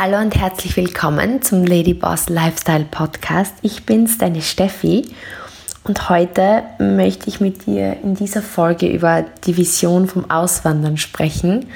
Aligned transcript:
Hallo 0.00 0.18
und 0.18 0.36
herzlich 0.36 0.76
willkommen 0.76 1.42
zum 1.42 1.64
Lady 1.66 1.92
Boss 1.92 2.28
Lifestyle 2.28 2.84
Podcast. 2.88 3.54
Ich 3.62 3.84
bin's, 3.84 4.16
deine 4.16 4.42
Steffi. 4.42 5.10
Und 5.82 6.08
heute 6.08 6.62
möchte 6.78 7.28
ich 7.28 7.40
mit 7.40 7.66
dir 7.66 7.96
in 8.04 8.14
dieser 8.14 8.40
Folge 8.40 8.86
über 8.86 9.24
die 9.44 9.56
Vision 9.56 10.06
vom 10.06 10.30
Auswandern 10.30 10.98
sprechen, 10.98 11.66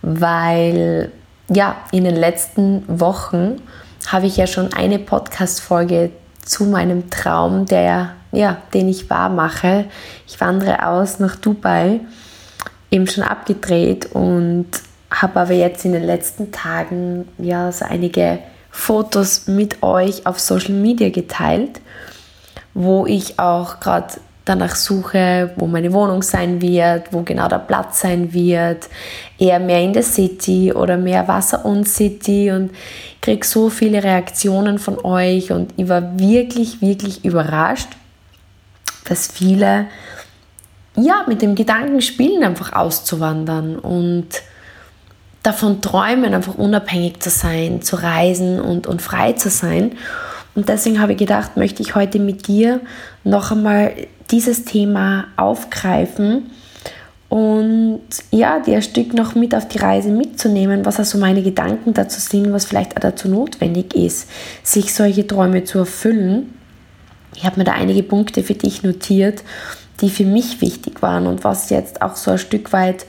weil 0.00 1.12
ja, 1.50 1.76
in 1.92 2.04
den 2.04 2.16
letzten 2.16 2.84
Wochen 2.88 3.60
habe 4.06 4.24
ich 4.28 4.38
ja 4.38 4.46
schon 4.46 4.72
eine 4.72 4.98
Podcast-Folge 4.98 6.10
zu 6.42 6.64
meinem 6.64 7.10
Traum, 7.10 7.66
der, 7.66 8.14
ja, 8.32 8.62
den 8.72 8.88
ich 8.88 9.10
wahr 9.10 9.28
mache. 9.28 9.84
Ich 10.26 10.40
wandere 10.40 10.86
aus 10.86 11.18
nach 11.18 11.36
Dubai, 11.36 12.00
eben 12.90 13.06
schon 13.06 13.24
abgedreht 13.24 14.06
und 14.14 14.68
habe 15.10 15.40
aber 15.40 15.54
jetzt 15.54 15.84
in 15.84 15.92
den 15.92 16.04
letzten 16.04 16.52
Tagen 16.52 17.28
ja 17.38 17.72
so 17.72 17.84
einige 17.84 18.38
Fotos 18.70 19.46
mit 19.46 19.82
euch 19.82 20.26
auf 20.26 20.38
Social 20.38 20.74
Media 20.74 21.08
geteilt, 21.08 21.80
wo 22.74 23.06
ich 23.06 23.38
auch 23.38 23.80
gerade 23.80 24.14
danach 24.44 24.74
suche, 24.76 25.50
wo 25.56 25.66
meine 25.66 25.92
Wohnung 25.92 26.22
sein 26.22 26.62
wird, 26.62 27.12
wo 27.12 27.22
genau 27.22 27.48
der 27.48 27.58
Platz 27.58 28.00
sein 28.00 28.32
wird, 28.32 28.88
eher 29.38 29.58
mehr 29.58 29.82
in 29.82 29.92
der 29.92 30.02
City 30.02 30.72
oder 30.72 30.96
mehr 30.96 31.28
Wasser 31.28 31.64
und 31.64 31.86
City 31.86 32.50
und 32.50 32.70
kriege 33.20 33.46
so 33.46 33.68
viele 33.68 34.02
Reaktionen 34.02 34.78
von 34.78 35.04
euch 35.04 35.52
und 35.52 35.74
ich 35.76 35.88
war 35.88 36.18
wirklich, 36.18 36.80
wirklich 36.80 37.24
überrascht, 37.24 37.88
dass 39.04 39.26
viele 39.26 39.86
ja 40.96 41.24
mit 41.26 41.42
dem 41.42 41.54
Gedanken 41.54 42.00
spielen, 42.00 42.42
einfach 42.42 42.72
auszuwandern 42.72 43.78
und 43.78 44.28
davon 45.42 45.80
träumen, 45.80 46.34
einfach 46.34 46.56
unabhängig 46.56 47.20
zu 47.20 47.30
sein, 47.30 47.82
zu 47.82 47.96
reisen 47.96 48.60
und, 48.60 48.86
und 48.86 49.02
frei 49.02 49.32
zu 49.32 49.50
sein. 49.50 49.92
Und 50.54 50.68
deswegen 50.68 51.00
habe 51.00 51.12
ich 51.12 51.18
gedacht, 51.18 51.56
möchte 51.56 51.82
ich 51.82 51.94
heute 51.94 52.18
mit 52.18 52.48
dir 52.48 52.80
noch 53.24 53.52
einmal 53.52 53.92
dieses 54.30 54.64
Thema 54.64 55.26
aufgreifen 55.36 56.50
und 57.28 58.00
ja, 58.30 58.58
dir 58.58 58.76
ein 58.76 58.82
Stück 58.82 59.12
noch 59.12 59.34
mit 59.34 59.54
auf 59.54 59.68
die 59.68 59.78
Reise 59.78 60.10
mitzunehmen, 60.10 60.86
was 60.86 60.98
also 60.98 61.18
meine 61.18 61.42
Gedanken 61.42 61.92
dazu 61.92 62.20
sind, 62.20 62.52
was 62.52 62.64
vielleicht 62.64 62.96
auch 62.96 63.00
dazu 63.00 63.28
notwendig 63.28 63.94
ist, 63.94 64.30
sich 64.62 64.94
solche 64.94 65.26
Träume 65.26 65.64
zu 65.64 65.78
erfüllen. 65.78 66.54
Ich 67.34 67.44
habe 67.44 67.58
mir 67.58 67.64
da 67.64 67.72
einige 67.72 68.02
Punkte 68.02 68.42
für 68.42 68.54
dich 68.54 68.82
notiert, 68.82 69.42
die 70.00 70.08
für 70.08 70.24
mich 70.24 70.60
wichtig 70.62 71.02
waren 71.02 71.26
und 71.26 71.44
was 71.44 71.70
jetzt 71.70 72.00
auch 72.00 72.16
so 72.16 72.30
ein 72.32 72.38
Stück 72.38 72.72
weit 72.72 73.04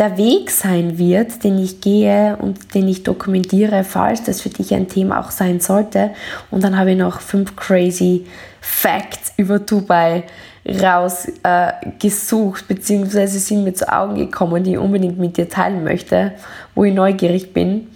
der 0.00 0.16
Weg 0.16 0.50
sein 0.50 0.96
wird, 0.96 1.44
den 1.44 1.58
ich 1.58 1.82
gehe 1.82 2.38
und 2.40 2.74
den 2.74 2.88
ich 2.88 3.02
dokumentiere, 3.02 3.84
falls 3.84 4.22
das 4.22 4.40
für 4.40 4.48
dich 4.48 4.72
ein 4.72 4.88
Thema 4.88 5.20
auch 5.20 5.30
sein 5.30 5.60
sollte. 5.60 6.12
Und 6.50 6.64
dann 6.64 6.78
habe 6.78 6.92
ich 6.92 6.98
noch 6.98 7.20
fünf 7.20 7.54
crazy 7.54 8.24
Facts 8.62 9.34
über 9.36 9.58
Dubai 9.58 10.24
rausgesucht, 10.66 12.62
äh, 12.62 12.74
beziehungsweise 12.74 13.38
sind 13.38 13.64
mir 13.64 13.74
zu 13.74 13.92
Augen 13.92 14.14
gekommen, 14.14 14.64
die 14.64 14.72
ich 14.72 14.78
unbedingt 14.78 15.18
mit 15.18 15.36
dir 15.36 15.50
teilen 15.50 15.84
möchte, 15.84 16.32
wo 16.74 16.84
ich 16.84 16.94
neugierig 16.94 17.52
bin, 17.52 17.88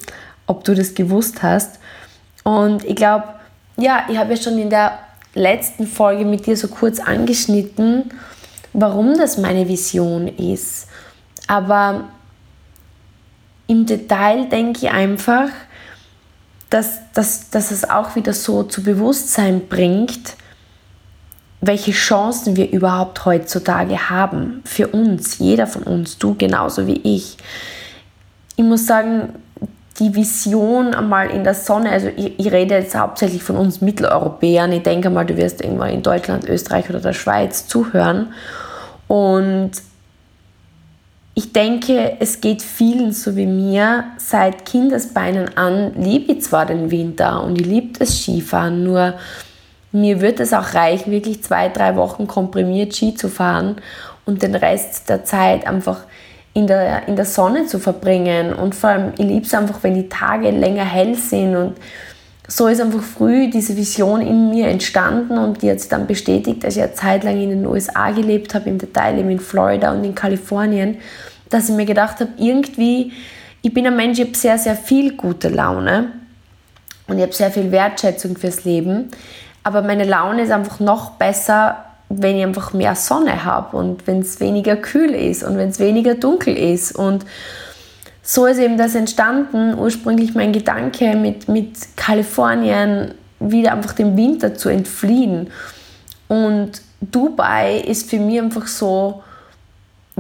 ob 0.47 0.63
du 0.65 0.75
das 0.75 0.95
gewusst 0.95 1.43
hast. 1.43 1.79
Und 2.43 2.85
ich 2.85 2.97
glaube, 2.97 3.25
ja, 3.79 4.05
ich 4.11 4.19
habe 4.19 4.35
ja 4.35 4.37
schon 4.37 4.59
in 4.59 4.69
der 4.69 4.99
letzten 5.35 5.87
Folge 5.87 6.27
mit 6.27 6.45
dir 6.45 6.57
so 6.57 6.69
kurz 6.69 7.01
angeschnitten, 7.01 8.11
warum 8.75 9.17
das 9.17 9.39
meine 9.39 9.67
Vision 9.69 10.29
ist 10.29 10.89
aber 11.47 12.05
im 13.67 13.87
Detail 13.87 14.48
denke 14.48 14.87
ich 14.87 14.91
einfach, 14.91 15.48
dass, 16.70 16.98
dass, 17.12 17.51
dass 17.51 17.70
es 17.70 17.89
auch 17.89 18.17
wieder 18.17 18.33
so 18.33 18.62
zu 18.62 18.83
Bewusstsein 18.83 19.69
bringt, 19.69 20.36
welche 21.61 21.92
Chancen 21.92 22.56
wir 22.56 22.70
überhaupt 22.70 23.24
heutzutage 23.24 24.11
haben. 24.11 24.63
Für 24.64 24.89
uns, 24.89 25.39
jeder 25.39 25.67
von 25.67 25.83
uns, 25.85 26.19
du 26.19 26.35
genauso 26.35 26.86
wie 26.86 27.01
ich. 27.02 27.36
Ich 28.57 28.64
muss 28.64 28.86
sagen, 28.86 29.35
die 29.98 30.14
Vision 30.14 30.95
einmal 30.95 31.30
in 31.30 31.45
der 31.45 31.55
Sonne, 31.55 31.90
also 31.90 32.08
ich, 32.08 32.39
ich, 32.39 32.52
rede 32.52 32.74
jetzt 32.74 32.96
hauptsächlich 32.96 33.42
von 33.42 33.57
uns 33.57 33.80
Mitteleuropäern, 33.80 34.73
ich 34.73 34.83
denke 34.83 35.08
mal, 35.08 35.24
du 35.24 35.36
wirst 35.36 35.63
irgendwann 35.63 35.90
in 35.90 36.02
Deutschland, 36.02 36.48
Österreich 36.48 36.90
oder 36.90 37.01
der 37.01 37.13
Schweiz 37.13 37.69
zuhören. 37.69 38.33
Und 39.07 39.70
ich 41.34 41.52
denke, 41.52 42.17
es 42.20 42.40
geht 42.40 42.62
vielen 42.62 43.12
so 43.12 43.34
wie 43.34 43.46
mir. 43.46 44.05
Seit 44.18 44.64
Kindesbeinen 44.64 45.56
an 45.56 45.92
liebe 46.00 46.33
ich 46.33 46.42
zwar 46.42 46.64
den 46.64 46.90
Winter 46.92 47.42
und 47.42 47.61
ich 47.61 47.67
liebe 47.67 47.98
das 47.98 48.17
Skifahren, 48.17 48.84
nur 48.84 49.14
mir 49.90 50.20
wird 50.20 50.40
es 50.40 50.52
auch 50.52 50.74
reichen, 50.74 51.11
wirklich 51.12 51.42
zwei, 51.42 51.68
drei 51.68 51.96
Wochen 51.96 52.27
komprimiert 52.27 52.95
Ski 52.95 53.14
zu 53.14 53.28
fahren 53.28 53.77
und 54.24 54.42
den 54.42 54.55
Rest 54.55 55.08
der 55.08 55.24
Zeit 55.24 55.67
einfach 55.67 56.00
in 56.52 56.67
der, 56.67 57.08
in 57.08 57.17
der 57.17 57.24
Sonne 57.24 57.66
zu 57.66 57.78
verbringen. 57.78 58.52
Und 58.52 58.74
vor 58.74 58.90
allem, 58.90 59.12
ich 59.18 59.24
liebe 59.24 59.46
es 59.46 59.55
einfach, 59.55 59.83
wenn 59.83 59.95
die 59.95 60.08
Tage 60.08 60.51
länger 60.51 60.84
hell 60.84 61.14
sind. 61.14 61.56
Und 61.56 61.77
so 62.46 62.68
ist 62.68 62.80
einfach 62.80 63.02
früh 63.02 63.51
diese 63.51 63.77
Vision 63.77 64.20
in 64.20 64.51
mir 64.51 64.68
entstanden 64.68 65.39
und 65.39 65.62
die 65.62 65.70
hat 65.70 65.80
sich 65.80 65.89
dann 65.89 66.06
bestätigt, 66.06 66.62
dass 66.62 66.74
ich 66.74 66.80
ja 66.80 66.92
zeitlang 66.92 67.40
in 67.40 67.51
den 67.51 67.66
USA 67.66 68.11
gelebt 68.11 68.55
habe, 68.55 68.68
im 68.68 68.78
Detail 68.78 69.18
eben 69.18 69.30
in 69.30 69.40
Florida 69.40 69.92
und 69.92 70.05
in 70.05 70.14
Kalifornien 70.14 70.98
dass 71.55 71.69
ich 71.69 71.75
mir 71.77 71.87
gedacht 71.87 72.19
habe, 72.19 72.33
irgendwie, 72.37 73.13
ich 73.63 73.73
bin 73.73 73.87
ein 73.87 73.95
Mensch, 73.95 74.19
ich 74.19 74.27
habe 74.27 74.37
sehr, 74.37 74.59
sehr 74.59 74.75
viel 74.75 75.17
gute 75.17 75.48
Laune 75.48 76.11
und 77.07 77.17
ich 77.17 77.23
habe 77.23 77.33
sehr 77.33 77.51
viel 77.53 77.70
Wertschätzung 77.70 78.37
fürs 78.37 78.65
Leben. 78.65 79.11
Aber 79.63 79.83
meine 79.83 80.05
Laune 80.05 80.43
ist 80.43 80.51
einfach 80.51 80.81
noch 80.81 81.13
besser, 81.13 81.85
wenn 82.09 82.37
ich 82.37 82.43
einfach 82.43 82.73
mehr 82.73 82.97
Sonne 82.97 83.45
habe 83.45 83.77
und 83.77 84.07
wenn 84.09 84.20
es 84.20 84.41
weniger 84.41 84.77
kühl 84.77 85.14
ist 85.14 85.45
und 85.45 85.57
wenn 85.57 85.69
es 85.69 85.79
weniger 85.79 86.17
dunkel 86.17 86.57
ist. 86.57 86.93
Und 86.93 87.25
so 88.23 88.47
ist 88.47 88.59
eben 88.59 88.77
das 88.77 88.97
entstanden, 88.97 89.79
ursprünglich 89.79 90.35
mein 90.35 90.53
Gedanke 90.53 91.14
mit, 91.14 91.48
mit 91.48 91.97
Kalifornien 91.97 93.14
wieder 93.39 93.73
einfach 93.73 93.93
dem 93.93 94.17
Winter 94.17 94.55
zu 94.55 94.69
entfliehen. 94.70 95.51
Und 96.27 96.83
Dubai 97.01 97.79
ist 97.79 98.11
für 98.11 98.19
mich 98.19 98.41
einfach 98.41 98.67
so, 98.67 99.23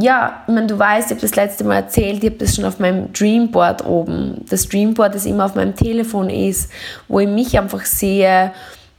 ja, 0.00 0.42
ich 0.46 0.52
meine, 0.52 0.66
du 0.66 0.78
weißt, 0.78 1.08
ich 1.08 1.16
habe 1.16 1.20
das 1.20 1.36
letzte 1.36 1.64
Mal 1.64 1.76
erzählt, 1.76 2.24
ich 2.24 2.30
habe 2.30 2.38
das 2.38 2.56
schon 2.56 2.64
auf 2.64 2.80
meinem 2.80 3.12
Dreamboard 3.12 3.86
oben. 3.86 4.44
Das 4.50 4.68
Dreamboard, 4.68 5.14
das 5.14 5.24
immer 5.24 5.44
auf 5.44 5.54
meinem 5.54 5.76
Telefon 5.76 6.30
ist, 6.30 6.70
wo 7.06 7.20
ich 7.20 7.28
mich 7.28 7.58
einfach 7.58 7.84
sehe 7.84 8.52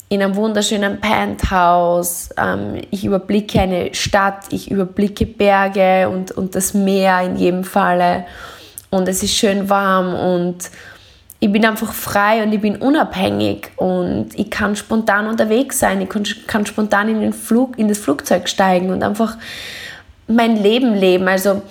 in 0.08 0.22
einem 0.22 0.36
wunderschönen 0.36 1.02
Penthouse. 1.02 2.30
Ähm, 2.38 2.82
ich 2.92 3.04
überblicke 3.04 3.60
eine 3.60 3.94
Stadt, 3.94 4.46
ich 4.52 4.72
überblicke 4.72 5.26
Berge 5.26 6.08
und, 6.10 6.32
und 6.32 6.56
das 6.56 6.74
Meer 6.74 7.22
in 7.22 7.36
jedem 7.36 7.64
Falle. 7.66 8.26
Und 8.90 9.10
es 9.10 9.22
ist 9.22 9.34
schön 9.34 9.70
warm 9.70 10.14
und 10.14 10.70
ich 11.42 11.52
bin 11.52 11.66
einfach 11.66 11.92
frei 11.92 12.42
und 12.44 12.54
ich 12.54 12.62
bin 12.62 12.78
unabhängig 12.78 13.72
und 13.76 14.30
ich 14.36 14.50
kann 14.50 14.78
spontan 14.78 15.28
unterwegs 15.28 15.80
sein. 15.80 16.00
Ich 16.02 16.08
kann, 16.08 16.24
kann 16.48 16.66
spontan 16.66 17.10
in, 17.10 17.20
den 17.20 17.34
Flug, 17.34 17.78
in 17.78 17.90
das 17.90 17.98
Flugzeug 17.98 18.48
steigen 18.48 18.92
und 18.92 19.04
einfach 19.04 19.38
mein 20.28 20.56
Leben 20.56 20.94
leben. 20.94 21.28
Also 21.28 21.62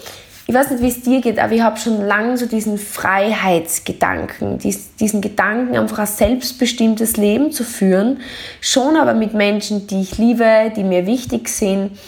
ich 0.46 0.54
weiß 0.54 0.70
nicht, 0.70 0.82
wie 0.82 0.88
es 0.88 1.00
dir 1.00 1.20
geht, 1.22 1.38
aber 1.38 1.52
ich 1.52 1.62
habe 1.62 1.78
schon 1.78 2.06
lange 2.06 2.36
so 2.36 2.44
diesen 2.46 2.76
Freiheitsgedanken, 2.76 4.58
diesen 4.58 5.20
Gedanken, 5.22 5.76
einfach 5.76 6.00
ein 6.00 6.06
selbstbestimmtes 6.06 7.16
Leben 7.16 7.50
zu 7.50 7.64
führen. 7.64 8.20
Schon 8.60 8.96
aber 8.96 9.14
mit 9.14 9.32
Menschen, 9.32 9.86
die 9.86 10.02
ich 10.02 10.18
liebe, 10.18 10.70
die 10.76 10.84
mir 10.84 11.06
wichtig 11.06 11.48
sind, 11.48 11.98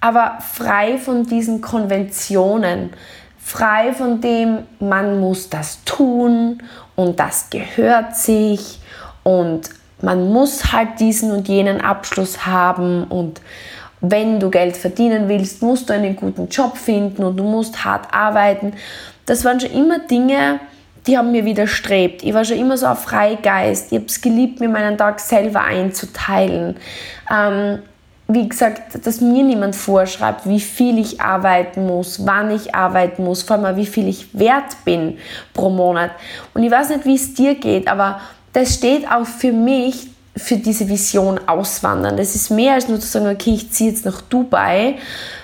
aber 0.00 0.38
frei 0.40 0.98
von 0.98 1.24
diesen 1.26 1.60
Konventionen, 1.60 2.90
frei 3.38 3.92
von 3.92 4.20
dem, 4.20 4.58
man 4.80 5.20
muss 5.20 5.48
das 5.48 5.84
tun 5.84 6.62
und 6.96 7.20
das 7.20 7.48
gehört 7.50 8.16
sich 8.16 8.80
und 9.22 9.70
man 10.02 10.32
muss 10.32 10.72
halt 10.72 11.00
diesen 11.00 11.32
und 11.32 11.48
jenen 11.48 11.80
Abschluss 11.80 12.46
haben 12.46 13.04
und 13.04 13.40
wenn 14.00 14.38
du 14.40 14.50
Geld 14.50 14.76
verdienen 14.76 15.28
willst, 15.28 15.62
musst 15.62 15.88
du 15.88 15.94
einen 15.94 16.16
guten 16.16 16.48
Job 16.48 16.76
finden 16.76 17.24
und 17.24 17.36
du 17.36 17.44
musst 17.44 17.84
hart 17.84 18.12
arbeiten. 18.12 18.74
Das 19.26 19.44
waren 19.44 19.60
schon 19.60 19.72
immer 19.72 19.98
Dinge, 20.00 20.60
die 21.06 21.16
haben 21.16 21.32
mir 21.32 21.44
widerstrebt. 21.44 22.22
Ich 22.22 22.34
war 22.34 22.44
schon 22.44 22.58
immer 22.58 22.76
so 22.76 22.86
ein 22.86 22.96
Freigeist. 22.96 23.92
Ich 23.92 23.98
habe 23.98 24.06
es 24.06 24.20
geliebt, 24.20 24.60
mir 24.60 24.68
meinen 24.68 24.98
Tag 24.98 25.20
selber 25.20 25.62
einzuteilen. 25.62 26.76
Ähm, 27.30 27.80
wie 28.30 28.46
gesagt, 28.46 29.06
dass 29.06 29.22
mir 29.22 29.42
niemand 29.42 29.74
vorschreibt, 29.74 30.46
wie 30.46 30.60
viel 30.60 30.98
ich 30.98 31.18
arbeiten 31.18 31.86
muss, 31.86 32.26
wann 32.26 32.50
ich 32.50 32.74
arbeiten 32.74 33.24
muss, 33.24 33.42
vor 33.42 33.56
allem 33.56 33.76
wie 33.76 33.86
viel 33.86 34.06
ich 34.06 34.38
wert 34.38 34.84
bin 34.84 35.16
pro 35.54 35.70
Monat. 35.70 36.10
Und 36.52 36.62
ich 36.62 36.70
weiß 36.70 36.90
nicht, 36.90 37.06
wie 37.06 37.14
es 37.14 37.32
dir 37.32 37.54
geht, 37.54 37.88
aber 37.88 38.20
das 38.52 38.74
steht 38.74 39.10
auch 39.10 39.24
für 39.24 39.52
mich 39.52 40.08
für 40.36 40.56
diese 40.56 40.88
Vision 40.88 41.40
auswandern. 41.46 42.16
Das 42.16 42.34
ist 42.34 42.50
mehr 42.50 42.74
als 42.74 42.88
nur 42.88 43.00
zu 43.00 43.06
sagen, 43.06 43.28
okay, 43.28 43.54
ich 43.54 43.70
ziehe 43.72 43.90
jetzt 43.90 44.04
nach 44.04 44.20
Dubai, 44.22 44.96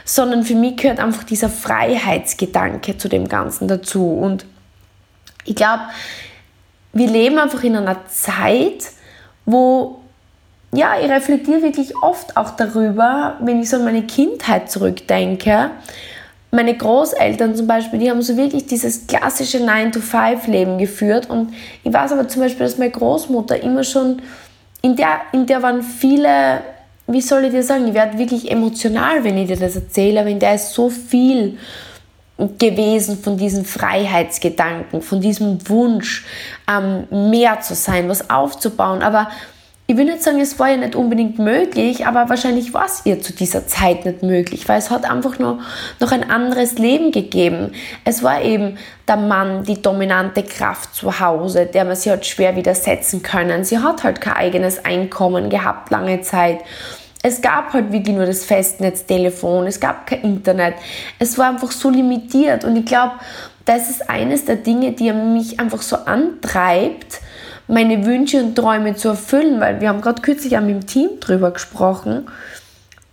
sondern 0.05 0.45
für 0.45 0.55
mich 0.55 0.77
gehört 0.77 1.01
einfach 1.01 1.25
dieser 1.25 1.49
Freiheitsgedanke 1.49 2.97
zu 2.97 3.09
dem 3.09 3.29
Ganzen 3.29 3.69
dazu. 3.69 4.07
Und 4.07 4.47
ich 5.45 5.57
glaube, 5.57 5.83
wir 6.93 7.09
leben 7.09 7.39
einfach 7.39 7.63
in 7.65 7.77
einer 7.77 8.07
Zeit, 8.07 8.91
wo, 9.45 10.01
ja, 10.73 10.95
ich 11.01 11.11
reflektiere 11.11 11.63
wirklich 11.63 11.95
oft 12.03 12.37
auch 12.37 12.51
darüber, 12.51 13.37
wenn 13.41 13.61
ich 13.61 13.69
so 13.69 13.77
an 13.77 13.85
meine 13.85 14.03
Kindheit 14.03 14.71
zurückdenke. 14.71 15.71
Meine 16.51 16.77
Großeltern 16.77 17.57
zum 17.57 17.67
Beispiel, 17.67 17.99
die 17.99 18.09
haben 18.09 18.23
so 18.23 18.37
wirklich 18.37 18.67
dieses 18.67 19.09
klassische 19.09 19.59
9-to-5-Leben 19.59 20.79
geführt. 20.79 21.29
Und 21.29 21.53
ich 21.83 21.93
weiß 21.93 22.13
aber 22.13 22.29
zum 22.29 22.43
Beispiel, 22.43 22.65
dass 22.65 22.79
meine 22.79 22.93
Großmutter 22.93 23.61
immer 23.61 23.83
schon, 23.83 24.23
in 24.85 24.97
der, 24.97 25.23
in 25.33 25.47
der 25.47 25.63
waren 25.63 25.83
viele, 25.83 26.61
wie 27.07 27.23
soll 27.23 27.47
ich 27.47 27.53
dir 27.53 27.63
sagen, 27.63 27.89
ich 27.89 27.95
werde 27.95 28.19
wirklich 28.19 28.51
emotional, 28.51 29.25
wenn 29.25 29.39
ich 29.39 29.49
dir 29.49 29.57
das 29.57 29.77
erzähle, 29.77 30.21
aber 30.21 30.29
in 30.29 30.39
der 30.39 30.57
ist 30.57 30.75
so 30.75 30.91
viel 30.91 31.57
gewesen 32.59 33.17
von 33.17 33.39
diesem 33.39 33.65
Freiheitsgedanken, 33.65 35.01
von 35.01 35.23
diesem 35.23 35.67
Wunsch, 35.71 36.27
ähm, 36.69 37.31
mehr 37.31 37.63
zu 37.63 37.75
sein, 37.75 38.11
was 38.11 38.29
aufzubauen. 38.29 39.01
Aber 39.01 39.31
ich 39.87 39.97
will 39.99 40.07
nicht 40.07 40.23
sagen, 40.23 40.41
es 40.41 40.59
war 40.59 40.71
ja 40.71 40.79
nicht 40.79 40.95
unbedingt 40.95 41.39
möglich, 41.39 42.07
aber 42.07 42.31
wahrscheinlich 42.31 42.73
war 42.73 42.87
es 42.87 43.03
ihr 43.05 43.21
zu 43.21 43.35
dieser 43.35 43.67
Zeit 43.67 44.07
nicht 44.07 44.23
möglich, 44.23 44.67
weil 44.67 44.79
es 44.79 44.91
hat 44.91 45.09
einfach 45.09 45.39
nur 45.39 45.59
noch 46.01 46.11
ein 46.11 46.31
anderes 46.31 46.79
Leben 46.79 47.13
gegeben. 47.13 47.73
Es 48.05 48.23
war 48.23 48.41
eben 48.41 48.79
der 49.07 49.19
Mann, 49.19 49.65
die 49.65 49.83
dominante 49.83 50.43
Kraft 50.43 50.95
zu 50.95 51.21
Hause, 51.21 51.67
der 51.67 51.85
man 51.85 51.97
sich 51.97 52.11
halt 52.11 52.25
schwer 52.25 52.57
widersetzen 52.57 53.23
können. 53.23 53.65
Sie 53.65 53.79
hat 53.79 54.05
halt 54.05 54.23
kein 54.23 54.35
eigenes 54.35 54.85
Einkommen 54.87 55.51
gehabt 55.51 55.91
lange 55.91 56.23
Zeit 56.23 56.61
es 57.27 57.41
gab 57.41 57.73
halt 57.73 57.91
wirklich 57.91 58.15
nur 58.15 58.27
das 58.27 58.45
Festnetztelefon, 58.45 59.67
es 59.67 59.81
gab 59.81 60.07
kein 60.07 60.21
Internet. 60.21 60.75
Es 61.19 61.39
war 61.39 61.49
einfach 61.49 61.73
so 61.73 61.89
limitiert 61.89 62.65
und 62.65 62.77
ich 62.77 62.85
glaube, 62.85 63.15
das 63.65 63.89
ist 63.89 64.11
eines 64.11 64.45
der 64.45 64.57
Dinge, 64.57 64.93
die 64.93 65.11
mich 65.11 65.59
einfach 65.59 65.81
so 65.81 65.97
antreibt, 65.97 67.23
meine 67.67 68.05
Wünsche 68.05 68.43
und 68.43 68.55
Träume 68.55 68.95
zu 68.95 69.09
erfüllen, 69.09 69.61
weil 69.61 69.81
wir 69.81 69.89
haben 69.89 70.01
gerade 70.01 70.23
kürzlich 70.23 70.57
auch 70.57 70.63
mit 70.63 70.71
dem 70.71 70.87
Team 70.87 71.09
drüber 71.21 71.51
gesprochen, 71.51 72.27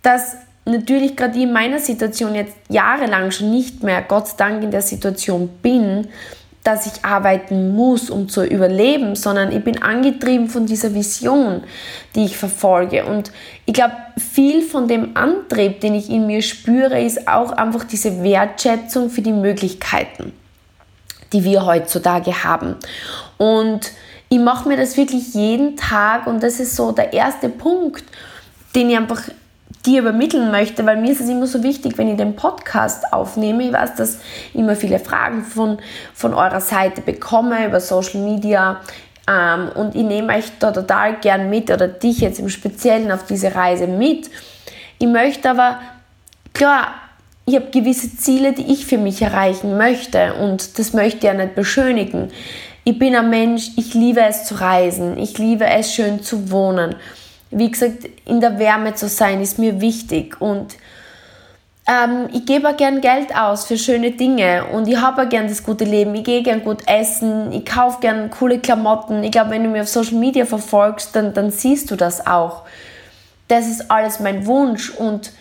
dass 0.02 0.36
natürlich 0.64 1.16
gerade 1.16 1.40
in 1.40 1.52
meiner 1.52 1.78
Situation 1.78 2.34
jetzt 2.34 2.54
jahrelang 2.68 3.30
schon 3.30 3.50
nicht 3.50 3.82
mehr, 3.82 4.02
Gott 4.02 4.28
sei 4.28 4.34
Dank, 4.36 4.62
in 4.62 4.70
der 4.70 4.82
Situation 4.82 5.48
bin, 5.62 6.08
dass 6.64 6.86
ich 6.86 7.04
arbeiten 7.04 7.74
muss, 7.74 8.08
um 8.08 8.28
zu 8.28 8.44
überleben, 8.44 9.16
sondern 9.16 9.50
ich 9.50 9.64
bin 9.64 9.82
angetrieben 9.82 10.48
von 10.48 10.66
dieser 10.66 10.94
Vision, 10.94 11.64
die 12.14 12.24
ich 12.24 12.36
verfolge. 12.36 13.04
Und 13.04 13.32
ich 13.66 13.74
glaube, 13.74 13.96
viel 14.16 14.62
von 14.62 14.86
dem 14.86 15.16
Antrieb, 15.16 15.80
den 15.80 15.94
ich 15.94 16.08
in 16.08 16.28
mir 16.28 16.40
spüre, 16.40 17.00
ist 17.00 17.26
auch 17.26 17.50
einfach 17.50 17.82
diese 17.82 18.22
Wertschätzung 18.22 19.10
für 19.10 19.22
die 19.22 19.32
Möglichkeiten, 19.32 20.32
die 21.32 21.42
wir 21.42 21.66
heutzutage 21.66 22.44
haben. 22.44 22.76
Und 23.38 23.90
ich 24.32 24.38
mache 24.38 24.66
mir 24.66 24.78
das 24.78 24.96
wirklich 24.96 25.34
jeden 25.34 25.76
Tag 25.76 26.26
und 26.26 26.42
das 26.42 26.58
ist 26.58 26.74
so 26.74 26.90
der 26.90 27.12
erste 27.12 27.50
Punkt, 27.50 28.02
den 28.74 28.88
ich 28.88 28.96
einfach 28.96 29.20
dir 29.84 30.00
übermitteln 30.00 30.50
möchte, 30.50 30.86
weil 30.86 30.96
mir 30.96 31.12
ist 31.12 31.20
es 31.20 31.28
immer 31.28 31.46
so 31.46 31.62
wichtig, 31.62 31.98
wenn 31.98 32.08
ich 32.08 32.16
den 32.16 32.34
Podcast 32.34 33.12
aufnehme. 33.12 33.64
Ich 33.64 33.74
weiß, 33.74 33.94
dass 33.96 34.20
ich 34.54 34.58
immer 34.58 34.74
viele 34.74 34.98
Fragen 35.00 35.44
von, 35.44 35.76
von 36.14 36.32
eurer 36.32 36.62
Seite 36.62 37.02
bekomme 37.02 37.66
über 37.66 37.78
Social 37.78 38.22
Media 38.22 38.80
ähm, 39.28 39.68
und 39.74 39.94
ich 39.94 40.02
nehme 40.02 40.32
euch 40.34 40.46
da 40.58 40.72
total 40.72 41.16
gern 41.16 41.50
mit 41.50 41.70
oder 41.70 41.86
dich 41.86 42.20
jetzt 42.20 42.40
im 42.40 42.48
Speziellen 42.48 43.12
auf 43.12 43.26
diese 43.26 43.54
Reise 43.54 43.86
mit. 43.86 44.30
Ich 44.98 45.08
möchte 45.08 45.50
aber, 45.50 45.78
klar, 46.54 46.94
ich 47.44 47.54
habe 47.56 47.66
gewisse 47.66 48.16
Ziele, 48.16 48.54
die 48.54 48.72
ich 48.72 48.86
für 48.86 48.96
mich 48.96 49.20
erreichen 49.20 49.76
möchte 49.76 50.32
und 50.36 50.78
das 50.78 50.94
möchte 50.94 51.18
ich 51.18 51.24
ja 51.24 51.34
nicht 51.34 51.54
beschönigen. 51.54 52.30
Ich 52.84 52.98
bin 52.98 53.14
ein 53.14 53.30
Mensch, 53.30 53.70
ich 53.76 53.94
liebe 53.94 54.20
es 54.20 54.44
zu 54.44 54.56
reisen, 54.56 55.18
ich 55.18 55.38
liebe 55.38 55.64
es 55.64 55.92
schön 55.92 56.22
zu 56.22 56.50
wohnen 56.50 56.96
wie 57.52 57.70
gesagt, 57.70 58.08
in 58.24 58.40
der 58.40 58.58
Wärme 58.58 58.94
zu 58.94 59.08
sein, 59.08 59.40
ist 59.40 59.58
mir 59.58 59.80
wichtig. 59.80 60.40
Und 60.40 60.74
ähm, 61.86 62.28
ich 62.32 62.46
gebe 62.46 62.68
auch 62.68 62.76
gern 62.76 63.00
Geld 63.00 63.36
aus 63.36 63.66
für 63.66 63.76
schöne 63.76 64.12
Dinge 64.12 64.64
und 64.72 64.88
ich 64.88 64.96
habe 64.96 65.22
auch 65.22 65.28
gern 65.28 65.48
das 65.48 65.62
gute 65.62 65.84
Leben. 65.84 66.14
Ich 66.14 66.24
gehe 66.24 66.42
gern 66.42 66.64
gut 66.64 66.82
essen, 66.86 67.52
ich 67.52 67.66
kaufe 67.66 68.00
gern 68.00 68.30
coole 68.30 68.58
Klamotten. 68.58 69.22
Ich 69.22 69.32
glaube, 69.32 69.50
wenn 69.50 69.64
du 69.64 69.70
mir 69.70 69.82
auf 69.82 69.88
Social 69.88 70.16
Media 70.16 70.46
verfolgst, 70.46 71.14
dann, 71.14 71.34
dann 71.34 71.50
siehst 71.50 71.90
du 71.90 71.96
das 71.96 72.26
auch. 72.26 72.62
Das 73.48 73.68
ist 73.68 73.90
alles 73.90 74.18
mein 74.18 74.46
Wunsch 74.46 74.90
und 74.90 75.32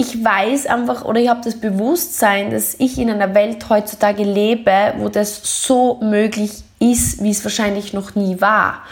ich 0.00 0.24
weiß 0.24 0.66
einfach 0.66 1.04
oder 1.04 1.20
ich 1.20 1.28
habe 1.28 1.42
das 1.44 1.60
Bewusstsein, 1.60 2.50
dass 2.50 2.74
ich 2.78 2.96
in 2.96 3.10
einer 3.10 3.34
Welt 3.34 3.68
heutzutage 3.68 4.24
lebe, 4.24 4.94
wo 4.96 5.10
das 5.10 5.66
so 5.66 5.98
möglich 6.00 6.62
ist, 6.78 7.22
wie 7.22 7.30
es 7.30 7.44
wahrscheinlich 7.44 7.92
noch 7.92 8.14
nie 8.14 8.40
war. 8.40 8.82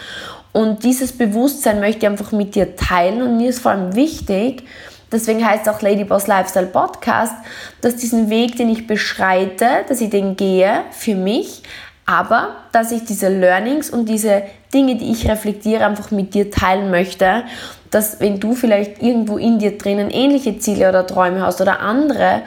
Und 0.53 0.85
dieses 0.85 1.17
Bewusstsein 1.17 1.81
möchte 1.81 2.01
ich 2.01 2.09
einfach 2.09 2.33
mit 2.33 2.55
dir 2.55 2.77
teilen 2.77 3.23
und 3.23 3.39
mir 3.39 3.49
ist 3.49 3.61
vor 3.61 3.71
allem 3.71 3.95
wichtig, 3.95 4.65
deswegen 5.11 5.47
heißt 5.47 5.67
es 5.67 5.73
auch 5.73 5.81
Ladyboss 5.81 6.27
Lifestyle 6.27 6.67
Podcast, 6.67 7.33
dass 7.81 7.97
diesen 7.97 8.29
Weg, 8.29 8.57
den 8.57 8.69
ich 8.69 8.87
beschreite, 8.87 9.87
dass 9.89 10.03
ich 10.03 10.11
den 10.11 10.37
gehe 10.37 10.83
für 10.91 11.15
mich, 11.15 11.63
aber 12.05 12.57
dass 12.73 12.93
ich 12.93 13.05
diese 13.05 13.29
Learnings 13.29 13.89
und 13.89 14.11
diese 14.11 14.43
Dinge, 14.75 14.97
die 14.97 15.11
ich 15.11 15.27
reflektiere, 15.27 15.87
einfach 15.87 16.11
mit 16.11 16.35
dir 16.35 16.51
teilen 16.51 16.91
möchte, 16.91 17.45
dass 17.91 18.21
wenn 18.21 18.41
du 18.41 18.55
vielleicht 18.55 19.03
irgendwo 19.03 19.39
in 19.39 19.59
dir 19.59 19.79
drinnen 19.79 20.11
ähnliche 20.11 20.59
Ziele 20.59 20.89
oder 20.89 21.07
Träume 21.07 21.41
hast 21.41 21.61
oder 21.61 21.81
andere, 21.81 22.43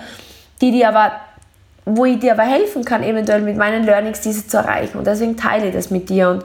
die 0.61 0.71
dir 0.71 0.89
aber 0.89 1.11
wo 1.85 2.05
ich 2.05 2.19
dir 2.19 2.33
aber 2.33 2.43
helfen 2.43 2.85
kann, 2.85 3.03
eventuell 3.03 3.41
mit 3.41 3.57
meinen 3.57 3.83
Learnings 3.83 4.21
diese 4.21 4.47
zu 4.47 4.57
erreichen. 4.57 4.97
Und 4.97 5.07
deswegen 5.07 5.35
teile 5.35 5.67
ich 5.67 5.73
das 5.73 5.89
mit 5.89 6.09
dir. 6.09 6.29
Und 6.29 6.43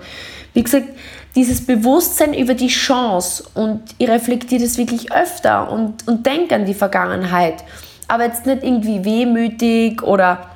wie 0.54 0.62
gesagt, 0.62 0.86
dieses 1.34 1.66
Bewusstsein 1.66 2.32
über 2.32 2.54
die 2.54 2.68
Chance 2.68 3.44
und 3.54 3.82
ich 3.98 4.08
reflektiere 4.08 4.62
das 4.62 4.78
wirklich 4.78 5.12
öfter 5.12 5.70
und, 5.70 6.08
und 6.08 6.24
denke 6.24 6.54
an 6.54 6.64
die 6.64 6.74
Vergangenheit. 6.74 7.56
Aber 8.08 8.24
jetzt 8.24 8.46
nicht 8.46 8.62
irgendwie 8.62 9.04
wehmütig 9.04 10.02
oder 10.02 10.46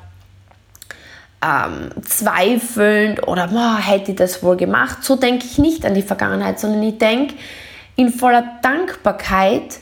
ähm, 1.43 1.89
zweifelnd 2.03 3.27
oder 3.27 3.47
boah, 3.49 3.77
hätte 3.77 4.11
ich 4.11 4.17
das 4.17 4.41
wohl 4.41 4.57
gemacht. 4.57 5.03
So 5.03 5.15
denke 5.15 5.45
ich 5.45 5.59
nicht 5.59 5.85
an 5.85 5.93
die 5.93 6.01
Vergangenheit, 6.01 6.59
sondern 6.59 6.81
ich 6.81 6.97
denke 6.97 7.35
in 7.95 8.09
voller 8.09 8.59
Dankbarkeit 8.61 9.79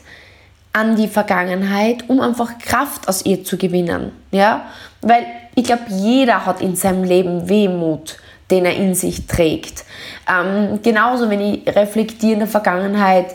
an 0.72 0.96
die 0.96 1.08
Vergangenheit, 1.08 2.08
um 2.08 2.20
einfach 2.20 2.58
Kraft 2.58 3.08
aus 3.08 3.24
ihr 3.24 3.44
zu 3.44 3.56
gewinnen. 3.56 4.12
Ja? 4.30 4.66
Weil 5.00 5.26
ich 5.54 5.64
glaube, 5.64 5.84
jeder 5.88 6.46
hat 6.46 6.60
in 6.60 6.76
seinem 6.76 7.04
Leben 7.04 7.48
Wehmut 7.48 8.18
den 8.50 8.64
er 8.64 8.74
in 8.74 8.94
sich 8.94 9.26
trägt. 9.26 9.84
Ähm, 10.28 10.80
genauso, 10.82 11.30
wenn 11.30 11.40
ich 11.40 11.66
reflektiere 11.66 12.34
in 12.34 12.38
der 12.40 12.48
Vergangenheit, 12.48 13.34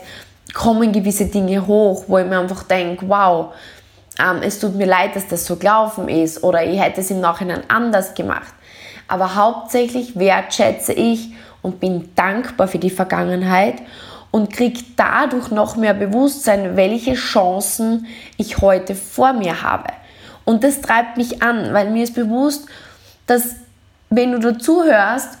kommen 0.54 0.92
gewisse 0.92 1.26
Dinge 1.26 1.66
hoch, 1.66 2.04
wo 2.06 2.18
ich 2.18 2.26
mir 2.26 2.38
einfach 2.38 2.62
denke, 2.64 3.08
wow, 3.08 3.54
ähm, 4.18 4.40
es 4.42 4.58
tut 4.58 4.74
mir 4.74 4.86
leid, 4.86 5.16
dass 5.16 5.26
das 5.26 5.44
so 5.44 5.56
gelaufen 5.56 6.08
ist 6.08 6.42
oder 6.42 6.64
ich 6.64 6.80
hätte 6.80 7.00
es 7.00 7.10
im 7.10 7.20
Nachhinein 7.20 7.62
anders 7.68 8.14
gemacht. 8.14 8.52
Aber 9.08 9.34
hauptsächlich 9.34 10.18
wertschätze 10.18 10.92
ich 10.92 11.30
und 11.62 11.80
bin 11.80 12.10
dankbar 12.14 12.68
für 12.68 12.78
die 12.78 12.90
Vergangenheit 12.90 13.76
und 14.30 14.52
kriege 14.52 14.80
dadurch 14.96 15.50
noch 15.50 15.76
mehr 15.76 15.94
Bewusstsein, 15.94 16.76
welche 16.76 17.14
Chancen 17.14 18.06
ich 18.36 18.58
heute 18.58 18.94
vor 18.94 19.32
mir 19.32 19.62
habe. 19.62 19.88
Und 20.44 20.62
das 20.62 20.80
treibt 20.80 21.16
mich 21.16 21.42
an, 21.42 21.72
weil 21.72 21.90
mir 21.90 22.04
ist 22.04 22.14
bewusst, 22.14 22.66
dass 23.26 23.56
wenn 24.10 24.32
du 24.32 24.38
dazu 24.38 24.84
hörst, 24.84 25.38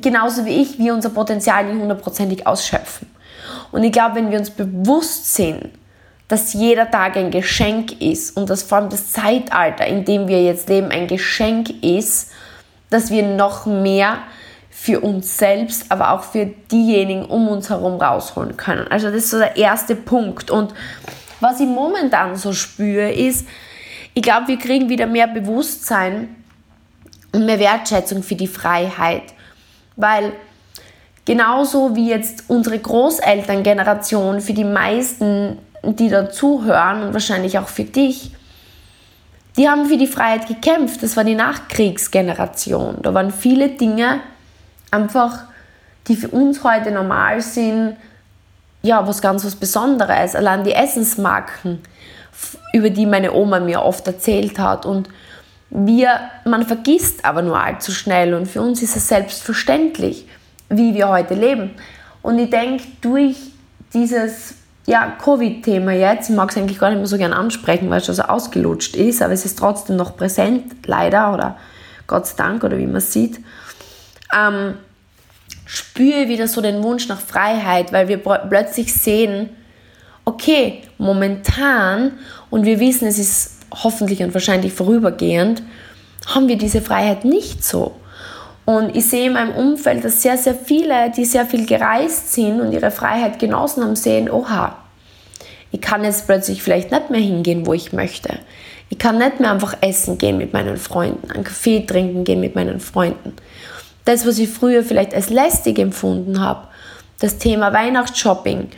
genauso 0.00 0.44
wie 0.44 0.62
ich, 0.62 0.78
wir 0.78 0.94
unser 0.94 1.10
Potenzial 1.10 1.64
nicht 1.64 1.80
hundertprozentig 1.80 2.46
ausschöpfen. 2.46 3.08
Und 3.72 3.82
ich 3.82 3.92
glaube, 3.92 4.16
wenn 4.16 4.30
wir 4.30 4.38
uns 4.38 4.50
bewusst 4.50 5.34
sind, 5.34 5.70
dass 6.28 6.52
jeder 6.52 6.90
Tag 6.90 7.16
ein 7.16 7.30
Geschenk 7.30 8.00
ist 8.00 8.36
und 8.36 8.48
dass 8.48 8.62
vor 8.62 8.78
allem 8.78 8.88
das 8.88 9.12
Zeitalter, 9.12 9.86
in 9.86 10.04
dem 10.04 10.28
wir 10.28 10.42
jetzt 10.42 10.68
leben, 10.68 10.90
ein 10.90 11.06
Geschenk 11.06 11.82
ist, 11.82 12.30
dass 12.90 13.10
wir 13.10 13.22
noch 13.22 13.66
mehr 13.66 14.18
für 14.82 14.98
uns 14.98 15.38
selbst, 15.38 15.86
aber 15.90 16.10
auch 16.10 16.24
für 16.24 16.46
diejenigen 16.72 17.24
um 17.24 17.46
uns 17.46 17.70
herum 17.70 18.00
rausholen 18.00 18.56
können. 18.56 18.88
Also 18.88 19.06
das 19.06 19.18
ist 19.18 19.30
so 19.30 19.38
der 19.38 19.56
erste 19.56 19.94
Punkt. 19.94 20.50
Und 20.50 20.74
was 21.38 21.60
ich 21.60 21.68
momentan 21.68 22.34
so 22.34 22.52
spüre, 22.52 23.12
ist, 23.12 23.46
ich 24.12 24.22
glaube, 24.22 24.48
wir 24.48 24.58
kriegen 24.58 24.88
wieder 24.88 25.06
mehr 25.06 25.28
Bewusstsein 25.28 26.34
und 27.30 27.46
mehr 27.46 27.60
Wertschätzung 27.60 28.24
für 28.24 28.34
die 28.34 28.48
Freiheit. 28.48 29.22
Weil 29.94 30.32
genauso 31.26 31.94
wie 31.94 32.08
jetzt 32.08 32.50
unsere 32.50 32.80
Großelterngeneration 32.80 34.40
für 34.40 34.52
die 34.52 34.64
meisten, 34.64 35.58
die 35.84 36.08
dazuhören 36.08 37.04
und 37.04 37.12
wahrscheinlich 37.12 37.56
auch 37.56 37.68
für 37.68 37.84
dich, 37.84 38.32
die 39.56 39.68
haben 39.68 39.86
für 39.86 39.96
die 39.96 40.08
Freiheit 40.08 40.48
gekämpft. 40.48 41.04
Das 41.04 41.16
war 41.16 41.22
die 41.22 41.36
Nachkriegsgeneration. 41.36 42.96
Da 43.02 43.14
waren 43.14 43.30
viele 43.30 43.68
Dinge 43.68 44.22
einfach, 44.92 45.44
die 46.06 46.16
für 46.16 46.28
uns 46.28 46.62
heute 46.62 46.90
normal 46.90 47.40
sind, 47.40 47.96
ja, 48.82 49.06
was 49.06 49.22
ganz 49.22 49.44
was 49.44 49.56
Besonderes. 49.56 50.34
Allein 50.34 50.64
die 50.64 50.72
Essensmarken, 50.72 51.80
über 52.72 52.90
die 52.90 53.06
meine 53.06 53.32
Oma 53.32 53.60
mir 53.60 53.82
oft 53.82 54.06
erzählt 54.06 54.58
hat 54.58 54.86
und 54.86 55.08
Wir, 55.74 56.20
man 56.44 56.66
vergisst 56.66 57.24
aber 57.24 57.40
nur 57.40 57.58
allzu 57.58 57.92
schnell 57.92 58.34
und 58.34 58.46
für 58.46 58.60
uns 58.60 58.82
ist 58.82 58.94
es 58.94 59.08
selbstverständlich, 59.08 60.26
wie 60.68 60.92
wir 60.92 61.08
heute 61.08 61.32
leben. 61.32 61.70
Und 62.20 62.38
ich 62.38 62.50
denke, 62.50 62.84
durch 63.00 63.36
dieses 63.94 64.54
ja, 64.84 65.16
Covid-Thema 65.24 65.92
jetzt, 65.92 66.28
ich 66.28 66.36
mag 66.36 66.50
es 66.50 66.58
eigentlich 66.58 66.78
gar 66.78 66.90
nicht 66.90 66.98
mehr 66.98 67.06
so 67.06 67.16
gern 67.16 67.32
ansprechen, 67.32 67.88
weil 67.88 68.00
es 68.00 68.06
schon 68.06 68.14
so 68.14 68.24
ausgelutscht 68.24 68.96
ist, 68.96 69.22
aber 69.22 69.32
es 69.32 69.46
ist 69.46 69.58
trotzdem 69.58 69.96
noch 69.96 70.14
präsent, 70.14 70.86
leider, 70.86 71.32
oder 71.32 71.56
Gott 72.06 72.26
sei 72.26 72.34
Dank, 72.36 72.64
oder 72.64 72.76
wie 72.76 72.86
man 72.86 73.00
sieht, 73.00 73.40
ähm, 74.36 74.74
spüre 75.66 76.28
wieder 76.28 76.48
so 76.48 76.60
den 76.60 76.82
Wunsch 76.82 77.08
nach 77.08 77.20
Freiheit, 77.20 77.92
weil 77.92 78.08
wir 78.08 78.18
plötzlich 78.18 78.92
sehen, 78.92 79.50
okay, 80.24 80.82
momentan, 80.98 82.12
und 82.50 82.64
wir 82.64 82.80
wissen, 82.80 83.08
es 83.08 83.18
ist 83.18 83.58
hoffentlich 83.72 84.22
und 84.22 84.34
wahrscheinlich 84.34 84.72
vorübergehend, 84.72 85.62
haben 86.26 86.48
wir 86.48 86.56
diese 86.56 86.80
Freiheit 86.80 87.24
nicht 87.24 87.64
so. 87.64 87.96
Und 88.64 88.94
ich 88.94 89.06
sehe 89.06 89.26
in 89.26 89.32
meinem 89.32 89.54
Umfeld, 89.54 90.04
dass 90.04 90.22
sehr, 90.22 90.38
sehr 90.38 90.54
viele, 90.54 91.10
die 91.10 91.24
sehr 91.24 91.46
viel 91.46 91.66
gereist 91.66 92.32
sind 92.32 92.60
und 92.60 92.72
ihre 92.72 92.92
Freiheit 92.92 93.38
genossen 93.38 93.82
haben, 93.82 93.96
sehen, 93.96 94.30
oha, 94.30 94.76
ich 95.72 95.80
kann 95.80 96.04
jetzt 96.04 96.26
plötzlich 96.26 96.62
vielleicht 96.62 96.92
nicht 96.92 97.10
mehr 97.10 97.20
hingehen, 97.20 97.66
wo 97.66 97.72
ich 97.72 97.92
möchte. 97.92 98.38
Ich 98.88 98.98
kann 98.98 99.18
nicht 99.18 99.40
mehr 99.40 99.50
einfach 99.50 99.74
essen 99.80 100.18
gehen 100.18 100.36
mit 100.36 100.52
meinen 100.52 100.76
Freunden, 100.76 101.30
einen 101.30 101.44
Kaffee 101.44 101.80
trinken 101.80 102.24
gehen 102.24 102.40
mit 102.40 102.54
meinen 102.54 102.78
Freunden. 102.78 103.32
Das, 104.04 104.26
was 104.26 104.38
ich 104.38 104.48
früher 104.48 104.82
vielleicht 104.82 105.14
als 105.14 105.30
lästig 105.30 105.78
empfunden 105.78 106.40
habe, 106.40 106.68
das 107.20 107.38
Thema 107.38 107.72
Weihnachtsshopping, 107.72 108.68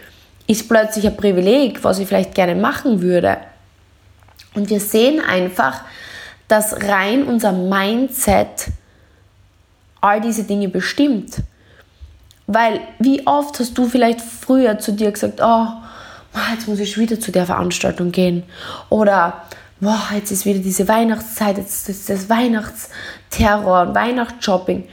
ist 0.47 0.69
plötzlich 0.69 1.07
ein 1.07 1.17
Privileg, 1.17 1.83
was 1.83 1.99
ich 1.99 2.07
vielleicht 2.07 2.35
gerne 2.35 2.55
machen 2.55 3.01
würde. 3.01 3.39
Und 4.55 4.71
wir 4.71 4.81
sehen 4.81 5.21
einfach, 5.21 5.81
dass 6.49 6.83
rein 6.83 7.25
unser 7.25 7.53
Mindset 7.53 8.69
all 10.01 10.21
diese 10.21 10.45
Dinge 10.45 10.69
bestimmt. 10.69 11.37
Weil 12.47 12.81
wie 12.99 13.27
oft 13.27 13.59
hast 13.59 13.79
du 13.79 13.89
vielleicht 13.89 14.21
früher 14.21 14.79
zu 14.79 14.93
dir 14.93 15.11
gesagt, 15.11 15.41
oh, 15.43 15.67
jetzt 16.53 16.69
muss 16.69 16.79
ich 16.79 16.99
wieder 16.99 17.19
zu 17.19 17.33
der 17.33 17.47
Veranstaltung 17.47 18.13
gehen. 18.13 18.43
Oder 18.91 19.45
boah, 19.81 20.03
jetzt 20.15 20.31
ist 20.31 20.45
wieder 20.45 20.59
diese 20.59 20.87
Weihnachtszeit, 20.89 21.57
jetzt 21.57 21.89
ist 21.89 22.11
das 22.11 22.29
Weihnachtsterror 22.29 23.89
und 23.89 23.95
Weihnachtsshopping. 23.95 24.85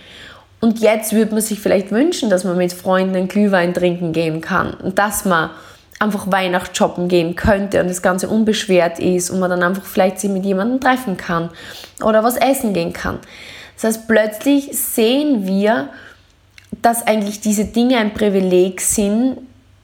Und 0.61 0.79
jetzt 0.79 1.11
würde 1.11 1.31
man 1.31 1.41
sich 1.41 1.59
vielleicht 1.59 1.91
wünschen, 1.91 2.29
dass 2.29 2.43
man 2.43 2.55
mit 2.55 2.71
Freunden 2.71 3.15
einen 3.15 3.27
Glühwein 3.27 3.73
trinken 3.73 4.13
gehen 4.13 4.41
kann 4.41 4.75
und 4.75 4.99
dass 4.99 5.25
man 5.25 5.49
einfach 5.99 6.31
Weihnachtsshoppen 6.31 7.07
gehen 7.07 7.35
könnte 7.35 7.81
und 7.81 7.87
das 7.87 8.01
Ganze 8.01 8.29
unbeschwert 8.29 8.99
ist 8.99 9.31
und 9.31 9.39
man 9.39 9.49
dann 9.49 9.63
einfach 9.63 9.83
vielleicht 9.83 10.19
sich 10.19 10.29
mit 10.29 10.45
jemandem 10.45 10.79
treffen 10.79 11.17
kann 11.17 11.49
oder 12.03 12.23
was 12.23 12.37
essen 12.37 12.73
gehen 12.73 12.93
kann. 12.93 13.19
Das 13.75 13.85
heißt, 13.85 14.07
plötzlich 14.07 14.69
sehen 14.77 15.47
wir, 15.47 15.89
dass 16.81 17.05
eigentlich 17.05 17.41
diese 17.41 17.65
Dinge 17.65 17.97
ein 17.97 18.13
Privileg 18.13 18.81
sind, 18.81 19.37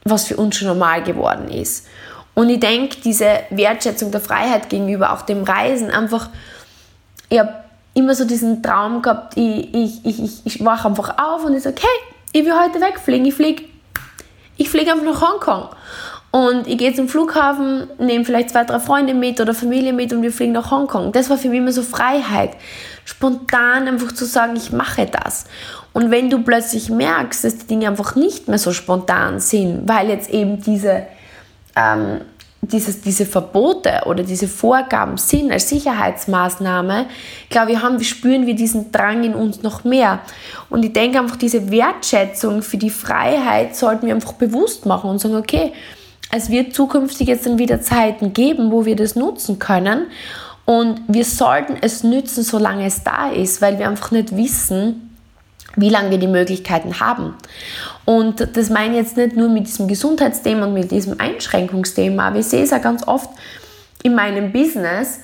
was 0.04 0.26
für 0.26 0.36
uns 0.36 0.56
schon 0.56 0.68
normal 0.68 1.02
geworden 1.02 1.50
ist. 1.50 1.86
Und 2.34 2.50
ich 2.50 2.60
denke, 2.60 2.98
diese 3.04 3.40
Wertschätzung 3.50 4.12
der 4.12 4.20
Freiheit 4.20 4.68
gegenüber 4.68 5.12
auch 5.12 5.22
dem 5.22 5.42
Reisen, 5.42 5.90
einfach, 5.90 6.30
habe 7.32 7.52
immer 7.98 8.14
so 8.14 8.24
diesen 8.24 8.62
Traum 8.62 9.02
gehabt, 9.02 9.36
ich, 9.36 9.74
ich, 9.74 10.04
ich, 10.04 10.40
ich 10.44 10.64
wache 10.64 10.88
einfach 10.88 11.18
auf 11.18 11.44
und 11.44 11.54
ich 11.54 11.62
sage, 11.62 11.76
hey, 11.80 12.14
ich 12.32 12.44
will 12.44 12.54
heute 12.54 12.80
wegfliegen, 12.80 13.26
ich 13.26 13.34
fliege 13.34 13.64
ich 14.58 14.68
flieg 14.68 14.90
einfach 14.90 15.04
nach 15.04 15.20
Hongkong. 15.22 15.68
Und 16.30 16.66
ich 16.66 16.76
gehe 16.76 16.92
zum 16.92 17.08
Flughafen, 17.08 17.88
nehme 17.98 18.24
vielleicht 18.24 18.50
zwei, 18.50 18.64
drei 18.64 18.78
Freunde 18.80 19.14
mit 19.14 19.40
oder 19.40 19.54
Familie 19.54 19.94
mit 19.94 20.12
und 20.12 20.20
wir 20.20 20.30
fliegen 20.30 20.52
nach 20.52 20.70
Hongkong. 20.70 21.12
Das 21.12 21.30
war 21.30 21.38
für 21.38 21.48
mich 21.48 21.58
immer 21.58 21.72
so 21.72 21.82
Freiheit. 21.82 22.50
Spontan 23.06 23.88
einfach 23.88 24.12
zu 24.12 24.26
sagen, 24.26 24.54
ich 24.56 24.70
mache 24.70 25.06
das. 25.06 25.46
Und 25.94 26.10
wenn 26.10 26.28
du 26.28 26.42
plötzlich 26.42 26.90
merkst, 26.90 27.44
dass 27.44 27.56
die 27.58 27.66
Dinge 27.66 27.88
einfach 27.88 28.14
nicht 28.14 28.46
mehr 28.46 28.58
so 28.58 28.72
spontan 28.72 29.40
sind, 29.40 29.88
weil 29.88 30.10
jetzt 30.10 30.28
eben 30.28 30.60
diese, 30.60 31.06
ähm, 31.74 32.20
dieses, 32.60 33.00
diese 33.00 33.24
Verbote 33.24 34.02
oder 34.06 34.22
diese 34.22 34.48
Vorgaben 34.48 35.16
sind 35.16 35.52
als 35.52 35.68
Sicherheitsmaßnahme, 35.68 37.06
glaube 37.50 37.72
ich, 37.72 37.82
haben, 37.82 38.02
spüren 38.02 38.46
wir 38.46 38.54
diesen 38.54 38.90
Drang 38.90 39.22
in 39.22 39.34
uns 39.34 39.62
noch 39.62 39.84
mehr. 39.84 40.20
Und 40.68 40.84
ich 40.84 40.92
denke 40.92 41.18
einfach, 41.18 41.36
diese 41.36 41.70
Wertschätzung 41.70 42.62
für 42.62 42.76
die 42.76 42.90
Freiheit 42.90 43.76
sollten 43.76 44.06
wir 44.06 44.14
einfach 44.14 44.34
bewusst 44.34 44.86
machen 44.86 45.08
und 45.10 45.20
sagen, 45.20 45.36
okay, 45.36 45.72
es 46.30 46.50
wird 46.50 46.74
zukünftig 46.74 47.28
jetzt 47.28 47.46
dann 47.46 47.58
wieder 47.58 47.80
Zeiten 47.80 48.32
geben, 48.32 48.70
wo 48.70 48.84
wir 48.84 48.96
das 48.96 49.14
nutzen 49.14 49.58
können. 49.58 50.08
Und 50.64 51.00
wir 51.08 51.24
sollten 51.24 51.76
es 51.80 52.04
nützen, 52.04 52.42
solange 52.42 52.84
es 52.84 53.02
da 53.02 53.30
ist, 53.30 53.62
weil 53.62 53.78
wir 53.78 53.88
einfach 53.88 54.10
nicht 54.10 54.36
wissen, 54.36 55.07
wie 55.76 55.90
lange 55.90 56.10
wir 56.10 56.18
die 56.18 56.26
Möglichkeiten 56.26 57.00
haben. 57.00 57.34
Und 58.04 58.56
das 58.56 58.70
meine 58.70 58.94
ich 58.94 59.02
jetzt 59.02 59.16
nicht 59.16 59.36
nur 59.36 59.48
mit 59.48 59.66
diesem 59.66 59.88
Gesundheitsthema 59.88 60.66
und 60.66 60.74
mit 60.74 60.90
diesem 60.90 61.20
Einschränkungsthema, 61.20 62.28
aber 62.28 62.38
ich 62.38 62.46
sehe 62.46 62.62
es 62.62 62.72
auch 62.72 62.82
ganz 62.82 63.06
oft 63.06 63.30
in 64.02 64.14
meinem 64.14 64.52
Business. 64.52 65.20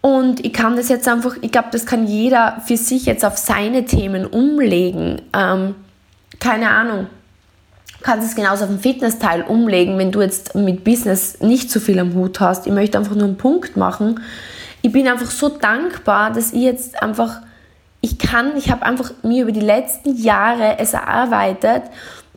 Und 0.00 0.44
ich 0.44 0.52
kann 0.52 0.76
das 0.76 0.88
jetzt 0.88 1.06
einfach, 1.08 1.36
ich 1.42 1.52
glaube, 1.52 1.68
das 1.72 1.84
kann 1.84 2.06
jeder 2.06 2.62
für 2.64 2.76
sich 2.76 3.04
jetzt 3.04 3.24
auf 3.24 3.36
seine 3.36 3.84
Themen 3.84 4.24
umlegen. 4.24 5.20
Ähm, 5.34 5.74
keine 6.38 6.70
Ahnung 6.70 7.08
kannst 8.02 8.26
es 8.26 8.34
genauso 8.34 8.64
auf 8.64 8.70
den 8.70 8.80
Fitnessteil 8.80 9.42
umlegen, 9.42 9.98
wenn 9.98 10.12
du 10.12 10.20
jetzt 10.20 10.54
mit 10.54 10.84
Business 10.84 11.40
nicht 11.40 11.70
so 11.70 11.80
viel 11.80 11.98
am 11.98 12.14
Hut 12.14 12.40
hast. 12.40 12.66
Ich 12.66 12.72
möchte 12.72 12.98
einfach 12.98 13.14
nur 13.14 13.26
einen 13.26 13.36
Punkt 13.36 13.76
machen. 13.76 14.20
Ich 14.82 14.92
bin 14.92 15.06
einfach 15.06 15.30
so 15.30 15.48
dankbar, 15.48 16.32
dass 16.32 16.52
ich 16.52 16.62
jetzt 16.62 17.02
einfach, 17.02 17.42
ich 18.00 18.18
kann, 18.18 18.56
ich 18.56 18.70
habe 18.70 18.84
einfach 18.84 19.12
mir 19.22 19.42
über 19.42 19.52
die 19.52 19.60
letzten 19.60 20.16
Jahre 20.16 20.78
es 20.78 20.94
erarbeitet, 20.94 21.82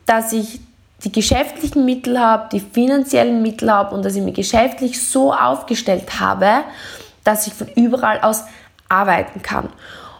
dass 0.06 0.32
ich 0.32 0.60
die 1.04 1.12
geschäftlichen 1.12 1.84
Mittel 1.84 2.18
habe, 2.18 2.48
die 2.52 2.60
finanziellen 2.60 3.42
Mittel 3.42 3.70
habe 3.70 3.94
und 3.94 4.04
dass 4.04 4.16
ich 4.16 4.22
mich 4.22 4.34
geschäftlich 4.34 5.06
so 5.06 5.32
aufgestellt 5.32 6.20
habe, 6.20 6.64
dass 7.24 7.46
ich 7.46 7.54
von 7.54 7.68
überall 7.76 8.20
aus 8.20 8.44
arbeiten 8.88 9.42
kann. 9.42 9.68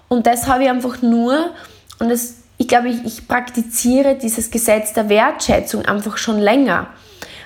Und 0.08 0.26
das 0.26 0.46
habe 0.46 0.64
ich 0.64 0.70
einfach 0.70 1.02
nur, 1.02 1.50
und 1.98 2.10
das 2.10 2.36
ich 2.56 2.68
glaube, 2.68 2.88
ich, 2.88 3.04
ich 3.04 3.26
praktiziere 3.26 4.14
dieses 4.14 4.50
Gesetz 4.50 4.92
der 4.92 5.08
Wertschätzung 5.08 5.84
einfach 5.84 6.16
schon 6.16 6.38
länger. 6.38 6.86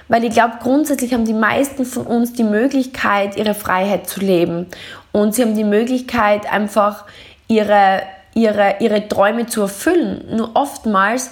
Weil 0.08 0.24
ich 0.24 0.30
glaube, 0.30 0.54
grundsätzlich 0.62 1.12
haben 1.12 1.24
die 1.24 1.34
meisten 1.34 1.84
von 1.84 2.06
uns 2.06 2.32
die 2.32 2.44
Möglichkeit, 2.44 3.36
ihre 3.36 3.54
Freiheit 3.54 4.08
zu 4.08 4.20
leben. 4.20 4.66
Und 5.12 5.34
sie 5.34 5.42
haben 5.42 5.54
die 5.54 5.64
Möglichkeit, 5.64 6.50
einfach 6.50 7.04
ihre, 7.48 8.02
ihre, 8.34 8.76
ihre 8.80 9.08
Träume 9.08 9.46
zu 9.46 9.62
erfüllen. 9.62 10.24
Nur 10.36 10.54
oftmals 10.54 11.30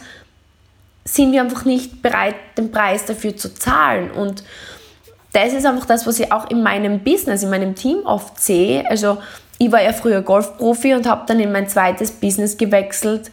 sind 1.05 1.33
wir 1.33 1.43
einfach 1.43 1.65
nicht 1.65 2.03
bereit, 2.03 2.35
den 2.59 2.73
Preis 2.73 3.05
dafür 3.05 3.37
zu 3.37 3.55
zahlen. 3.55 4.11
Und 4.11 4.43
das 5.33 5.53
ist 5.53 5.67
einfach 5.67 5.87
das, 5.87 6.07
was 6.07 6.19
ich 6.19 6.33
auch 6.33 6.51
in 6.51 6.63
meinem 6.63 7.05
Business, 7.05 7.43
in 7.43 7.51
meinem 7.51 7.75
Team 7.75 7.99
oft 8.05 8.41
sehe. 8.41 8.89
Also 8.91 9.19
ich 9.59 9.71
war 9.71 9.83
ja 9.83 9.93
früher 9.93 10.23
Golfprofi 10.23 10.95
und 10.95 11.07
habe 11.07 11.25
dann 11.27 11.39
in 11.39 11.53
mein 11.53 11.69
zweites 11.69 12.11
Business 12.11 12.57
gewechselt 12.57 13.31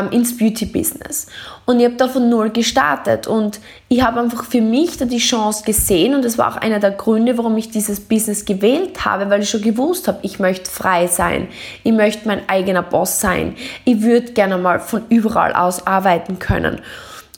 ähm, 0.00 0.10
ins 0.10 0.36
Beauty-Business. 0.36 1.26
Und 1.66 1.80
ich 1.80 1.86
habe 1.86 1.96
da 1.96 2.08
von 2.08 2.28
null 2.28 2.50
gestartet 2.50 3.26
und 3.26 3.60
ich 3.88 4.02
habe 4.02 4.20
einfach 4.20 4.44
für 4.44 4.60
mich 4.60 4.96
da 4.96 5.04
die 5.04 5.18
Chance 5.18 5.64
gesehen 5.64 6.14
und 6.14 6.24
das 6.24 6.38
war 6.38 6.52
auch 6.52 6.56
einer 6.56 6.80
der 6.80 6.92
Gründe, 6.92 7.36
warum 7.38 7.56
ich 7.56 7.70
dieses 7.70 8.00
Business 8.00 8.44
gewählt 8.44 9.04
habe, 9.04 9.30
weil 9.30 9.42
ich 9.42 9.50
schon 9.50 9.62
gewusst 9.62 10.08
habe, 10.08 10.18
ich 10.22 10.38
möchte 10.38 10.70
frei 10.70 11.06
sein, 11.06 11.48
ich 11.84 11.92
möchte 11.92 12.26
mein 12.26 12.48
eigener 12.48 12.82
Boss 12.82 13.20
sein, 13.20 13.56
ich 13.84 14.02
würde 14.02 14.32
gerne 14.32 14.58
mal 14.58 14.80
von 14.80 15.02
überall 15.08 15.52
aus 15.52 15.86
arbeiten 15.86 16.38
können. 16.38 16.80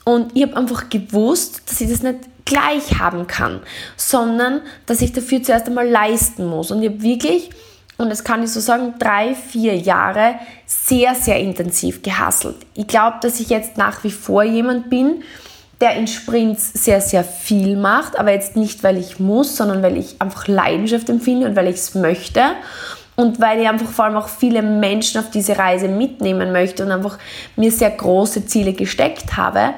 Und 0.05 0.35
ich 0.35 0.43
habe 0.43 0.55
einfach 0.55 0.89
gewusst, 0.89 1.63
dass 1.65 1.81
ich 1.81 1.89
das 1.89 2.03
nicht 2.03 2.19
gleich 2.45 2.99
haben 2.99 3.25
kann, 3.25 3.61
sondern 3.97 4.61
dass 4.85 5.01
ich 5.01 5.13
dafür 5.13 5.41
zuerst 5.41 5.67
einmal 5.67 5.89
leisten 5.89 6.45
muss. 6.45 6.69
Und 6.69 6.83
ich 6.83 6.89
habe 6.89 7.01
wirklich 7.01 7.49
und 7.97 8.09
das 8.09 8.23
kann 8.23 8.43
ich 8.43 8.51
so 8.51 8.59
sagen, 8.59 8.95
drei, 8.99 9.35
vier 9.35 9.77
Jahre 9.77 10.35
sehr, 10.65 11.15
sehr 11.15 11.39
intensiv 11.39 12.01
gehasselt. 12.01 12.57
Ich 12.73 12.87
glaube, 12.87 13.17
dass 13.21 13.39
ich 13.39 13.49
jetzt 13.49 13.77
nach 13.77 14.03
wie 14.03 14.11
vor 14.11 14.43
jemand 14.43 14.89
bin, 14.89 15.23
der 15.81 15.95
in 15.95 16.07
Sprints 16.07 16.71
sehr, 16.73 17.01
sehr 17.01 17.23
viel 17.23 17.75
macht, 17.77 18.17
aber 18.17 18.31
jetzt 18.31 18.55
nicht, 18.55 18.83
weil 18.83 18.97
ich 18.97 19.19
muss, 19.19 19.57
sondern 19.57 19.83
weil 19.83 19.97
ich 19.97 20.21
einfach 20.21 20.47
Leidenschaft 20.47 21.09
empfinde 21.09 21.47
und 21.47 21.55
weil 21.55 21.67
ich 21.67 21.75
es 21.75 21.95
möchte 21.95 22.41
und 23.15 23.39
weil 23.39 23.61
ich 23.61 23.67
einfach 23.67 23.89
vor 23.89 24.05
allem 24.05 24.15
auch 24.15 24.27
viele 24.27 24.61
Menschen 24.61 25.19
auf 25.19 25.29
diese 25.31 25.57
Reise 25.57 25.87
mitnehmen 25.87 26.51
möchte 26.51 26.85
und 26.85 26.91
einfach 26.91 27.17
mir 27.55 27.71
sehr 27.71 27.91
große 27.91 28.45
Ziele 28.45 28.73
gesteckt 28.73 29.37
habe. 29.37 29.73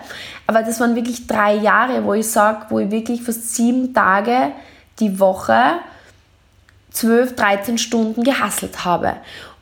Aber 0.45 0.63
das 0.63 0.79
waren 0.79 0.95
wirklich 0.95 1.27
drei 1.27 1.55
Jahre, 1.55 2.03
wo 2.03 2.13
ich 2.13 2.27
sage, 2.27 2.65
wo 2.69 2.79
ich 2.79 2.89
wirklich 2.89 3.21
fast 3.21 3.55
sieben 3.55 3.93
Tage 3.93 4.51
die 4.99 5.19
Woche 5.19 5.79
12, 6.97 7.35
13 7.35 7.77
Stunden 7.77 8.23
gehasselt 8.23 8.83
habe. 8.83 9.13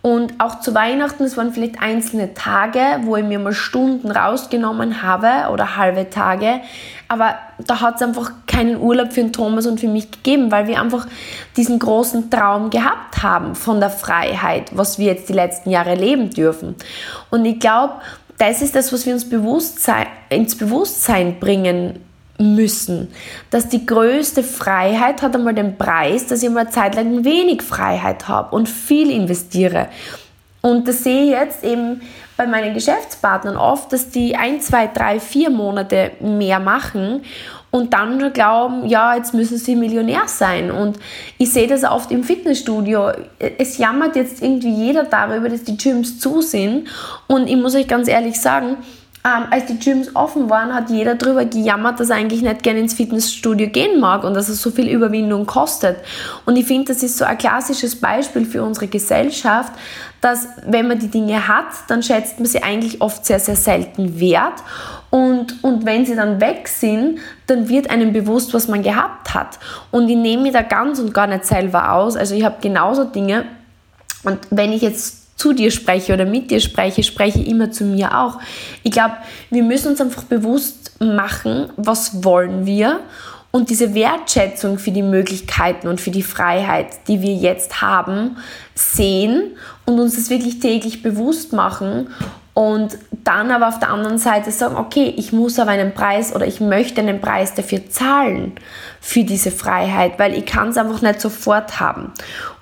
Und 0.02 0.40
auch 0.40 0.60
zu 0.60 0.76
Weihnachten, 0.76 1.24
es 1.24 1.36
waren 1.36 1.52
vielleicht 1.52 1.82
einzelne 1.82 2.36
Tage, 2.36 2.80
wo 3.06 3.16
ich 3.18 3.24
mir 3.24 3.40
mal 3.40 3.54
Stunden 3.54 4.12
rausgenommen 4.12 5.02
habe 5.02 5.52
oder 5.52 5.78
halbe 5.78 6.12
Tage. 6.12 6.62
Aber 7.08 7.36
da 7.58 7.82
hat 7.82 7.96
es 7.96 8.04
einfach 8.04 8.32
keinen 8.46 8.80
Urlaub 8.80 9.14
für 9.14 9.22
den 9.22 9.34
Thomas 9.34 9.66
und 9.66 9.80
für 9.80 9.88
mich 9.88 10.12
gegeben, 10.12 10.52
weil 10.52 10.68
wir 10.68 10.80
einfach 10.80 11.08
diesen 11.58 11.80
großen 11.80 12.30
Traum 12.30 12.70
gehabt 12.70 13.24
haben 13.24 13.56
von 13.56 13.80
der 13.80 13.90
Freiheit, 13.90 14.70
was 14.78 15.00
wir 15.00 15.08
jetzt 15.08 15.28
die 15.28 15.34
letzten 15.34 15.72
Jahre 15.72 15.96
leben 15.96 16.30
dürfen. 16.30 16.76
Und 17.32 17.44
ich 17.46 17.60
glaube, 17.60 17.96
das 18.38 18.62
ist 18.62 18.76
das, 18.76 18.94
was 18.94 19.08
wir 19.08 19.14
uns 19.14 19.28
Bewusstsein, 19.28 20.06
ins 20.30 20.56
Bewusstsein 20.56 21.40
bringen 21.40 22.05
müssen. 22.38 23.10
Dass 23.50 23.70
die 23.70 23.86
größte 23.86 24.44
Freiheit 24.44 25.22
hat 25.22 25.36
einmal 25.36 25.54
den 25.54 25.78
Preis, 25.78 26.28
dass 26.28 26.44
ich 26.44 26.50
mal 26.50 26.70
zeitlang 26.70 27.24
wenig 27.24 27.62
Freiheit 27.62 28.28
habe 28.28 28.56
und 28.56 28.68
viel 28.70 29.10
investiere. 29.10 29.88
Und 30.62 30.88
das 30.88 31.04
sehe 31.04 31.26
ich 31.26 31.30
jetzt 31.30 31.64
eben 31.64 32.02
bei 32.38 32.48
meinen 32.48 32.74
Geschäftspartnern 32.74 33.56
oft, 33.56 33.94
dass 33.94 34.10
die 34.10 34.36
ein, 34.36 34.60
zwei, 34.60 34.88
drei, 34.88 35.20
vier 35.20 35.50
Monate 35.50 36.12
mehr 36.20 36.60
machen 36.60 37.22
und 37.76 37.94
dann 37.94 38.32
glauben, 38.32 38.88
ja, 38.88 39.16
jetzt 39.16 39.34
müssen 39.34 39.58
sie 39.58 39.76
Millionär 39.76 40.24
sein. 40.28 40.72
Und 40.72 40.98
ich 41.38 41.52
sehe 41.52 41.68
das 41.68 41.84
oft 41.84 42.10
im 42.10 42.24
Fitnessstudio. 42.24 43.12
Es 43.38 43.78
jammert 43.78 44.16
jetzt 44.16 44.42
irgendwie 44.42 44.74
jeder 44.74 45.04
darüber, 45.04 45.50
dass 45.50 45.64
die 45.64 45.76
Gyms 45.76 46.18
zu 46.20 46.42
sind. 46.42 46.88
Und 47.28 47.48
ich 47.48 47.58
muss 47.58 47.76
euch 47.76 47.88
ganz 47.88 48.08
ehrlich 48.08 48.40
sagen, 48.40 48.78
ähm, 49.26 49.48
als 49.50 49.66
die 49.66 49.80
Gyms 49.80 50.16
offen 50.16 50.52
waren, 50.52 50.72
hat 50.72 50.92
jeder 50.92 51.16
darüber 51.16 51.46
gejammert, 51.46 52.00
dass 52.00 52.12
er 52.12 52.18
eigentlich 52.18 52.44
nicht 52.44 52.62
gerne 52.62 52.80
ins 52.82 52.94
Fitnessstudio 52.94 53.70
gehen 53.70 54.00
mag 54.00 54.24
und 54.24 54.36
dass 54.36 54.50
es 54.50 54.62
so 54.62 54.70
viel 54.70 54.88
Überwindung 54.88 55.48
kostet. 55.48 55.98
Und 56.46 56.58
ich 56.58 56.66
finde, 56.68 56.94
das 56.94 57.02
ist 57.02 57.18
so 57.18 57.26
ein 57.26 57.38
klassisches 57.38 58.00
Beispiel 58.00 58.46
für 58.46 58.62
unsere 58.62 58.88
Gesellschaft, 58.88 59.74
dass 60.22 60.48
wenn 60.68 60.88
man 60.88 61.00
die 61.00 61.08
Dinge 61.08 61.48
hat, 61.48 61.66
dann 61.88 62.04
schätzt 62.04 62.40
man 62.40 62.46
sie 62.46 62.62
eigentlich 62.62 63.02
oft 63.02 63.26
sehr, 63.26 63.40
sehr 63.40 63.56
selten 63.56 64.20
wert. 64.20 64.62
Und, 65.10 65.64
und 65.64 65.88
wenn 65.88 66.06
sie 66.06 66.16
dann 66.16 66.40
weg 66.40 66.68
sind, 66.68 67.20
dann 67.48 67.68
wird 67.68 67.90
einem 67.90 68.14
bewusst, 68.14 68.54
was 68.54 68.68
man 68.68 68.84
gehabt 68.84 69.34
hat. 69.34 69.58
Und 69.90 70.08
ich 70.08 70.18
nehme 70.18 70.44
mich 70.44 70.54
da 70.54 70.62
ganz 70.62 71.00
und 71.00 71.16
gar 71.16 71.26
nicht 71.26 71.46
selber 71.46 71.94
aus. 71.94 72.16
Also 72.16 72.36
ich 72.36 72.44
habe 72.44 72.58
genauso 72.62 73.06
Dinge. 73.06 73.46
Und 74.24 74.40
wenn 74.52 74.72
ich 74.72 74.84
jetzt 74.84 75.25
zu 75.36 75.54
dir 75.54 75.72
spreche 75.72 76.14
oder 76.14 76.26
mit 76.26 76.50
dir 76.52 76.60
spreche, 76.60 77.04
spreche 77.04 77.42
immer 77.42 77.72
zu 77.72 77.84
mir 77.84 78.18
auch. 78.18 78.40
Ich 78.84 78.92
glaube, 78.92 79.16
wir 79.50 79.64
müssen 79.64 79.90
uns 79.90 80.02
einfach 80.02 80.24
bewusst 80.24 81.00
machen, 81.00 81.70
was 81.76 82.24
wollen 82.24 82.66
wir 82.66 83.02
und 83.52 83.70
diese 83.70 83.94
Wertschätzung 83.94 84.80
für 84.80 84.92
die 84.92 85.02
Möglichkeiten 85.02 85.88
und 85.88 86.02
für 86.02 86.12
die 86.12 86.24
Freiheit, 86.24 86.88
die 87.08 87.22
wir 87.22 87.34
jetzt 87.34 87.82
haben, 87.82 88.38
sehen 88.74 89.52
und 89.86 90.00
uns 90.00 90.16
das 90.16 90.30
wirklich 90.30 90.60
täglich 90.60 91.02
bewusst 91.02 91.54
machen 91.54 92.10
und 92.54 92.98
dann 93.26 93.52
aber 93.52 93.68
auf 93.68 93.80
der 93.80 93.90
anderen 93.90 94.18
Seite 94.18 94.52
sagen, 94.52 94.76
okay, 94.76 95.14
ich 95.18 95.34
muss 95.34 95.60
aber 95.60 95.72
einen 95.72 95.94
Preis 95.94 96.34
oder 96.34 96.48
ich 96.48 96.62
möchte 96.62 97.02
einen 97.02 97.20
Preis 97.20 97.54
dafür 97.54 97.90
zahlen 97.90 98.54
für 99.02 99.24
diese 99.24 99.52
Freiheit, 99.52 100.20
weil 100.20 100.38
ich 100.38 100.46
kann 100.46 100.70
es 100.70 100.78
einfach 100.78 101.02
nicht 101.02 101.22
sofort 101.22 101.80
haben. 101.80 102.12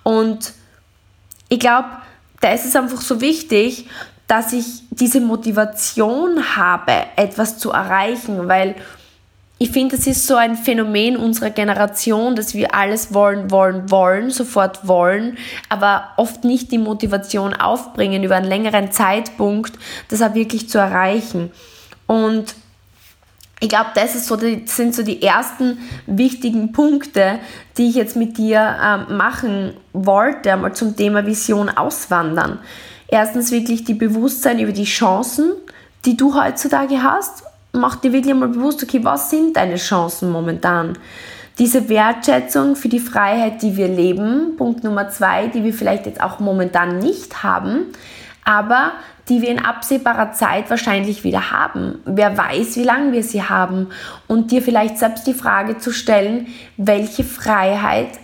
Und 0.04 0.54
ich 1.50 1.60
glaube, 1.60 1.88
da 2.44 2.52
ist 2.52 2.66
es 2.66 2.76
einfach 2.76 3.02
so 3.02 3.22
wichtig, 3.22 3.88
dass 4.28 4.52
ich 4.52 4.66
diese 4.90 5.22
Motivation 5.22 6.58
habe, 6.58 6.94
etwas 7.16 7.58
zu 7.58 7.72
erreichen, 7.72 8.50
weil 8.50 8.76
ich 9.60 9.72
finde, 9.72 9.96
das 9.96 10.08
ist 10.08 10.28
so 10.28 10.36
ein 10.36 10.58
Phänomen 10.58 11.16
unserer 11.16 11.52
Generation, 11.52 12.36
dass 12.36 12.54
wir 12.54 12.76
alles 12.76 13.14
wollen, 13.14 13.50
wollen, 13.50 13.90
wollen, 13.90 14.30
sofort 14.30 14.86
wollen, 14.86 15.38
aber 15.70 16.10
oft 16.18 16.44
nicht 16.44 16.72
die 16.74 16.80
Motivation 16.80 17.54
aufbringen, 17.54 18.26
über 18.26 18.36
einen 18.36 18.48
längeren 18.48 18.92
Zeitpunkt 18.92 19.74
das 20.10 20.22
auch 20.22 20.34
wirklich 20.34 20.68
zu 20.68 20.80
erreichen. 20.80 21.50
Und 22.08 22.56
ich 23.64 23.70
glaube, 23.70 23.92
das, 23.96 24.14
ist 24.14 24.26
so 24.26 24.36
die, 24.36 24.64
sind 24.66 24.94
so 24.94 25.04
die 25.04 25.22
ersten 25.22 25.78
wichtigen 26.06 26.74
Punkte, 26.74 27.40
die 27.78 27.88
ich 27.88 27.96
jetzt 27.96 28.18
mit 28.18 28.38
dir 28.38 28.76
ähm, 28.84 29.16
machen 29.16 29.74
wollte, 29.94 30.52
einmal 30.52 30.74
zum 30.74 30.98
Thema 30.98 31.26
Vision 31.26 31.70
auswandern. 31.70 32.60
Erstens 33.08 33.52
wirklich 33.52 33.86
die 33.86 33.94
Bewusstsein 33.94 34.60
über 34.60 34.74
die 34.74 34.84
Chancen, 34.84 35.54
die 36.04 36.18
du 36.18 36.36
heutzutage 36.36 37.04
hast. 37.04 37.44
Mach 37.72 37.96
dir 37.96 38.12
wirklich 38.12 38.34
einmal 38.34 38.50
bewusst, 38.50 38.84
okay, 38.84 39.00
was 39.02 39.30
sind 39.30 39.56
deine 39.56 39.78
Chancen 39.78 40.30
momentan? 40.30 40.98
Diese 41.58 41.88
Wertschätzung 41.88 42.76
für 42.76 42.90
die 42.90 43.00
Freiheit, 43.00 43.62
die 43.62 43.78
wir 43.78 43.88
leben, 43.88 44.58
Punkt 44.58 44.84
Nummer 44.84 45.08
zwei, 45.08 45.48
die 45.48 45.64
wir 45.64 45.74
vielleicht 45.74 46.06
jetzt 46.06 46.22
auch 46.22 46.42
momentan 46.42 47.00
nicht 47.00 47.44
haben, 47.44 47.86
aber 48.46 48.94
die 49.30 49.42
wir 49.42 49.50
in 49.50 49.64
absehbarer 49.64 50.34
Zeit 50.34 50.70
wahrscheinlich 50.70 51.24
wieder 51.24 51.52
haben. 51.52 52.00
Wer 52.06 52.38
weiß, 52.38 52.76
wie 52.76 52.84
lange 52.84 53.14
wir 53.14 53.24
sie 53.24 53.44
haben. 53.44 53.88
Und 54.28 54.52
dir 54.52 54.62
vielleicht 54.62 54.98
selbst 54.98 55.26
die 55.28 55.34
Frage 55.34 55.78
zu 55.78 55.92
stellen, 55.92 56.48
welche 56.76 57.24
Freiheit 57.24 58.20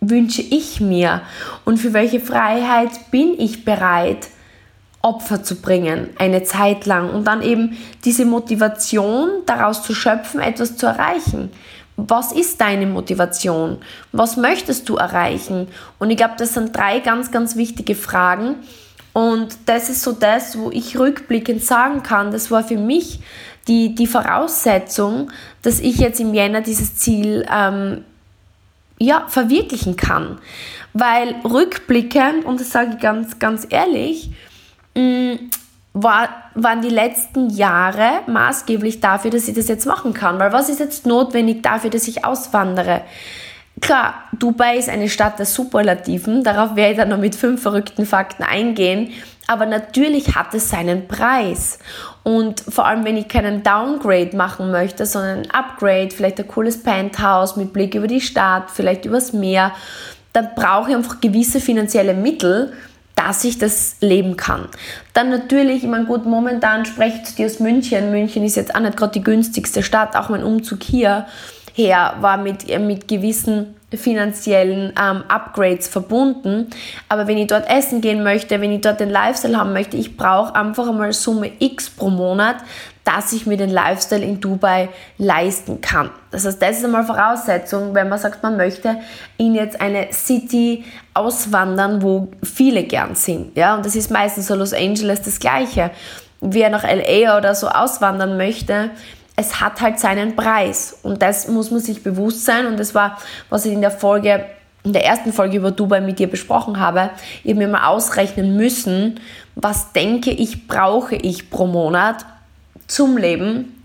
wünsche 0.00 0.42
ich 0.42 0.80
mir 0.80 1.22
und 1.64 1.78
für 1.78 1.92
welche 1.92 2.20
Freiheit 2.20 3.10
bin 3.10 3.34
ich 3.38 3.64
bereit, 3.64 4.28
Opfer 5.00 5.42
zu 5.42 5.56
bringen, 5.56 6.10
eine 6.18 6.42
Zeit 6.42 6.86
lang 6.86 7.10
und 7.10 7.24
dann 7.24 7.42
eben 7.42 7.76
diese 8.04 8.24
Motivation 8.24 9.28
daraus 9.46 9.82
zu 9.82 9.94
schöpfen, 9.94 10.40
etwas 10.40 10.76
zu 10.76 10.86
erreichen. 10.86 11.50
Was 11.96 12.32
ist 12.32 12.60
deine 12.60 12.86
Motivation? 12.86 13.78
Was 14.12 14.36
möchtest 14.36 14.88
du 14.88 14.96
erreichen? 14.96 15.68
Und 15.98 16.10
ich 16.10 16.16
glaube, 16.16 16.34
das 16.38 16.54
sind 16.54 16.76
drei 16.76 17.00
ganz, 17.00 17.30
ganz 17.30 17.56
wichtige 17.56 17.94
Fragen, 17.94 18.56
und 19.18 19.58
das 19.66 19.90
ist 19.90 20.02
so 20.02 20.12
das, 20.12 20.56
wo 20.56 20.70
ich 20.70 20.96
rückblickend 20.96 21.64
sagen 21.64 22.04
kann, 22.04 22.30
das 22.30 22.52
war 22.52 22.62
für 22.62 22.76
mich 22.76 23.18
die, 23.66 23.92
die 23.92 24.06
Voraussetzung, 24.06 25.32
dass 25.62 25.80
ich 25.80 25.96
jetzt 25.96 26.20
im 26.20 26.34
Jänner 26.34 26.60
dieses 26.60 26.94
Ziel 26.94 27.44
ähm, 27.52 28.04
ja, 29.00 29.24
verwirklichen 29.26 29.96
kann. 29.96 30.38
Weil 30.92 31.34
rückblickend, 31.44 32.44
und 32.44 32.60
das 32.60 32.70
sage 32.70 32.92
ich 32.94 33.00
ganz, 33.00 33.40
ganz 33.40 33.66
ehrlich, 33.68 34.30
mh, 34.94 35.02
mm, 35.02 35.38
war, 35.94 36.28
waren 36.54 36.80
die 36.80 36.88
letzten 36.88 37.50
Jahre 37.50 38.20
maßgeblich 38.28 39.00
dafür, 39.00 39.32
dass 39.32 39.48
ich 39.48 39.54
das 39.56 39.66
jetzt 39.66 39.84
machen 39.84 40.14
kann. 40.14 40.38
Weil 40.38 40.52
was 40.52 40.68
ist 40.68 40.78
jetzt 40.78 41.06
notwendig 41.06 41.64
dafür, 41.64 41.90
dass 41.90 42.06
ich 42.06 42.24
auswandere? 42.24 43.02
Klar, 43.80 44.14
Dubai 44.32 44.78
ist 44.78 44.88
eine 44.88 45.08
Stadt 45.08 45.38
der 45.38 45.46
Superlativen, 45.46 46.42
darauf 46.42 46.74
werde 46.74 46.92
ich 46.92 46.98
dann 46.98 47.10
noch 47.10 47.18
mit 47.18 47.34
fünf 47.34 47.62
verrückten 47.62 48.06
Fakten 48.06 48.42
eingehen, 48.42 49.12
aber 49.46 49.66
natürlich 49.66 50.34
hat 50.34 50.52
es 50.54 50.70
seinen 50.70 51.08
Preis. 51.08 51.78
Und 52.22 52.60
vor 52.60 52.86
allem, 52.86 53.04
wenn 53.04 53.16
ich 53.16 53.28
keinen 53.28 53.62
Downgrade 53.62 54.36
machen 54.36 54.70
möchte, 54.70 55.06
sondern 55.06 55.38
ein 55.38 55.50
Upgrade, 55.50 56.10
vielleicht 56.10 56.38
ein 56.38 56.48
cooles 56.48 56.82
Penthouse 56.82 57.56
mit 57.56 57.72
Blick 57.72 57.94
über 57.94 58.06
die 58.06 58.20
Stadt, 58.20 58.70
vielleicht 58.70 59.04
übers 59.06 59.32
Meer, 59.32 59.72
dann 60.32 60.50
brauche 60.54 60.90
ich 60.90 60.96
einfach 60.96 61.20
gewisse 61.20 61.60
finanzielle 61.60 62.14
Mittel, 62.14 62.72
dass 63.16 63.42
ich 63.44 63.58
das 63.58 63.96
leben 64.00 64.36
kann. 64.36 64.68
Dann 65.12 65.30
natürlich, 65.30 65.82
ich 65.82 65.88
meine, 65.88 66.04
gut, 66.04 66.24
momentan 66.24 66.84
spreche 66.84 67.16
ich 67.16 67.24
zu 67.24 67.34
dir 67.36 67.46
aus 67.46 67.58
München. 67.58 68.10
München 68.10 68.44
ist 68.44 68.54
jetzt 68.54 68.74
auch 68.74 68.80
nicht 68.80 68.96
gerade 68.96 69.12
die 69.12 69.24
günstigste 69.24 69.82
Stadt, 69.82 70.14
auch 70.14 70.28
mein 70.28 70.44
Umzug 70.44 70.82
hier 70.82 71.26
her 71.78 72.16
war 72.20 72.36
mit, 72.36 72.68
äh, 72.68 72.78
mit 72.78 73.08
gewissen 73.08 73.74
finanziellen 73.94 74.92
ähm, 75.00 75.24
Upgrades 75.28 75.88
verbunden. 75.88 76.66
Aber 77.08 77.26
wenn 77.26 77.38
ich 77.38 77.46
dort 77.46 77.70
essen 77.70 78.02
gehen 78.02 78.22
möchte, 78.22 78.60
wenn 78.60 78.70
ich 78.70 78.82
dort 78.82 79.00
den 79.00 79.08
Lifestyle 79.08 79.56
haben 79.56 79.72
möchte, 79.72 79.96
ich 79.96 80.16
brauche 80.16 80.54
einfach 80.54 80.88
einmal 80.88 81.14
Summe 81.14 81.50
X 81.58 81.88
pro 81.88 82.10
Monat, 82.10 82.56
dass 83.04 83.32
ich 83.32 83.46
mir 83.46 83.56
den 83.56 83.70
Lifestyle 83.70 84.22
in 84.22 84.40
Dubai 84.40 84.90
leisten 85.16 85.80
kann. 85.80 86.10
Das 86.30 86.44
heißt, 86.44 86.60
das 86.60 86.78
ist 86.78 86.84
einmal 86.84 87.04
Voraussetzung, 87.04 87.94
wenn 87.94 88.10
man 88.10 88.18
sagt, 88.18 88.42
man 88.42 88.58
möchte 88.58 88.96
in 89.38 89.54
jetzt 89.54 89.80
eine 89.80 90.12
City 90.12 90.84
auswandern, 91.14 92.02
wo 92.02 92.28
viele 92.42 92.82
gern 92.82 93.14
sind. 93.14 93.56
Ja? 93.56 93.74
Und 93.76 93.86
das 93.86 93.96
ist 93.96 94.10
meistens 94.10 94.48
so 94.48 94.54
Los 94.54 94.74
Angeles 94.74 95.22
das 95.22 95.40
Gleiche. 95.40 95.90
Wer 96.42 96.68
nach 96.68 96.84
LA 96.84 97.38
oder 97.38 97.54
so 97.54 97.68
auswandern 97.68 98.36
möchte, 98.36 98.90
es 99.38 99.60
hat 99.60 99.80
halt 99.80 100.00
seinen 100.00 100.34
Preis 100.34 100.98
und 101.04 101.22
das 101.22 101.46
muss 101.46 101.70
man 101.70 101.78
sich 101.78 102.02
bewusst 102.02 102.44
sein 102.44 102.66
und 102.66 102.76
das 102.76 102.92
war, 102.92 103.18
was 103.50 103.64
ich 103.66 103.72
in 103.72 103.80
der 103.80 103.92
Folge, 103.92 104.44
in 104.82 104.92
der 104.92 105.04
ersten 105.04 105.32
Folge 105.32 105.58
über 105.58 105.70
Dubai 105.70 106.00
mit 106.00 106.18
dir 106.18 106.26
besprochen 106.26 106.80
habe, 106.80 107.10
ich 107.44 107.50
habe 107.50 107.60
mir 107.60 107.68
mal 107.68 107.86
ausrechnen 107.86 108.56
müssen, 108.56 109.20
was 109.54 109.92
denke 109.92 110.32
ich, 110.32 110.66
brauche 110.66 111.14
ich 111.14 111.50
pro 111.50 111.68
Monat 111.68 112.26
zum 112.88 113.16
Leben, 113.16 113.80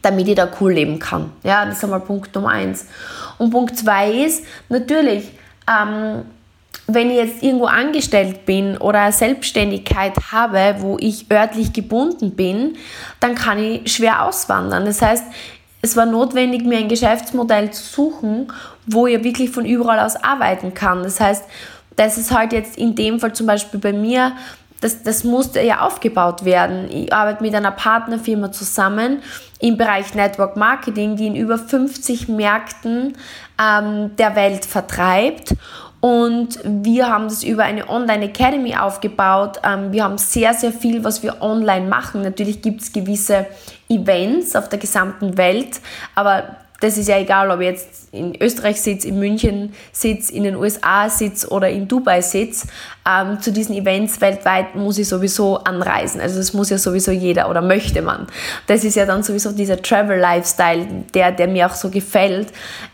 damit 0.00 0.26
ich 0.26 0.36
da 0.36 0.48
cool 0.58 0.72
leben 0.72 0.98
kann. 0.98 1.32
Ja, 1.42 1.66
das 1.66 1.76
ist 1.76 1.84
einmal 1.84 2.00
Punkt 2.00 2.34
Nummer 2.34 2.48
eins. 2.48 2.86
Und 3.36 3.50
Punkt 3.50 3.76
zwei 3.76 4.10
ist, 4.10 4.46
natürlich, 4.70 5.32
ähm, 5.68 6.22
wenn 6.86 7.10
ich 7.10 7.16
jetzt 7.16 7.42
irgendwo 7.42 7.66
angestellt 7.66 8.44
bin 8.44 8.76
oder 8.76 9.00
eine 9.00 9.12
Selbstständigkeit 9.12 10.12
habe, 10.32 10.76
wo 10.80 10.96
ich 11.00 11.30
örtlich 11.30 11.72
gebunden 11.72 12.32
bin, 12.32 12.76
dann 13.20 13.34
kann 13.34 13.58
ich 13.58 13.92
schwer 13.92 14.24
auswandern. 14.24 14.84
Das 14.84 15.00
heißt, 15.00 15.24
es 15.80 15.96
war 15.96 16.06
notwendig, 16.06 16.64
mir 16.64 16.78
ein 16.78 16.88
Geschäftsmodell 16.88 17.70
zu 17.70 17.82
suchen, 17.82 18.52
wo 18.86 19.06
ich 19.06 19.22
wirklich 19.22 19.50
von 19.50 19.64
überall 19.64 20.00
aus 20.00 20.16
arbeiten 20.16 20.74
kann. 20.74 21.02
Das 21.02 21.20
heißt, 21.20 21.44
das 21.96 22.18
ist 22.18 22.32
halt 22.32 22.52
jetzt 22.52 22.76
in 22.76 22.94
dem 22.94 23.20
Fall 23.20 23.32
zum 23.32 23.46
Beispiel 23.46 23.80
bei 23.80 23.92
mir, 23.92 24.32
das, 24.80 25.02
das 25.02 25.24
musste 25.24 25.62
ja 25.62 25.80
aufgebaut 25.80 26.44
werden. 26.44 26.90
Ich 26.90 27.10
arbeite 27.12 27.42
mit 27.42 27.54
einer 27.54 27.70
Partnerfirma 27.70 28.52
zusammen 28.52 29.22
im 29.58 29.78
Bereich 29.78 30.14
Network 30.14 30.56
Marketing, 30.56 31.16
die 31.16 31.26
in 31.26 31.36
über 31.36 31.56
50 31.56 32.28
Märkten 32.28 33.16
ähm, 33.58 34.14
der 34.16 34.36
Welt 34.36 34.66
vertreibt. 34.66 35.54
Und 36.04 36.58
wir 36.62 37.08
haben 37.08 37.28
das 37.28 37.42
über 37.42 37.62
eine 37.62 37.88
Online 37.88 38.26
Academy 38.26 38.76
aufgebaut. 38.76 39.58
Ähm, 39.64 39.90
wir 39.90 40.04
haben 40.04 40.18
sehr, 40.18 40.52
sehr 40.52 40.70
viel, 40.70 41.02
was 41.02 41.22
wir 41.22 41.40
online 41.40 41.88
machen. 41.88 42.20
Natürlich 42.20 42.60
gibt 42.60 42.82
es 42.82 42.92
gewisse 42.92 43.46
Events 43.88 44.54
auf 44.54 44.68
der 44.68 44.78
gesamten 44.78 45.38
Welt, 45.38 45.80
aber 46.14 46.56
das 46.80 46.98
ist 46.98 47.08
ja 47.08 47.18
egal, 47.18 47.50
ob 47.50 47.60
ich 47.60 47.66
jetzt 47.66 48.08
in 48.12 48.40
Österreich 48.40 48.80
sitze, 48.80 49.08
in 49.08 49.18
München 49.18 49.72
sitze, 49.92 50.32
in 50.32 50.44
den 50.44 50.56
USA 50.56 51.08
sitze 51.08 51.48
oder 51.48 51.68
in 51.68 51.88
Dubai 51.88 52.20
sitze. 52.20 52.68
Ähm, 53.08 53.40
zu 53.40 53.52
diesen 53.52 53.74
Events 53.74 54.20
weltweit 54.20 54.74
muss 54.74 54.98
ich 54.98 55.08
sowieso 55.08 55.58
anreisen. 55.58 56.20
Also 56.20 56.36
das 56.38 56.52
muss 56.52 56.70
ja 56.70 56.78
sowieso 56.78 57.10
jeder 57.10 57.48
oder 57.48 57.62
möchte 57.62 58.02
man. 58.02 58.26
Das 58.66 58.84
ist 58.84 58.96
ja 58.96 59.06
dann 59.06 59.22
sowieso 59.22 59.52
dieser 59.52 59.80
Travel-Lifestyle, 59.80 60.86
der, 61.14 61.32
der 61.32 61.48
mir 61.48 61.66
auch 61.66 61.74
so 61.74 61.90
gefällt, 61.90 62.48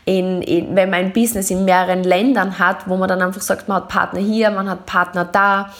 in, 0.05 0.41
in, 0.41 0.75
wenn 0.75 0.89
man 0.89 0.99
ein 0.99 1.13
Business 1.13 1.49
in 1.49 1.65
mehreren 1.65 2.03
Ländern 2.03 2.59
hat, 2.59 2.87
wo 2.87 2.97
man 2.97 3.09
dann 3.09 3.21
einfach 3.21 3.41
sagt, 3.41 3.67
man 3.67 3.77
hat 3.77 3.89
Partner 3.89 4.19
hier, 4.19 4.51
man 4.51 4.69
hat 4.69 4.85
Partner 4.85 5.25
da 5.25 5.71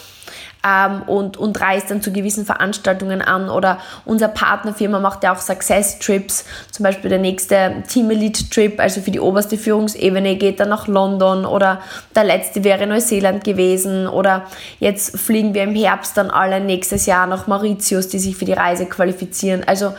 ähm, 0.65 1.04
und, 1.04 1.38
und 1.38 1.60
reist 1.60 1.91
dann 1.91 2.02
zu 2.02 2.12
gewissen 2.12 2.45
Veranstaltungen 2.45 3.21
an. 3.21 3.50
Oder 3.50 3.80
unser 4.06 4.28
Partnerfirma 4.28 5.00
macht 5.00 5.24
ja 5.24 5.34
auch 5.34 5.39
Success 5.39 6.00
Trips. 6.00 6.45
Zum 6.71 6.84
Beispiel 6.84 7.10
der 7.10 7.19
nächste 7.19 7.84
Team 7.88 8.12
Elite 8.12 8.50
Trip, 8.50 8.80
also 8.80 9.02
für 9.02 9.12
die 9.12 9.19
oberste 9.19 9.58
Führungsebene, 9.58 10.36
geht 10.36 10.60
dann 10.60 10.69
nach 10.69 10.88
London. 10.88 11.45
Oder 11.45 11.82
der 12.15 12.24
letzte 12.24 12.63
wäre 12.63 12.88
Neuseeland 12.88 13.43
gewesen. 13.43 14.08
Oder 14.08 14.45
jetzt 14.80 15.17
fliegen 15.19 15.54
wir 15.54 15.63
im 15.63 15.76
Herbst 15.76 16.17
dann 16.17 16.30
alle 16.30 16.60
nächstes 16.60 17.06
Jahr 17.06 17.28
nach 17.28 17.47
Mauritius, 17.47 18.08
die 18.08 18.19
sich 18.19 18.36
für 18.36 18.45
die 18.45 18.54
Reise 18.54 18.86
qualifizieren. 18.86 19.63
Also 19.65 19.93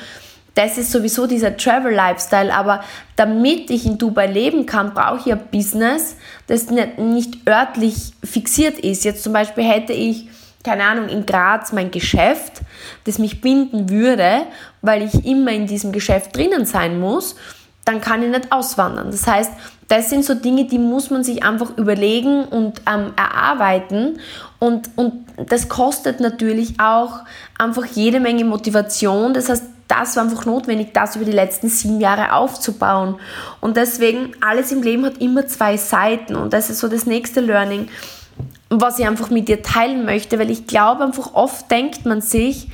das 0.55 0.77
ist 0.77 0.92
sowieso 0.92 1.27
dieser 1.27 1.57
Travel-Lifestyle, 1.57 2.55
aber 2.55 2.83
damit 3.16 3.70
ich 3.70 3.87
in 3.87 3.96
Dubai 3.96 4.27
leben 4.27 4.66
kann, 4.66 4.92
brauche 4.92 5.20
ich 5.27 5.33
ein 5.33 5.40
Business, 5.51 6.16
das 6.46 6.66
nicht 6.68 7.48
örtlich 7.48 8.12
fixiert 8.22 8.79
ist. 8.79 9.05
Jetzt 9.05 9.22
zum 9.22 9.33
Beispiel 9.33 9.64
hätte 9.64 9.94
ich 9.94 10.29
keine 10.64 10.85
Ahnung, 10.85 11.09
in 11.09 11.27
Graz 11.27 11.72
mein 11.72 11.90
Geschäft, 11.90 12.61
das 13.05 13.18
mich 13.18 13.40
binden 13.40 13.90
würde, 13.90 14.42
weil 14.81 15.03
ich 15.03 15.27
immer 15.27 15.51
in 15.51 15.66
diesem 15.66 15.92
Geschäft 15.92 16.37
drinnen 16.37 16.66
sein 16.66 17.01
muss, 17.01 17.37
dann 17.85 18.01
kann 18.01 18.22
ich 18.22 18.31
nicht 18.31 18.53
auswandern. 18.53 19.11
Das 19.11 19.27
heißt, 19.27 19.51
das 19.88 20.09
sind 20.09 20.25
so 20.25 20.35
Dinge, 20.35 20.66
die 20.66 20.79
muss 20.79 21.11
man 21.11 21.25
sich 21.25 21.42
einfach 21.42 21.77
überlegen 21.77 22.44
und 22.44 22.81
ähm, 22.90 23.12
erarbeiten. 23.16 24.20
Und, 24.59 24.90
und 24.96 25.27
das 25.37 25.68
kostet 25.68 26.20
natürlich 26.20 26.79
auch 26.81 27.20
einfach 27.59 27.85
jede 27.87 28.20
Menge 28.20 28.44
Motivation. 28.44 29.35
Das 29.35 29.48
heißt, 29.48 29.64
das 29.88 30.16
war 30.16 30.22
einfach 30.22 30.46
notwendig, 30.46 30.94
das 30.94 31.16
über 31.16 31.25
die 31.25 31.33
letzten 31.33 31.68
sieben 31.68 32.01
Jahre 32.01 32.33
aufzubauen. 32.33 33.16
Und 33.61 33.77
deswegen, 33.77 34.33
alles 34.40 34.72
im 34.72 34.83
Leben 34.83 35.05
hat 35.05 35.18
immer 35.18 35.46
zwei 35.46 35.77
Seiten. 35.77 36.37
Und 36.37 36.53
das 36.53 36.70
ist 36.70 36.79
so 36.79 36.88
das 36.88 37.05
nächste 37.05 37.40
Learning 37.40 37.88
was 38.80 38.98
ich 38.98 39.06
einfach 39.06 39.30
mit 39.30 39.48
dir 39.48 39.62
teilen 39.62 40.04
möchte, 40.04 40.38
weil 40.38 40.50
ich 40.50 40.66
glaube 40.66 41.04
einfach 41.04 41.35
oft 41.35 41.70
denkt 41.70 42.06
man 42.06 42.20
sich, 42.20 42.68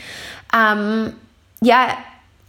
ähm, 0.55 1.13
ja, 1.61 1.89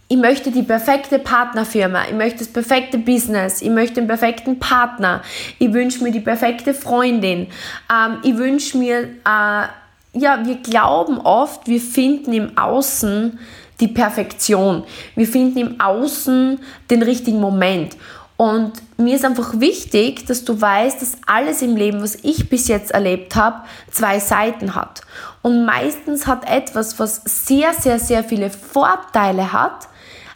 ich 0.08 0.16
möchte 0.16 0.50
die 0.50 0.62
perfekte 0.62 1.18
Partnerfirma, 1.20 2.04
ich 2.08 2.14
möchte 2.14 2.38
das 2.38 2.48
perfekte 2.48 2.98
Business, 2.98 3.62
ich 3.62 3.70
möchte 3.70 4.00
den 4.00 4.08
perfekten 4.08 4.58
Partner, 4.58 5.22
ich 5.58 5.72
wünsche 5.72 6.02
mir 6.02 6.10
die 6.10 6.20
perfekte 6.20 6.74
Freundin, 6.74 7.46
ähm, 7.88 8.18
ich 8.22 8.36
wünsche 8.36 8.76
mir, 8.76 9.02
äh, 9.02 9.66
ja, 10.12 10.44
wir 10.44 10.56
glauben 10.56 11.18
oft, 11.18 11.68
wir 11.68 11.80
finden 11.80 12.32
im 12.32 12.58
Außen 12.58 13.38
die 13.78 13.88
Perfektion, 13.88 14.82
wir 15.14 15.26
finden 15.26 15.58
im 15.58 15.80
Außen 15.80 16.58
den 16.90 17.02
richtigen 17.02 17.40
Moment. 17.40 17.96
Und 18.40 18.72
mir 18.96 19.16
ist 19.16 19.26
einfach 19.26 19.60
wichtig, 19.60 20.26
dass 20.26 20.46
du 20.46 20.58
weißt, 20.58 21.02
dass 21.02 21.18
alles 21.26 21.60
im 21.60 21.76
Leben, 21.76 22.02
was 22.02 22.14
ich 22.22 22.48
bis 22.48 22.68
jetzt 22.68 22.90
erlebt 22.90 23.36
habe, 23.36 23.66
zwei 23.90 24.18
Seiten 24.18 24.74
hat. 24.74 25.02
Und 25.42 25.66
meistens 25.66 26.26
hat 26.26 26.48
etwas, 26.50 26.98
was 26.98 27.20
sehr, 27.26 27.74
sehr, 27.74 27.98
sehr 27.98 28.24
viele 28.24 28.48
Vorteile 28.48 29.52
hat, 29.52 29.88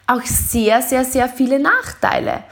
auch 0.06 0.20
sehr, 0.20 0.82
sehr, 0.82 1.06
sehr 1.06 1.30
viele 1.30 1.58
Nachteile. 1.58 2.44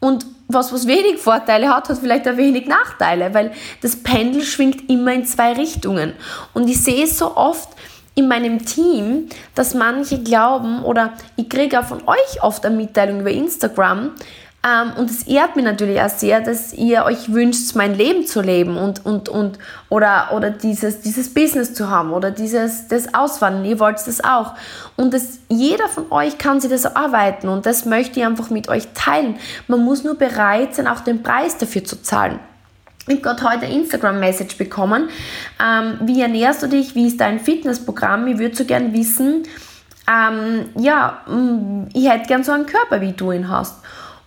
Und 0.00 0.24
was, 0.48 0.72
was 0.72 0.86
wenig 0.86 1.18
Vorteile 1.18 1.68
hat, 1.68 1.90
hat 1.90 1.98
vielleicht 1.98 2.26
auch 2.26 2.38
wenig 2.38 2.66
Nachteile, 2.66 3.34
weil 3.34 3.52
das 3.82 4.02
Pendel 4.02 4.44
schwingt 4.44 4.88
immer 4.88 5.12
in 5.12 5.26
zwei 5.26 5.52
Richtungen. 5.52 6.14
Und 6.54 6.70
ich 6.70 6.82
sehe 6.82 7.04
es 7.04 7.18
so 7.18 7.36
oft 7.36 7.68
in 8.14 8.28
meinem 8.28 8.64
Team, 8.64 9.28
dass 9.54 9.74
manche 9.74 10.22
glauben, 10.22 10.82
oder 10.84 11.12
ich 11.36 11.50
kriege 11.50 11.80
auch 11.80 11.84
von 11.84 12.00
euch 12.08 12.42
oft 12.42 12.64
eine 12.64 12.76
Mitteilung 12.76 13.20
über 13.20 13.30
Instagram, 13.30 14.12
ähm, 14.62 14.92
und 14.98 15.10
es 15.10 15.22
ehrt 15.22 15.56
mich 15.56 15.64
natürlich 15.64 16.00
auch 16.02 16.10
sehr, 16.10 16.42
dass 16.42 16.74
ihr 16.74 17.04
euch 17.04 17.32
wünscht, 17.32 17.74
mein 17.76 17.94
Leben 17.94 18.26
zu 18.26 18.42
leben 18.42 18.76
und, 18.76 19.06
und, 19.06 19.30
und 19.30 19.58
oder, 19.88 20.32
oder 20.34 20.50
dieses, 20.50 21.00
dieses 21.00 21.32
Business 21.32 21.72
zu 21.72 21.88
haben 21.88 22.12
oder 22.12 22.30
dieses 22.30 22.86
das 22.88 23.14
Auswandern. 23.14 23.64
Ihr 23.64 23.80
wollt 23.80 24.06
das 24.06 24.22
auch. 24.22 24.54
Und 24.96 25.14
das, 25.14 25.38
jeder 25.48 25.88
von 25.88 26.12
euch 26.12 26.36
kann 26.36 26.60
sich 26.60 26.70
das 26.70 26.84
arbeiten 26.94 27.48
und 27.48 27.64
das 27.64 27.86
möchte 27.86 28.20
ich 28.20 28.26
einfach 28.26 28.50
mit 28.50 28.68
euch 28.68 28.88
teilen. 28.92 29.36
Man 29.66 29.82
muss 29.82 30.04
nur 30.04 30.16
bereit 30.16 30.74
sein, 30.74 30.86
auch 30.86 31.00
den 31.00 31.22
Preis 31.22 31.56
dafür 31.56 31.82
zu 31.82 32.02
zahlen. 32.02 32.38
Ich 33.06 33.14
habe 33.14 33.22
gerade 33.22 33.42
heute 33.42 33.64
eine 33.64 33.74
Instagram-Message 33.74 34.58
bekommen. 34.58 35.08
Ähm, 35.58 35.98
wie 36.02 36.20
ernährst 36.20 36.62
du 36.62 36.66
dich? 36.66 36.94
Wie 36.94 37.06
ist 37.06 37.18
dein 37.18 37.40
Fitnessprogramm? 37.40 38.26
Ich 38.26 38.38
würde 38.38 38.54
so 38.54 38.66
gern 38.66 38.92
wissen, 38.92 39.44
ähm, 40.10 40.70
ja, 40.76 41.22
mm, 41.26 41.88
ich 41.94 42.08
hätte 42.08 42.26
gern 42.26 42.42
so 42.44 42.52
einen 42.52 42.66
Körper, 42.66 43.00
wie 43.00 43.12
du 43.12 43.32
ihn 43.32 43.48
hast. 43.48 43.76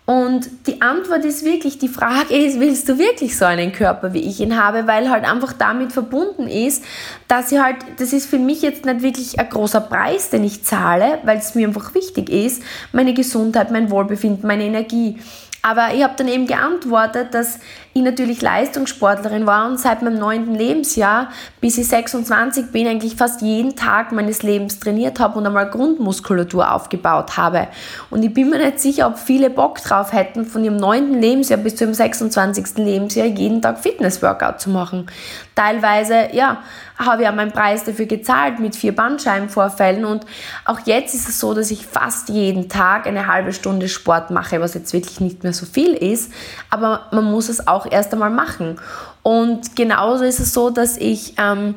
Und 0.05 0.67
die 0.67 0.81
Antwort 0.81 1.23
ist 1.23 1.45
wirklich, 1.45 1.77
die 1.77 1.87
Frage 1.87 2.35
ist, 2.35 2.59
willst 2.59 2.89
du 2.89 2.97
wirklich 2.97 3.37
so 3.37 3.45
einen 3.45 3.71
Körper, 3.71 4.13
wie 4.13 4.19
ich 4.19 4.41
ihn 4.41 4.61
habe, 4.61 4.85
weil 4.85 5.09
halt 5.09 5.23
einfach 5.23 5.53
damit 5.53 5.93
verbunden 5.93 6.47
ist, 6.49 6.83
dass 7.29 7.53
ich 7.53 7.59
halt, 7.59 7.77
das 7.97 8.11
ist 8.11 8.29
für 8.29 8.37
mich 8.37 8.61
jetzt 8.61 8.83
nicht 8.83 9.01
wirklich 9.01 9.39
ein 9.39 9.49
großer 9.49 9.79
Preis, 9.79 10.29
den 10.29 10.43
ich 10.43 10.63
zahle, 10.65 11.19
weil 11.23 11.37
es 11.37 11.55
mir 11.55 11.67
einfach 11.67 11.95
wichtig 11.95 12.29
ist, 12.29 12.63
meine 12.91 13.13
Gesundheit, 13.13 13.71
mein 13.71 13.89
Wohlbefinden, 13.91 14.45
meine 14.45 14.65
Energie. 14.65 15.19
Aber 15.65 15.93
ich 15.93 16.03
habe 16.03 16.13
dann 16.17 16.27
eben 16.27 16.45
geantwortet, 16.45 17.33
dass 17.33 17.57
ich 17.93 18.01
natürlich 18.01 18.41
Leistungssportlerin 18.41 19.45
war 19.45 19.65
und 19.67 19.79
seit 19.79 20.01
meinem 20.01 20.19
neunten 20.19 20.55
Lebensjahr, 20.55 21.29
bis 21.61 21.77
ich 21.77 21.87
26 21.87 22.73
bin, 22.73 22.85
eigentlich 22.85 23.15
fast 23.15 23.41
jeden 23.41 23.77
Tag 23.77 24.11
meines 24.11 24.43
Lebens 24.43 24.81
trainiert 24.81 25.21
habe 25.21 25.39
und 25.39 25.47
einmal 25.47 25.69
Grundmuskulatur 25.69 26.69
aufgebaut 26.69 27.37
habe. 27.37 27.69
Und 28.09 28.23
ich 28.23 28.33
bin 28.33 28.49
mir 28.49 28.57
nicht 28.57 28.81
sicher, 28.81 29.07
ob 29.07 29.17
viele 29.17 29.49
Bock 29.49 29.81
drauf 29.81 30.11
hätten, 30.11 30.45
von 30.45 30.65
ihrem 30.65 30.75
neunten 30.75 31.21
Lebensjahr 31.21 31.59
bis 31.59 31.77
zu 31.77 31.85
ihrem 31.85 31.93
26. 31.93 32.79
Lebensjahr 32.79 33.27
jeden 33.27 33.61
Tag 33.61 33.79
Fitnessworkout 33.79 34.59
zu 34.59 34.69
machen. 34.69 35.07
Teilweise, 35.55 36.27
ja, 36.33 36.61
habe 37.05 37.23
ja 37.23 37.31
meinen 37.31 37.51
Preis 37.51 37.83
dafür 37.83 38.05
gezahlt 38.05 38.59
mit 38.59 38.75
vier 38.75 38.95
Bandscheibenvorfällen. 38.95 40.05
Und 40.05 40.25
auch 40.65 40.79
jetzt 40.85 41.13
ist 41.13 41.29
es 41.29 41.39
so, 41.39 41.53
dass 41.53 41.71
ich 41.71 41.85
fast 41.85 42.29
jeden 42.29 42.69
Tag 42.69 43.07
eine 43.07 43.27
halbe 43.27 43.53
Stunde 43.53 43.89
Sport 43.89 44.31
mache, 44.31 44.61
was 44.61 44.73
jetzt 44.73 44.93
wirklich 44.93 45.19
nicht 45.19 45.43
mehr 45.43 45.53
so 45.53 45.65
viel 45.65 45.93
ist, 45.93 46.31
aber 46.69 47.07
man 47.11 47.25
muss 47.25 47.49
es 47.49 47.67
auch 47.67 47.89
erst 47.89 48.13
einmal 48.13 48.29
machen. 48.29 48.79
Und 49.21 49.75
genauso 49.75 50.23
ist 50.23 50.39
es 50.39 50.53
so, 50.53 50.69
dass 50.69 50.97
ich 50.97 51.35
ähm, 51.37 51.75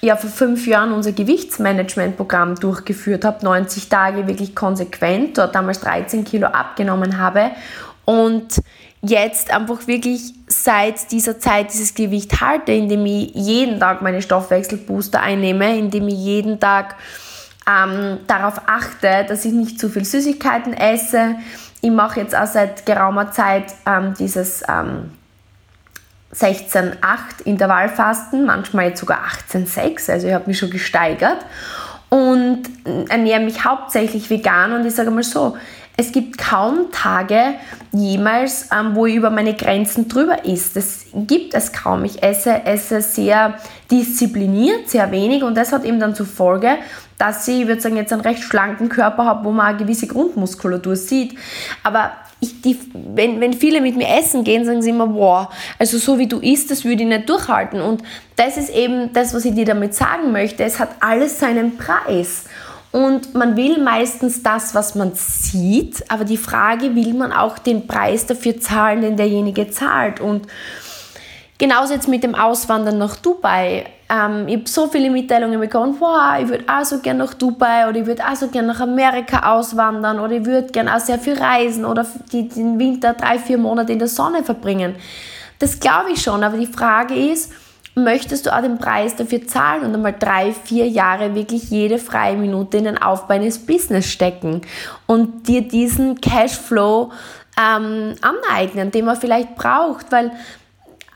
ja 0.00 0.16
vor 0.16 0.30
fünf 0.30 0.66
Jahren 0.66 0.92
unser 0.92 1.12
Gewichtsmanagement-Programm 1.12 2.56
durchgeführt 2.56 3.24
habe, 3.24 3.44
90 3.44 3.88
Tage 3.88 4.26
wirklich 4.26 4.54
konsequent, 4.54 5.38
dort 5.38 5.54
damals 5.54 5.80
13 5.80 6.24
Kilo 6.24 6.48
abgenommen 6.48 7.18
habe. 7.18 7.50
Und 8.04 8.62
jetzt 9.00 9.52
einfach 9.52 9.86
wirklich 9.86 10.34
seit 10.48 11.12
dieser 11.12 11.38
Zeit 11.38 11.72
dieses 11.72 11.94
Gewicht 11.94 12.40
halte, 12.40 12.72
indem 12.72 13.06
ich 13.06 13.32
jeden 13.34 13.78
Tag 13.78 14.02
meine 14.02 14.22
Stoffwechselbooster 14.22 15.20
einnehme, 15.20 15.78
indem 15.78 16.08
ich 16.08 16.16
jeden 16.18 16.58
Tag 16.58 16.96
ähm, 17.68 18.18
darauf 18.26 18.62
achte, 18.66 19.24
dass 19.28 19.44
ich 19.44 19.52
nicht 19.52 19.78
zu 19.78 19.88
viel 19.88 20.04
Süßigkeiten 20.04 20.72
esse. 20.74 21.36
Ich 21.80 21.90
mache 21.90 22.20
jetzt 22.20 22.34
auch 22.34 22.46
seit 22.46 22.86
geraumer 22.86 23.30
Zeit 23.30 23.66
ähm, 23.86 24.14
dieses 24.18 24.62
ähm, 24.68 25.12
16-8 26.34 26.96
Intervallfasten, 27.44 28.44
manchmal 28.44 28.88
jetzt 28.88 29.00
sogar 29.00 29.20
18-6, 29.50 30.10
also 30.10 30.26
ich 30.26 30.34
habe 30.34 30.46
mich 30.46 30.58
schon 30.58 30.70
gesteigert 30.70 31.38
und 32.10 32.64
ernähre 33.08 33.40
mich 33.40 33.64
hauptsächlich 33.64 34.28
vegan 34.28 34.72
und 34.72 34.84
ich 34.86 34.94
sage 34.94 35.10
mal 35.10 35.22
so, 35.22 35.56
es 36.00 36.12
gibt 36.12 36.38
kaum 36.38 36.92
Tage 36.92 37.54
jemals, 37.92 38.68
ähm, 38.72 38.94
wo 38.94 39.06
ich 39.06 39.16
über 39.16 39.30
meine 39.30 39.54
Grenzen 39.54 40.06
drüber 40.06 40.44
ist. 40.44 40.76
Das 40.76 41.06
gibt 41.12 41.54
es 41.54 41.72
kaum. 41.72 42.04
Ich 42.04 42.22
esse, 42.22 42.64
esse 42.64 43.02
sehr 43.02 43.54
diszipliniert, 43.90 44.88
sehr 44.88 45.10
wenig 45.10 45.42
und 45.42 45.56
das 45.56 45.72
hat 45.72 45.84
eben 45.84 45.98
dann 45.98 46.14
zur 46.14 46.26
Folge, 46.26 46.76
dass 47.18 47.48
ich, 47.48 47.62
ich 47.62 47.66
würde 47.66 47.80
sagen, 47.80 47.96
jetzt 47.96 48.12
einen 48.12 48.22
recht 48.22 48.44
schlanken 48.44 48.88
Körper 48.88 49.24
habe, 49.24 49.44
wo 49.44 49.50
man 49.50 49.66
eine 49.66 49.78
gewisse 49.78 50.06
Grundmuskulatur 50.06 50.94
sieht. 50.94 51.36
Aber 51.82 52.12
ich, 52.38 52.62
die, 52.62 52.78
wenn, 52.94 53.40
wenn 53.40 53.52
viele 53.52 53.80
mit 53.80 53.96
mir 53.96 54.08
essen 54.20 54.44
gehen, 54.44 54.64
sagen 54.64 54.82
sie 54.82 54.90
immer, 54.90 55.12
wow, 55.12 55.48
also 55.80 55.98
so 55.98 56.16
wie 56.20 56.28
du 56.28 56.38
isst, 56.38 56.70
das 56.70 56.84
würde 56.84 57.02
ich 57.02 57.08
nicht 57.08 57.28
durchhalten. 57.28 57.80
Und 57.80 58.04
das 58.36 58.56
ist 58.56 58.70
eben 58.70 59.12
das, 59.14 59.34
was 59.34 59.44
ich 59.44 59.54
dir 59.56 59.64
damit 59.64 59.96
sagen 59.96 60.30
möchte. 60.30 60.62
Es 60.62 60.78
hat 60.78 60.90
alles 61.00 61.40
seinen 61.40 61.76
Preis. 61.76 62.44
Und 62.90 63.34
man 63.34 63.56
will 63.56 63.82
meistens 63.82 64.42
das, 64.42 64.74
was 64.74 64.94
man 64.94 65.12
sieht, 65.14 66.10
aber 66.10 66.24
die 66.24 66.38
Frage, 66.38 66.94
will 66.94 67.12
man 67.14 67.32
auch 67.32 67.58
den 67.58 67.86
Preis 67.86 68.26
dafür 68.26 68.60
zahlen, 68.60 69.02
den 69.02 69.16
derjenige 69.16 69.70
zahlt? 69.70 70.20
Und 70.20 70.46
genauso 71.58 71.92
jetzt 71.92 72.08
mit 72.08 72.22
dem 72.22 72.34
Auswandern 72.34 72.96
nach 72.96 73.16
Dubai. 73.16 73.84
Ähm, 74.08 74.48
ich 74.48 74.56
habe 74.56 74.68
so 74.68 74.86
viele 74.86 75.10
Mitteilungen 75.10 75.60
bekommen, 75.60 75.96
wow, 75.98 76.40
ich 76.40 76.48
würde 76.48 76.64
auch 76.66 76.84
so 76.84 77.00
gerne 77.00 77.24
nach 77.24 77.34
Dubai 77.34 77.88
oder 77.88 77.98
ich 77.98 78.06
würde 78.06 78.24
auch 78.26 78.36
so 78.36 78.48
gerne 78.48 78.68
nach 78.68 78.80
Amerika 78.80 79.52
auswandern 79.54 80.18
oder 80.18 80.36
ich 80.36 80.46
würde 80.46 80.68
gerne 80.68 80.96
auch 80.96 81.00
sehr 81.00 81.18
viel 81.18 81.38
reisen 81.38 81.84
oder 81.84 82.06
die, 82.32 82.48
den 82.48 82.78
Winter 82.78 83.12
drei, 83.12 83.38
vier 83.38 83.58
Monate 83.58 83.92
in 83.92 83.98
der 83.98 84.08
Sonne 84.08 84.42
verbringen. 84.42 84.94
Das 85.58 85.78
glaube 85.78 86.12
ich 86.12 86.22
schon, 86.22 86.42
aber 86.42 86.56
die 86.56 86.66
Frage 86.66 87.14
ist, 87.14 87.52
möchtest 87.98 88.46
du 88.46 88.54
auch 88.54 88.62
den 88.62 88.78
Preis 88.78 89.16
dafür 89.16 89.46
zahlen 89.46 89.84
und 89.84 89.94
einmal 89.94 90.14
drei, 90.18 90.52
vier 90.52 90.88
Jahre 90.88 91.34
wirklich 91.34 91.70
jede 91.70 91.98
freie 91.98 92.36
Minute 92.36 92.78
in 92.78 92.84
den 92.84 92.98
Aufbau 92.98 93.34
eines 93.34 93.58
Business 93.58 94.06
stecken 94.10 94.62
und 95.06 95.48
dir 95.48 95.62
diesen 95.62 96.20
Cashflow 96.20 97.12
ähm, 97.58 98.14
aneignen, 98.20 98.90
den 98.90 99.04
man 99.04 99.16
vielleicht 99.16 99.56
braucht, 99.56 100.12
weil 100.12 100.32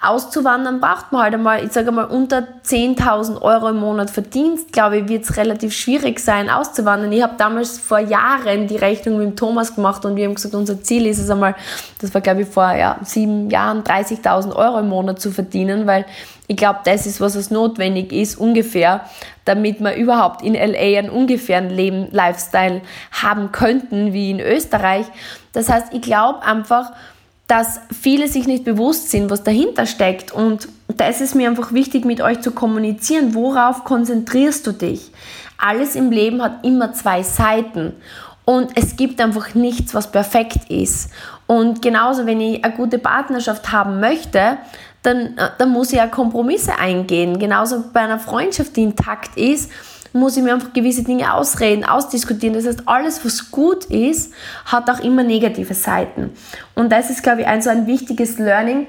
auszuwandern 0.02 0.80
braucht 0.80 1.12
man 1.12 1.22
halt 1.22 1.34
einmal, 1.34 1.64
ich 1.64 1.72
sage 1.72 1.92
mal, 1.92 2.04
unter 2.04 2.46
10.000 2.64 3.40
Euro 3.40 3.68
im 3.68 3.78
Monat 3.78 4.10
Verdienst, 4.10 4.72
glaube 4.72 4.98
ich, 4.98 5.08
wird 5.08 5.22
es 5.22 5.36
relativ 5.36 5.72
schwierig 5.72 6.18
sein, 6.18 6.50
auszuwandern. 6.50 7.12
Ich 7.12 7.22
habe 7.22 7.34
damals 7.38 7.78
vor 7.78 8.00
Jahren 8.00 8.66
die 8.66 8.76
Rechnung 8.76 9.18
mit 9.18 9.26
dem 9.28 9.36
Thomas 9.36 9.76
gemacht 9.76 10.04
und 10.04 10.16
wir 10.16 10.26
haben 10.26 10.34
gesagt, 10.34 10.56
unser 10.56 10.82
Ziel 10.82 11.06
ist 11.06 11.18
es 11.18 11.30
einmal, 11.30 11.54
das 12.00 12.12
war 12.12 12.20
glaube 12.20 12.42
ich 12.42 12.48
vor 12.48 12.74
ja, 12.74 12.98
sieben 13.04 13.48
Jahren, 13.48 13.84
30.000 13.84 14.56
Euro 14.56 14.80
im 14.80 14.88
Monat 14.88 15.20
zu 15.20 15.30
verdienen, 15.30 15.86
weil 15.86 16.04
ich 16.48 16.56
glaube, 16.56 16.80
das 16.84 17.06
ist, 17.06 17.20
was 17.20 17.36
es 17.36 17.50
notwendig 17.50 18.12
ist, 18.12 18.36
ungefähr, 18.36 19.02
damit 19.44 19.80
wir 19.80 19.94
überhaupt 19.94 20.42
in 20.42 20.54
LA 20.54 20.98
einen 20.98 21.10
ungefähren 21.10 21.70
Leben, 21.70 22.08
Lifestyle 22.10 22.82
haben 23.12 23.52
könnten, 23.52 24.12
wie 24.12 24.32
in 24.32 24.40
Österreich. 24.40 25.06
Das 25.52 25.68
heißt, 25.68 25.94
ich 25.94 26.02
glaube 26.02 26.42
einfach, 26.42 26.92
dass 27.52 27.80
viele 27.92 28.28
sich 28.28 28.46
nicht 28.46 28.64
bewusst 28.64 29.10
sind, 29.10 29.28
was 29.28 29.42
dahinter 29.42 29.84
steckt. 29.84 30.32
Und 30.32 30.68
das 30.88 31.20
ist 31.20 31.34
mir 31.34 31.50
einfach 31.50 31.74
wichtig, 31.74 32.06
mit 32.06 32.22
euch 32.22 32.40
zu 32.40 32.52
kommunizieren. 32.52 33.34
Worauf 33.34 33.84
konzentrierst 33.84 34.66
du 34.66 34.72
dich? 34.72 35.10
Alles 35.58 35.94
im 35.94 36.10
Leben 36.10 36.42
hat 36.42 36.64
immer 36.64 36.94
zwei 36.94 37.22
Seiten. 37.22 37.92
Und 38.46 38.70
es 38.74 38.96
gibt 38.96 39.20
einfach 39.20 39.54
nichts, 39.54 39.94
was 39.94 40.10
perfekt 40.10 40.70
ist. 40.70 41.10
Und 41.46 41.82
genauso, 41.82 42.24
wenn 42.24 42.40
ich 42.40 42.64
eine 42.64 42.72
gute 42.74 42.98
Partnerschaft 42.98 43.70
haben 43.70 44.00
möchte, 44.00 44.56
dann, 45.02 45.36
äh, 45.36 45.50
dann 45.58 45.68
muss 45.68 45.92
ich 45.92 45.98
ja 45.98 46.06
Kompromisse 46.06 46.78
eingehen. 46.78 47.38
Genauso 47.38 47.84
bei 47.92 48.00
einer 48.00 48.18
Freundschaft, 48.18 48.76
die 48.76 48.84
intakt 48.84 49.36
ist, 49.36 49.70
muss 50.12 50.37
ich 50.37 50.42
mir 50.42 50.55
einfach 50.55 50.72
gewisse 50.72 51.03
Dinge 51.03 51.33
ausreden, 51.33 51.85
ausdiskutieren. 51.85 52.55
Das 52.55 52.66
heißt, 52.66 52.83
alles, 52.87 53.25
was 53.25 53.51
gut 53.51 53.87
ist, 53.87 54.33
hat 54.66 54.90
auch 54.90 55.01
immer 55.01 55.22
negative 55.22 55.75
Seiten. 55.75 56.31
Und 56.75 56.90
das 56.90 57.11
ist, 57.11 57.22
glaube 57.22 57.42
ich, 57.42 57.46
ein 57.46 57.62
so 57.62 57.70
ein 57.70 57.87
wichtiges 57.87 58.38
Learning. 58.38 58.87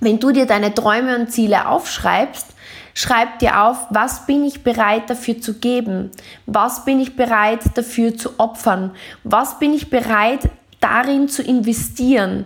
Wenn 0.00 0.18
du 0.18 0.32
dir 0.32 0.46
deine 0.46 0.74
Träume 0.74 1.16
und 1.16 1.32
Ziele 1.32 1.68
aufschreibst, 1.68 2.46
schreib 2.94 3.38
dir 3.38 3.62
auf, 3.62 3.86
was 3.90 4.26
bin 4.26 4.44
ich 4.44 4.62
bereit 4.62 5.08
dafür 5.08 5.40
zu 5.40 5.54
geben? 5.54 6.10
Was 6.46 6.84
bin 6.84 7.00
ich 7.00 7.16
bereit 7.16 7.60
dafür 7.74 8.16
zu 8.16 8.38
opfern? 8.38 8.92
Was 9.24 9.58
bin 9.58 9.72
ich 9.72 9.90
bereit 9.90 10.50
darin 10.80 11.28
zu 11.28 11.42
investieren? 11.42 12.44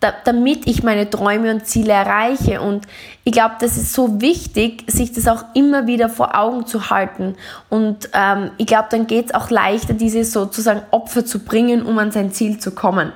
Da, 0.00 0.14
damit 0.24 0.66
ich 0.66 0.82
meine 0.82 1.08
Träume 1.08 1.50
und 1.52 1.66
Ziele 1.66 1.92
erreiche. 1.92 2.62
Und 2.62 2.86
ich 3.24 3.32
glaube, 3.32 3.56
das 3.60 3.76
ist 3.76 3.92
so 3.92 4.20
wichtig, 4.20 4.84
sich 4.86 5.12
das 5.12 5.28
auch 5.28 5.44
immer 5.54 5.86
wieder 5.86 6.08
vor 6.08 6.36
Augen 6.38 6.66
zu 6.66 6.90
halten. 6.90 7.36
Und 7.68 8.08
ähm, 8.14 8.50
ich 8.56 8.66
glaube, 8.66 8.88
dann 8.90 9.06
geht 9.06 9.26
es 9.26 9.34
auch 9.34 9.50
leichter, 9.50 9.92
diese 9.92 10.24
sozusagen 10.24 10.82
Opfer 10.90 11.24
zu 11.24 11.40
bringen, 11.40 11.82
um 11.84 11.98
an 11.98 12.10
sein 12.10 12.32
Ziel 12.32 12.58
zu 12.58 12.70
kommen. 12.70 13.12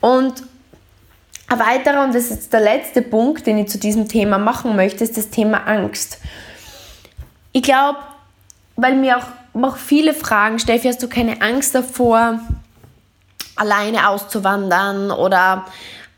Und 0.00 0.42
ein 1.48 1.58
weiterer, 1.58 2.04
und 2.04 2.14
das 2.14 2.30
ist 2.30 2.50
der 2.50 2.60
letzte 2.60 3.02
Punkt, 3.02 3.46
den 3.46 3.58
ich 3.58 3.68
zu 3.68 3.78
diesem 3.78 4.08
Thema 4.08 4.38
machen 4.38 4.74
möchte, 4.74 5.04
ist 5.04 5.18
das 5.18 5.28
Thema 5.28 5.66
Angst. 5.66 6.18
Ich 7.52 7.62
glaube, 7.62 7.98
weil 8.76 8.96
mir 8.96 9.18
auch, 9.18 9.62
auch 9.62 9.76
viele 9.76 10.14
fragen, 10.14 10.58
Steffi, 10.58 10.88
hast 10.88 11.02
du 11.02 11.08
keine 11.08 11.42
Angst 11.42 11.74
davor, 11.74 12.40
alleine 13.54 14.08
auszuwandern 14.08 15.10
oder 15.10 15.66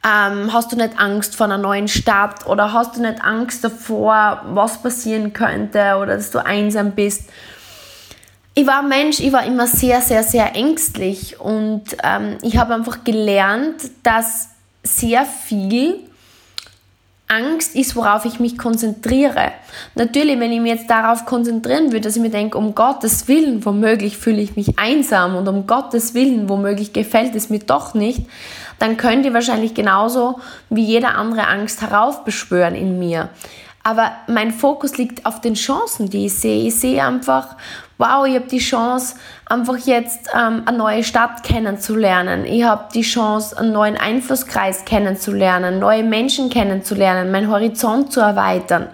ähm, 0.04 0.52
hast 0.52 0.70
du 0.70 0.76
nicht 0.76 0.98
Angst 0.98 1.34
vor 1.34 1.46
einer 1.46 1.58
neuen 1.58 1.88
Stadt 1.88 2.46
oder 2.46 2.72
hast 2.72 2.96
du 2.96 3.00
nicht 3.00 3.24
Angst 3.24 3.64
davor, 3.64 4.42
was 4.50 4.82
passieren 4.82 5.32
könnte 5.32 5.96
oder 5.96 6.16
dass 6.16 6.30
du 6.30 6.44
einsam 6.44 6.92
bist? 6.92 7.30
Ich 8.54 8.66
war 8.66 8.82
Mensch, 8.82 9.18
ich 9.18 9.32
war 9.32 9.44
immer 9.44 9.66
sehr, 9.66 10.00
sehr, 10.00 10.22
sehr 10.22 10.54
ängstlich 10.54 11.40
und 11.40 11.82
ähm, 12.04 12.38
ich 12.42 12.56
habe 12.56 12.74
einfach 12.74 13.02
gelernt, 13.02 13.76
dass 14.02 14.50
sehr 14.82 15.24
viel 15.24 15.98
Angst 17.26 17.74
ist, 17.74 17.96
worauf 17.96 18.26
ich 18.26 18.38
mich 18.38 18.58
konzentriere. 18.58 19.52
Natürlich, 19.94 20.38
wenn 20.38 20.52
ich 20.52 20.60
mich 20.60 20.72
jetzt 20.72 20.90
darauf 20.90 21.24
konzentrieren 21.24 21.86
würde, 21.86 22.02
dass 22.02 22.16
ich 22.16 22.22
mir 22.22 22.30
denke, 22.30 22.58
um 22.58 22.74
Gottes 22.74 23.26
Willen, 23.26 23.64
womöglich 23.64 24.18
fühle 24.18 24.42
ich 24.42 24.56
mich 24.56 24.78
einsam 24.78 25.34
und 25.34 25.48
um 25.48 25.66
Gottes 25.66 26.14
Willen, 26.14 26.48
womöglich 26.48 26.92
gefällt 26.92 27.34
es 27.34 27.48
mir 27.48 27.60
doch 27.60 27.94
nicht, 27.94 28.26
dann 28.78 28.96
könnt 28.96 29.24
ihr 29.24 29.34
wahrscheinlich 29.34 29.74
genauso 29.74 30.40
wie 30.70 30.84
jeder 30.84 31.16
andere 31.16 31.46
Angst 31.46 31.82
heraufbeschwören 31.82 32.74
in 32.74 32.98
mir. 32.98 33.28
Aber 33.82 34.12
mein 34.28 34.50
Fokus 34.50 34.96
liegt 34.96 35.26
auf 35.26 35.42
den 35.42 35.54
Chancen, 35.54 36.08
die 36.08 36.26
ich 36.26 36.34
sehe. 36.34 36.66
Ich 36.66 36.80
sehe 36.80 37.04
einfach, 37.04 37.56
wow, 37.98 38.26
ich 38.26 38.34
habe 38.34 38.46
die 38.46 38.58
Chance, 38.58 39.16
einfach 39.46 39.76
jetzt 39.76 40.30
ähm, 40.34 40.62
eine 40.64 40.78
neue 40.78 41.04
Stadt 41.04 41.42
kennenzulernen. 41.42 42.46
Ich 42.46 42.64
habe 42.64 42.88
die 42.94 43.02
Chance, 43.02 43.58
einen 43.58 43.72
neuen 43.72 43.98
Einflusskreis 43.98 44.86
kennenzulernen, 44.86 45.78
neue 45.78 46.02
Menschen 46.02 46.48
kennenzulernen, 46.48 47.30
meinen 47.30 47.50
Horizont 47.50 48.10
zu 48.10 48.20
erweitern 48.20 48.88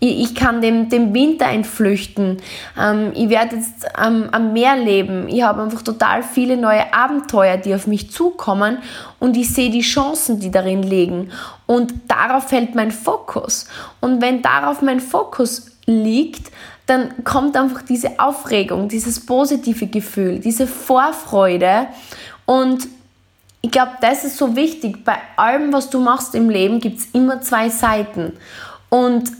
ich, 0.00 0.34
kann 0.34 0.62
dem, 0.62 0.88
dem 0.88 1.12
Winter 1.12 1.46
entflüchten. 1.46 2.38
Ähm, 2.78 3.12
ich 3.14 3.28
werde 3.28 3.56
jetzt 3.56 3.86
ähm, 4.02 4.28
am 4.32 4.52
Meer 4.52 4.76
leben. 4.76 5.28
Ich 5.28 5.42
habe 5.42 5.62
einfach 5.62 5.82
total 5.82 6.22
viele 6.22 6.56
neue 6.56 6.92
Abenteuer, 6.94 7.58
die 7.58 7.74
auf 7.74 7.86
mich 7.86 8.10
zukommen 8.10 8.78
und 9.18 9.36
ich 9.36 9.52
sehe 9.52 9.70
die 9.70 9.82
Chancen, 9.82 10.40
die 10.40 10.50
darin 10.50 10.82
liegen. 10.82 11.30
Und 11.66 11.92
darauf 12.08 12.48
fällt 12.48 12.74
mein 12.74 12.90
Fokus. 12.90 13.68
Und 14.00 14.22
wenn 14.22 14.40
darauf 14.40 14.80
mein 14.80 15.00
Fokus 15.00 15.66
liegt, 15.84 16.50
dann 16.86 17.22
kommt 17.22 17.56
einfach 17.56 17.82
diese 17.82 18.18
Aufregung, 18.18 18.88
dieses 18.88 19.24
positive 19.24 19.86
Gefühl, 19.86 20.40
diese 20.40 20.66
Vorfreude 20.66 21.86
und 22.46 22.88
ich 23.62 23.70
glaube, 23.70 23.92
das 24.00 24.24
ist 24.24 24.38
so 24.38 24.56
wichtig. 24.56 25.04
Bei 25.04 25.18
allem, 25.36 25.72
was 25.72 25.90
du 25.90 26.00
machst 26.00 26.34
im 26.34 26.48
Leben, 26.48 26.80
gibt 26.80 26.98
es 26.98 27.08
immer 27.12 27.42
zwei 27.42 27.68
Seiten. 27.68 28.32
Und 28.88 29.30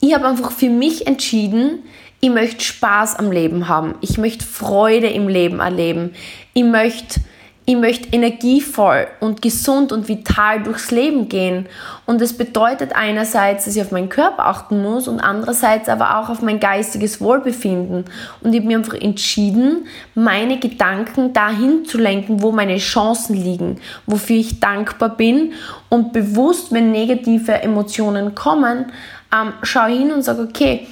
ich 0.00 0.14
habe 0.14 0.26
einfach 0.26 0.50
für 0.50 0.70
mich 0.70 1.06
entschieden, 1.06 1.84
ich 2.20 2.30
möchte 2.30 2.64
Spaß 2.64 3.16
am 3.16 3.32
Leben 3.32 3.68
haben. 3.68 3.94
Ich 4.02 4.18
möchte 4.18 4.44
Freude 4.44 5.08
im 5.08 5.28
Leben 5.28 5.60
erleben. 5.60 6.12
Ich 6.52 6.64
möchte, 6.64 7.20
ich 7.64 7.76
möchte 7.76 8.10
energievoll 8.12 9.06
und 9.20 9.40
gesund 9.40 9.90
und 9.90 10.06
vital 10.06 10.62
durchs 10.62 10.90
Leben 10.90 11.30
gehen. 11.30 11.66
Und 12.04 12.20
das 12.20 12.34
bedeutet 12.34 12.94
einerseits, 12.94 13.64
dass 13.64 13.76
ich 13.76 13.80
auf 13.80 13.90
meinen 13.90 14.10
Körper 14.10 14.46
achten 14.46 14.82
muss 14.82 15.08
und 15.08 15.20
andererseits 15.20 15.88
aber 15.88 16.18
auch 16.18 16.28
auf 16.28 16.42
mein 16.42 16.60
geistiges 16.60 17.22
Wohlbefinden. 17.22 18.04
Und 18.42 18.52
ich 18.52 18.60
habe 18.60 18.68
mir 18.68 18.76
einfach 18.76 19.00
entschieden, 19.00 19.86
meine 20.14 20.58
Gedanken 20.58 21.32
dahin 21.32 21.86
zu 21.86 21.96
lenken, 21.96 22.42
wo 22.42 22.52
meine 22.52 22.76
Chancen 22.76 23.34
liegen, 23.34 23.80
wofür 24.04 24.36
ich 24.36 24.60
dankbar 24.60 25.16
bin 25.16 25.54
und 25.88 26.12
bewusst, 26.12 26.70
wenn 26.70 26.90
negative 26.90 27.62
Emotionen 27.62 28.34
kommen, 28.34 28.92
ähm, 29.34 29.52
schaue 29.62 29.90
hin 29.90 30.12
und 30.12 30.22
sage, 30.22 30.42
okay, 30.42 30.86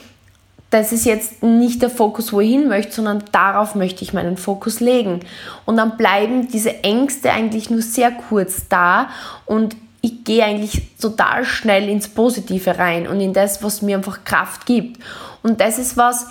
das 0.70 0.92
ist 0.92 1.07
jetzt 1.07 1.42
nicht 1.42 1.81
der 1.81 1.90
Fokus, 1.90 2.33
wo 2.33 2.40
ich 2.40 2.51
hin 2.51 2.68
möchte, 2.68 2.92
sondern 2.92 3.24
darauf 3.33 3.74
möchte 3.74 4.05
ich 4.05 4.12
meinen 4.12 4.37
Fokus 4.37 4.81
legen. 4.81 5.20
Und 5.64 5.79
dann 5.79 5.96
bleiben 5.96 6.48
diese 6.48 6.85
Ängste 6.85 7.33
eigentlich 7.33 7.70
nur 7.70 7.81
sehr 7.81 8.11
kurz 8.11 8.68
da 8.68 9.09
und 9.46 9.77
ich 10.01 10.24
gehe 10.24 10.44
eigentlich 10.44 10.83
total 11.01 11.44
schnell 11.44 11.88
ins 11.88 12.09
Positive 12.09 12.79
rein 12.79 13.09
und 13.09 13.20
in 13.20 13.33
das, 13.33 13.62
was 13.62 13.83
mir 13.83 13.96
einfach 13.96 14.24
Kraft 14.24 14.66
gibt. 14.66 15.03
Und 15.42 15.61
das 15.61 15.79
ist 15.79 15.96
was, 15.96 16.27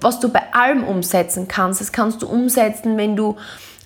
was 0.00 0.20
du 0.20 0.28
bei 0.28 0.42
allem 0.52 0.84
umsetzen 0.84 1.48
kannst. 1.48 1.80
Das 1.80 1.92
kannst 1.92 2.22
du 2.22 2.26
umsetzen, 2.26 2.96
wenn 2.96 3.16
du 3.16 3.36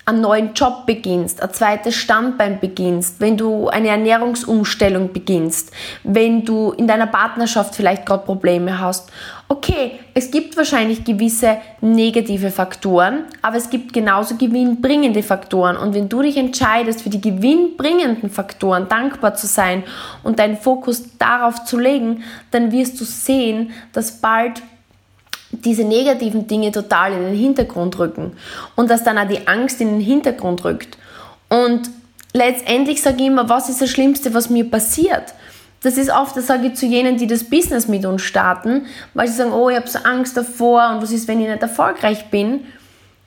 einen 0.05 0.21
neuen 0.21 0.53
Job 0.53 0.85
beginnst, 0.85 1.41
ein 1.41 1.53
zweites 1.53 1.95
Standbein 1.95 2.59
beginnst, 2.59 3.19
wenn 3.19 3.37
du 3.37 3.67
eine 3.67 3.89
Ernährungsumstellung 3.89 5.13
beginnst, 5.13 5.71
wenn 6.03 6.43
du 6.43 6.71
in 6.71 6.87
deiner 6.87 7.07
Partnerschaft 7.07 7.75
vielleicht 7.75 8.05
gerade 8.05 8.25
Probleme 8.25 8.79
hast. 8.79 9.11
Okay, 9.47 9.99
es 10.13 10.31
gibt 10.31 10.55
wahrscheinlich 10.55 11.03
gewisse 11.03 11.57
negative 11.81 12.51
Faktoren, 12.51 13.25
aber 13.41 13.57
es 13.57 13.69
gibt 13.69 13.91
genauso 13.91 14.37
gewinnbringende 14.37 15.23
Faktoren. 15.23 15.75
Und 15.75 15.93
wenn 15.93 16.07
du 16.07 16.21
dich 16.21 16.37
entscheidest, 16.37 17.01
für 17.01 17.09
die 17.09 17.19
gewinnbringenden 17.19 18.29
Faktoren 18.29 18.87
dankbar 18.87 19.35
zu 19.35 19.47
sein 19.47 19.83
und 20.23 20.39
deinen 20.39 20.55
Fokus 20.55 21.17
darauf 21.17 21.65
zu 21.65 21.77
legen, 21.77 22.23
dann 22.51 22.71
wirst 22.71 22.99
du 23.01 23.03
sehen, 23.03 23.71
dass 23.91 24.21
bald 24.21 24.61
diese 25.51 25.83
negativen 25.83 26.47
Dinge 26.47 26.71
total 26.71 27.13
in 27.13 27.23
den 27.23 27.35
Hintergrund 27.35 27.99
rücken 27.99 28.33
und 28.75 28.89
dass 28.89 29.03
dann 29.03 29.17
auch 29.17 29.27
die 29.27 29.47
Angst 29.47 29.81
in 29.81 29.89
den 29.89 30.01
Hintergrund 30.01 30.63
rückt. 30.63 30.97
Und 31.49 31.89
letztendlich 32.33 33.01
sage 33.01 33.17
ich 33.19 33.27
immer, 33.27 33.49
was 33.49 33.69
ist 33.69 33.81
das 33.81 33.89
Schlimmste, 33.89 34.33
was 34.33 34.49
mir 34.49 34.69
passiert? 34.69 35.33
Das 35.83 35.97
ist 35.97 36.11
oft, 36.11 36.37
das 36.37 36.47
sage 36.47 36.67
ich 36.67 36.75
zu 36.75 36.85
jenen, 36.85 37.17
die 37.17 37.27
das 37.27 37.43
Business 37.43 37.87
mit 37.87 38.05
uns 38.05 38.21
starten, 38.21 38.85
weil 39.13 39.27
sie 39.27 39.33
sagen, 39.33 39.51
oh, 39.51 39.69
ich 39.69 39.75
habe 39.75 39.87
so 39.87 39.99
Angst 39.99 40.37
davor 40.37 40.91
und 40.91 41.01
was 41.01 41.11
ist, 41.11 41.27
wenn 41.27 41.41
ich 41.41 41.47
nicht 41.47 41.61
erfolgreich 41.61 42.29
bin? 42.29 42.61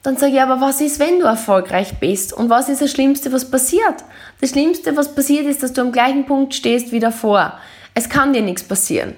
Dann 0.03 0.17
sage 0.17 0.33
ich, 0.33 0.41
aber 0.41 0.61
was 0.61 0.81
ist, 0.81 0.99
wenn 0.99 1.19
du 1.19 1.25
erfolgreich 1.25 1.99
bist? 1.99 2.31
Und 2.31 2.49
was 2.49 2.69
ist 2.69 2.81
das 2.81 2.91
Schlimmste, 2.91 3.31
was 3.33 3.49
passiert? 3.49 4.05
Das 4.39 4.51
Schlimmste, 4.51 4.95
was 4.95 5.13
passiert, 5.13 5.47
ist, 5.47 5.63
dass 5.63 5.73
du 5.73 5.81
am 5.81 5.91
gleichen 5.91 6.25
Punkt 6.25 6.53
stehst 6.53 6.91
wie 6.91 6.99
davor. 6.99 7.57
Es 7.93 8.07
kann 8.07 8.31
dir 8.31 8.41
nichts 8.41 8.63
passieren. 8.63 9.15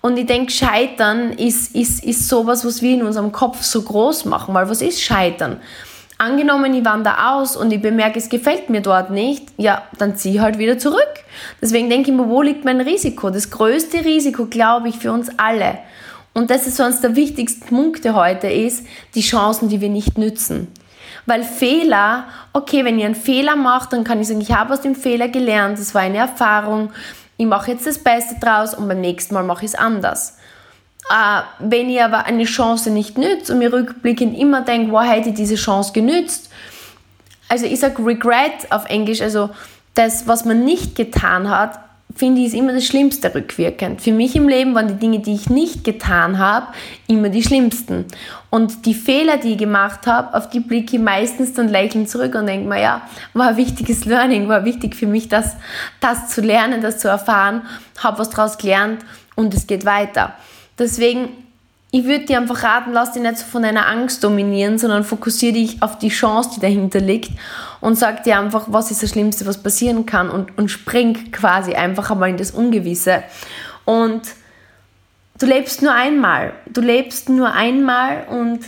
Und 0.00 0.16
ich 0.16 0.26
denke, 0.26 0.50
Scheitern 0.50 1.32
ist, 1.32 1.74
ist, 1.74 2.04
ist 2.04 2.28
sowas, 2.28 2.64
was 2.64 2.80
wir 2.80 2.94
in 2.94 3.02
unserem 3.02 3.32
Kopf 3.32 3.62
so 3.62 3.82
groß 3.82 4.24
machen. 4.24 4.54
Weil 4.54 4.68
was 4.68 4.80
ist 4.80 5.02
Scheitern? 5.02 5.60
Angenommen, 6.16 6.74
ich 6.74 6.84
wandere 6.84 7.32
aus 7.32 7.56
und 7.56 7.72
ich 7.72 7.80
bemerke, 7.80 8.18
es 8.18 8.28
gefällt 8.28 8.68
mir 8.68 8.82
dort 8.82 9.10
nicht, 9.10 9.46
ja, 9.56 9.82
dann 9.96 10.16
ziehe 10.16 10.34
ich 10.34 10.40
halt 10.40 10.58
wieder 10.58 10.78
zurück. 10.78 11.00
Deswegen 11.62 11.88
denke 11.88 12.10
ich 12.10 12.16
mir, 12.16 12.28
wo 12.28 12.42
liegt 12.42 12.64
mein 12.64 12.80
Risiko? 12.80 13.30
Das 13.30 13.50
größte 13.50 14.04
Risiko, 14.04 14.44
glaube 14.44 14.90
ich, 14.90 14.98
für 14.98 15.12
uns 15.12 15.30
alle. 15.38 15.78
Und 16.34 16.50
das 16.50 16.66
ist 16.66 16.76
so 16.76 16.82
eines 16.82 17.00
der 17.00 17.16
wichtigsten 17.16 17.66
Punkte 17.66 18.14
heute, 18.14 18.48
ist 18.48 18.86
die 19.14 19.22
Chancen, 19.22 19.70
die 19.70 19.80
wir 19.80 19.88
nicht 19.88 20.18
nützen. 20.18 20.68
Weil 21.26 21.42
Fehler, 21.42 22.24
okay, 22.52 22.84
wenn 22.84 22.98
ich 22.98 23.04
einen 23.04 23.14
Fehler 23.14 23.56
mache, 23.56 23.88
dann 23.90 24.04
kann 24.04 24.20
ich 24.20 24.28
sagen, 24.28 24.40
ich 24.40 24.52
habe 24.52 24.74
aus 24.74 24.80
dem 24.80 24.94
Fehler 24.94 25.28
gelernt, 25.28 25.78
das 25.78 25.94
war 25.94 26.02
eine 26.02 26.18
Erfahrung 26.18 26.90
ich 27.40 27.46
mache 27.46 27.70
jetzt 27.70 27.86
das 27.86 27.98
Beste 27.98 28.34
draus 28.38 28.74
und 28.74 28.86
beim 28.86 29.00
nächsten 29.00 29.32
Mal 29.32 29.42
mache 29.42 29.64
ich 29.64 29.70
es 29.70 29.74
anders. 29.74 30.36
Äh, 31.08 31.40
wenn 31.58 31.88
ich 31.88 32.02
aber 32.02 32.26
eine 32.26 32.44
Chance 32.44 32.90
nicht 32.90 33.16
nütze 33.16 33.54
und 33.54 33.60
mir 33.60 33.72
rückblickend 33.72 34.36
immer 34.36 34.60
denke, 34.60 34.92
wow, 34.92 35.02
hätte 35.02 35.30
ich 35.30 35.36
diese 35.36 35.54
Chance 35.54 35.92
genützt, 35.94 36.50
also 37.48 37.64
ich 37.64 37.80
sage 37.80 38.04
Regret 38.04 38.70
auf 38.70 38.84
Englisch, 38.90 39.22
also 39.22 39.48
das, 39.94 40.28
was 40.28 40.44
man 40.44 40.66
nicht 40.66 40.96
getan 40.96 41.48
hat, 41.48 41.80
finde 42.14 42.40
ich, 42.40 42.48
ist 42.48 42.54
immer 42.54 42.72
das 42.72 42.84
Schlimmste 42.86 43.34
rückwirkend. 43.34 44.00
Für 44.02 44.12
mich 44.12 44.34
im 44.34 44.48
Leben 44.48 44.74
waren 44.74 44.88
die 44.88 44.94
Dinge, 44.94 45.20
die 45.20 45.34
ich 45.34 45.48
nicht 45.48 45.84
getan 45.84 46.38
habe, 46.38 46.68
immer 47.06 47.28
die 47.28 47.42
schlimmsten. 47.42 48.06
Und 48.50 48.86
die 48.86 48.94
Fehler, 48.94 49.36
die 49.36 49.52
ich 49.52 49.58
gemacht 49.58 50.06
habe, 50.06 50.36
auf 50.36 50.50
die 50.50 50.60
blicke 50.60 50.96
ich 50.96 51.02
meistens 51.02 51.52
dann 51.52 51.68
lächelnd 51.68 52.08
zurück 52.08 52.34
und 52.34 52.46
denke 52.46 52.68
mir, 52.68 52.80
ja, 52.80 53.02
war 53.34 53.48
ein 53.48 53.56
wichtiges 53.56 54.04
Learning, 54.04 54.48
war 54.48 54.64
wichtig 54.64 54.96
für 54.96 55.06
mich, 55.06 55.28
das, 55.28 55.56
das 56.00 56.28
zu 56.28 56.40
lernen, 56.40 56.82
das 56.82 56.98
zu 56.98 57.08
erfahren, 57.08 57.62
habe 57.98 58.18
was 58.18 58.30
daraus 58.30 58.58
gelernt 58.58 59.04
und 59.36 59.54
es 59.54 59.66
geht 59.66 59.84
weiter. 59.84 60.34
Deswegen 60.78 61.28
ich 61.92 62.04
würde 62.04 62.24
dir 62.24 62.38
einfach 62.38 62.62
raten, 62.62 62.92
lass 62.92 63.12
dich 63.12 63.22
nicht 63.22 63.38
so 63.38 63.46
von 63.46 63.62
deiner 63.62 63.88
Angst 63.88 64.22
dominieren, 64.22 64.78
sondern 64.78 65.02
fokussiere 65.02 65.54
dich 65.54 65.82
auf 65.82 65.98
die 65.98 66.08
Chance, 66.08 66.50
die 66.54 66.60
dahinter 66.60 67.00
liegt 67.00 67.32
und 67.80 67.96
sag 67.96 68.22
dir 68.22 68.38
einfach, 68.38 68.66
was 68.68 68.92
ist 68.92 69.02
das 69.02 69.10
Schlimmste, 69.10 69.44
was 69.46 69.62
passieren 69.62 70.06
kann 70.06 70.30
und, 70.30 70.56
und 70.56 70.70
spring 70.70 71.32
quasi 71.32 71.74
einfach 71.74 72.10
einmal 72.10 72.30
in 72.30 72.36
das 72.36 72.52
Ungewisse. 72.52 73.24
Und 73.84 74.22
du 75.40 75.46
lebst 75.46 75.82
nur 75.82 75.92
einmal. 75.92 76.52
Du 76.72 76.80
lebst 76.80 77.28
nur 77.28 77.52
einmal 77.52 78.24
und 78.30 78.60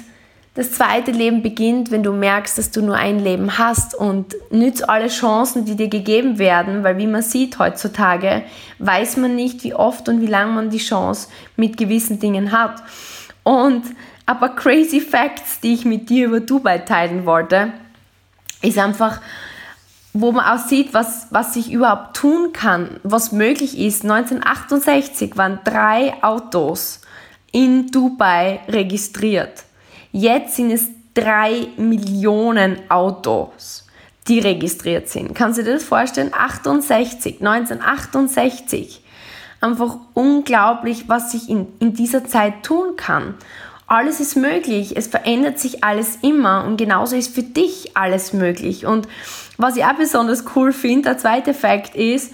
das 0.54 0.72
zweite 0.72 1.12
Leben 1.12 1.42
beginnt, 1.42 1.90
wenn 1.90 2.02
du 2.02 2.12
merkst, 2.12 2.58
dass 2.58 2.70
du 2.70 2.82
nur 2.82 2.96
ein 2.96 3.18
Leben 3.18 3.56
hast 3.56 3.94
und 3.94 4.35
nützt 4.50 4.87
alle 4.87 5.08
Chancen, 5.08 5.64
die 5.64 5.76
dir 5.76 5.88
gegeben 5.88 6.38
werden, 6.38 6.85
weil 6.85 6.98
wie 6.98 7.06
man 7.06 7.22
sieht 7.22 7.58
heutzutage, 7.58 8.42
weiß 8.78 9.16
man 9.16 9.35
nicht, 9.35 9.64
wie 9.64 9.74
oft 9.74 10.11
und 10.11 10.20
wie 10.20 10.26
lange 10.26 10.52
man 10.52 10.68
die 10.68 10.78
Chance 10.78 11.28
mit 11.56 11.78
gewissen 11.78 12.18
Dingen 12.18 12.52
hat. 12.52 12.82
Und 13.44 13.85
paar 14.42 14.55
crazy 14.55 15.00
Facts, 15.00 15.61
die 15.61 15.74
ich 15.74 15.85
mit 15.85 16.09
dir 16.11 16.26
über 16.26 16.40
Dubai 16.40 16.78
teilen 16.78 17.26
wollte, 17.26 17.72
ist 18.61 18.78
einfach, 18.78 19.20
wo 20.12 20.33
man 20.33 20.44
auch 20.44 20.64
sieht, 20.64 20.92
was, 20.94 21.28
was 21.31 21.55
sich 21.55 21.72
überhaupt 21.72 22.16
tun 22.16 22.52
kann, 22.52 23.00
was 23.02 23.33
möglich 23.33 23.78
ist. 23.78 24.02
1968 24.05 25.37
waren 25.37 25.61
drei 25.64 26.14
Autos 26.22 27.00
in 27.50 27.90
Dubai 27.90 28.61
registriert. 28.68 29.64
Jetzt 30.12 30.57
sind 30.57 30.70
es 30.70 30.88
drei 31.14 31.68
Millionen 31.76 32.78
Autos, 32.90 33.87
die 34.28 34.38
registriert 34.38 35.09
sind. 35.09 35.35
Kannst 35.35 35.59
du 35.59 35.64
dir 35.64 35.74
das 35.74 35.85
vorstellen? 35.85 36.33
68, 36.33 37.40
1968. 37.40 39.02
Einfach 39.62 39.96
unglaublich, 40.12 41.09
was 41.09 41.33
sich 41.33 41.48
in, 41.48 41.68
in 41.79 41.94
dieser 41.94 42.25
Zeit 42.25 42.62
tun 42.62 42.96
kann. 42.96 43.35
Alles 43.87 44.20
ist 44.20 44.37
möglich, 44.37 44.96
es 44.96 45.07
verändert 45.07 45.59
sich 45.59 45.85
alles 45.85 46.18
immer 46.22 46.64
und 46.64 46.77
genauso 46.77 47.16
ist 47.16 47.35
für 47.35 47.42
dich 47.42 47.96
alles 47.96 48.33
möglich. 48.33 48.87
Und 48.87 49.07
was 49.59 49.77
ich 49.77 49.85
auch 49.85 49.94
besonders 49.94 50.44
cool 50.57 50.72
finde, 50.72 51.11
der 51.11 51.18
zweite 51.18 51.55
Fakt 51.55 51.94
ist, 51.94 52.33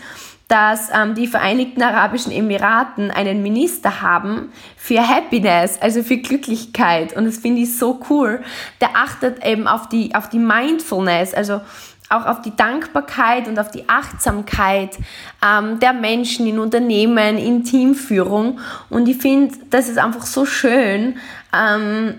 dass 0.49 0.89
ähm, 0.95 1.15
die 1.15 1.27
Vereinigten 1.27 1.83
Arabischen 1.83 2.33
Emiraten 2.33 3.11
einen 3.11 3.43
Minister 3.43 4.01
haben 4.01 4.51
für 4.77 5.07
Happiness, 5.07 5.79
also 5.81 6.03
für 6.03 6.17
Glücklichkeit. 6.17 7.15
Und 7.15 7.27
das 7.27 7.37
finde 7.37 7.63
ich 7.63 7.77
so 7.77 8.01
cool. 8.09 8.43
Der 8.81 8.97
achtet 8.97 9.45
eben 9.45 9.69
auf 9.69 9.89
die, 9.91 10.15
auf 10.15 10.31
die 10.31 10.39
Mindfulness, 10.39 11.35
also 11.35 11.61
auch 12.09 12.27
auf 12.27 12.43
die 12.43 12.55
Dankbarkeit 12.55 13.49
und 13.49 13.59
auf 13.59 13.71
die 13.71 13.89
Achtsamkeit 13.89 14.97
ähm, 15.45 15.79
der 15.81 15.93
Menschen 15.93 16.47
in 16.47 16.59
Unternehmen, 16.59 17.39
in 17.39 17.65
Teamführung. 17.65 18.61
Und 18.89 19.09
ich 19.09 19.19
finde, 19.19 19.55
das 19.71 19.89
ist 19.89 19.99
einfach 19.99 20.25
so 20.25 20.47
schön. 20.47 21.17
Ähm, 21.55 22.15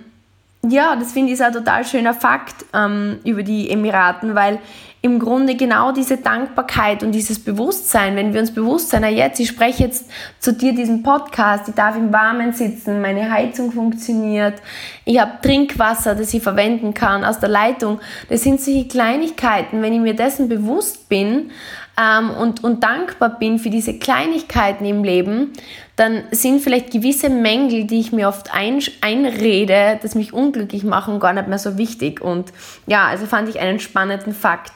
ja, 0.68 0.96
das 0.96 1.14
finde 1.14 1.34
ich 1.34 1.44
ein 1.44 1.54
total 1.54 1.86
schöner 1.86 2.14
Fakt 2.14 2.66
ähm, 2.74 3.20
über 3.24 3.44
die 3.44 3.70
Emiraten, 3.70 4.36
weil 4.36 4.60
im 5.02 5.18
Grunde 5.18 5.56
genau 5.56 5.94
diese 5.94 6.18
Dankbarkeit 6.18 7.04
und 7.04 7.14
dieses 7.14 7.40
Bewusstsein, 7.40 8.18
wenn 8.18 8.34
wir 8.34 8.42
uns 8.42 8.54
bewusst 8.54 8.90
sein, 8.90 9.04
jetzt, 9.16 9.40
ich 9.40 9.48
spreche 9.48 9.84
jetzt 9.84 10.10
zu 10.40 10.52
dir 10.52 10.74
diesen 10.74 11.04
Podcast, 11.04 11.70
ich 11.70 11.76
darf 11.76 11.96
im 11.96 12.12
Warmen 12.12 12.52
sitzen, 12.52 13.02
meine 13.02 13.32
Heizung 13.32 13.72
funktioniert, 13.72 14.62
ich 15.06 15.20
habe 15.20 15.40
Trinkwasser, 15.42 16.16
das 16.16 16.34
ich 16.34 16.44
verwenden 16.44 16.94
kann 16.94 17.24
aus 17.24 17.40
der 17.40 17.50
Leitung. 17.50 18.02
Das 18.28 18.44
sind 18.44 18.60
solche 18.60 18.88
Kleinigkeiten, 18.90 19.82
wenn 19.82 19.94
ich 19.94 20.02
mir 20.02 20.16
dessen 20.16 20.50
bewusst 20.50 21.08
bin, 21.08 21.52
ähm, 22.00 22.30
und, 22.32 22.64
und 22.64 22.84
dankbar 22.84 23.38
bin 23.40 23.60
für 23.60 23.70
diese 23.70 24.00
Kleinigkeiten 24.00 24.86
im 24.86 25.04
Leben, 25.04 25.52
dann 25.98 26.24
sind 26.32 26.62
vielleicht 26.62 26.92
gewisse 26.92 27.30
Mängel, 27.30 27.86
die 27.86 28.00
ich 28.00 28.14
mir 28.14 28.30
oft 28.30 28.54
ein, 28.54 28.80
einrede, 29.02 30.00
dass 30.02 30.16
mich 30.16 30.32
unglücklich 30.32 30.84
machen, 30.84 31.20
gar 31.20 31.34
nicht 31.34 31.50
mehr 31.50 31.60
so 31.60 31.78
wichtig. 31.78 32.22
Und 32.22 32.54
ja, 32.88 33.08
also 33.08 33.26
fand 33.26 33.50
ich 33.50 33.60
einen 33.60 33.82
spannenden 33.82 34.34
Fakt. 34.34 34.72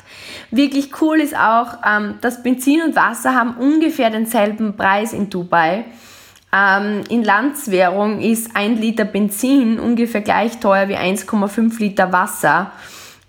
Wirklich 0.52 1.02
cool 1.02 1.22
ist 1.22 1.36
auch, 1.36 1.78
ähm, 1.88 2.16
dass 2.20 2.44
Benzin 2.44 2.82
und 2.82 2.96
Wasser 2.98 3.34
haben 3.34 3.56
ungefähr 3.56 4.10
denselben 4.10 4.76
Preis 4.76 5.14
in 5.14 5.30
Dubai. 5.30 5.86
Ähm, 6.54 7.04
in 7.10 7.24
Landswährung 7.24 8.20
ist 8.20 8.54
ein 8.56 8.76
Liter 8.76 9.06
Benzin 9.06 9.80
ungefähr 9.80 10.22
gleich 10.22 10.60
teuer 10.60 10.90
wie 10.90 10.98
1,5 10.98 11.80
Liter 11.80 12.12
Wasser, 12.12 12.72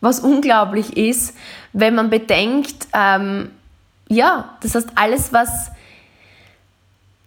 was 0.00 0.18
unglaublich 0.18 0.96
ist, 0.96 1.36
wenn 1.72 1.94
man 1.94 2.10
bedenkt, 2.10 2.88
ähm, 2.92 3.50
ja, 4.08 4.56
das 4.62 4.74
heißt, 4.74 4.88
alles, 4.94 5.32
was, 5.32 5.70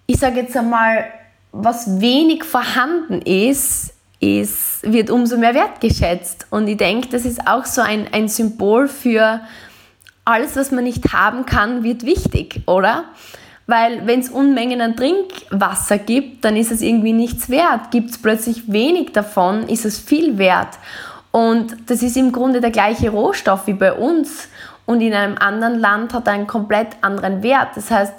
ich 0.06 0.18
sage 0.18 0.42
jetzt 0.42 0.56
einmal, 0.56 1.06
was 1.52 2.00
wenig 2.00 2.44
vorhanden 2.44 3.22
ist, 3.22 3.94
ist, 4.20 4.80
wird 4.84 5.10
umso 5.10 5.38
mehr 5.38 5.54
wertgeschätzt. 5.54 6.48
Und 6.50 6.68
ich 6.68 6.78
denke, 6.78 7.10
das 7.10 7.26
ist 7.26 7.48
auch 7.48 7.66
so 7.66 7.82
ein, 7.82 8.08
ein 8.12 8.28
Symbol 8.28 8.88
für 8.88 9.42
alles, 10.26 10.56
was 10.56 10.72
man 10.72 10.84
nicht 10.84 11.14
haben 11.14 11.46
kann, 11.46 11.84
wird 11.84 12.04
wichtig, 12.06 12.62
oder? 12.66 13.06
Weil 13.66 14.08
wenn 14.08 14.22
es 14.22 14.30
Unmengen 14.30 14.82
an 14.82 14.96
Trinkwasser 14.96 15.98
gibt, 15.98 16.46
dann 16.46 16.56
ist 16.56 16.72
es 16.72 16.82
irgendwie 16.82 17.14
nichts 17.14 17.50
wert. 17.50 17.92
Gibt 17.92 18.12
es 18.12 18.18
plötzlich 18.18 18.72
wenig 18.72 19.12
davon, 19.12 19.68
ist 19.68 19.86
es 19.86 20.00
viel 20.00 20.38
wert. 20.38 20.80
Und 21.32 21.76
das 21.88 22.02
ist 22.02 22.18
im 22.18 22.32
Grunde 22.32 22.62
der 22.62 22.72
gleiche 22.72 23.10
Rohstoff 23.10 23.68
wie 23.68 23.74
bei 23.74 23.94
uns 23.94 24.48
und 24.88 25.02
in 25.02 25.14
einem 25.14 25.38
anderen 25.38 25.80
Land 25.80 26.14
hat 26.14 26.26
er 26.28 26.34
einen 26.34 26.48
komplett 26.48 26.88
anderen 27.02 27.44
Wert. 27.44 27.76
Das 27.76 27.92
heißt, 27.92 28.14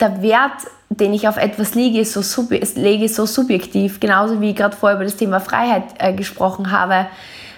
der 0.00 0.20
Wert, 0.20 0.66
den 0.88 1.14
ich 1.14 1.28
auf 1.28 1.36
etwas 1.36 1.74
lege, 1.74 2.00
ist 2.00 2.12
so, 2.12 2.48
lege, 2.74 3.04
ist 3.04 3.14
so 3.14 3.26
subjektiv, 3.26 4.00
genauso 4.00 4.40
wie 4.40 4.50
ich 4.50 4.56
gerade 4.56 4.76
vorher 4.76 4.96
über 4.96 5.04
das 5.04 5.16
Thema 5.16 5.38
Freiheit 5.38 5.84
äh, 5.98 6.12
gesprochen 6.12 6.72
habe. 6.72 7.06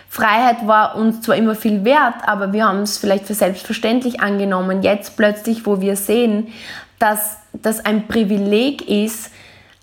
Freiheit 0.09 0.67
war 0.67 0.97
uns 0.97 1.23
zwar 1.23 1.37
immer 1.37 1.55
viel 1.55 1.87
wert, 1.87 2.17
aber 2.27 2.53
wir 2.53 2.67
haben 2.67 2.81
es 2.81 2.99
vielleicht 2.99 3.27
für 3.27 3.33
selbstverständlich 3.33 4.21
angenommen. 4.21 4.83
Jetzt 4.83 5.17
plötzlich, 5.17 5.65
wo 5.65 5.81
wir 5.81 5.97
sehen, 5.97 6.49
dass 6.99 7.39
das 7.55 7.83
ein 7.83 8.07
Privileg 8.07 8.87
ist, 8.87 9.31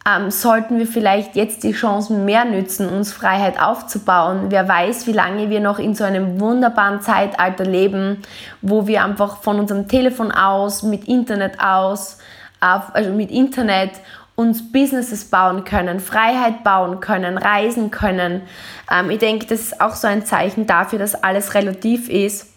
ähm, 0.10 0.32
sollten 0.32 0.78
wir 0.78 0.88
vielleicht 0.88 1.36
jetzt 1.36 1.64
die 1.64 1.72
Chancen 1.72 2.26
mehr 2.26 2.46
nützen, 2.46 2.90
uns 2.90 3.12
Freiheit 3.12 3.62
aufzubauen. 3.62 4.46
Wer 4.50 4.68
weiß, 4.68 5.08
wie 5.08 5.12
lange 5.12 5.50
wir 5.50 5.60
noch 5.60 5.80
in 5.80 5.94
so 5.94 6.04
einem 6.04 6.40
wunderbaren 6.40 7.02
Zeitalter 7.02 7.66
leben, 7.66 8.22
wo 8.62 8.88
wir 8.88 9.04
einfach 9.04 9.38
von 9.38 9.60
unserem 9.60 9.88
Telefon 9.88 10.32
aus, 10.32 10.84
mit 10.84 11.08
Internet 11.08 11.60
aus, 11.60 12.18
also 12.60 13.12
mit 13.12 13.32
Internet 13.32 13.92
uns 14.36 14.72
Businesses 14.72 15.26
bauen 15.26 15.66
können, 15.66 16.00
Freiheit 16.00 16.64
bauen 16.64 17.02
können, 17.02 17.38
reisen 17.38 17.92
können. 17.92 18.44
Ähm, 18.90 19.10
ich 19.10 19.20
denke, 19.20 19.46
das 19.46 19.60
ist 19.60 19.82
auch 19.82 19.96
so 19.96 20.08
ein 20.08 20.26
Zeichen 20.26 20.66
dafür, 20.66 20.98
dass 20.98 21.14
alles 21.24 21.56
relativ 21.56 22.10
ist. 22.10 22.48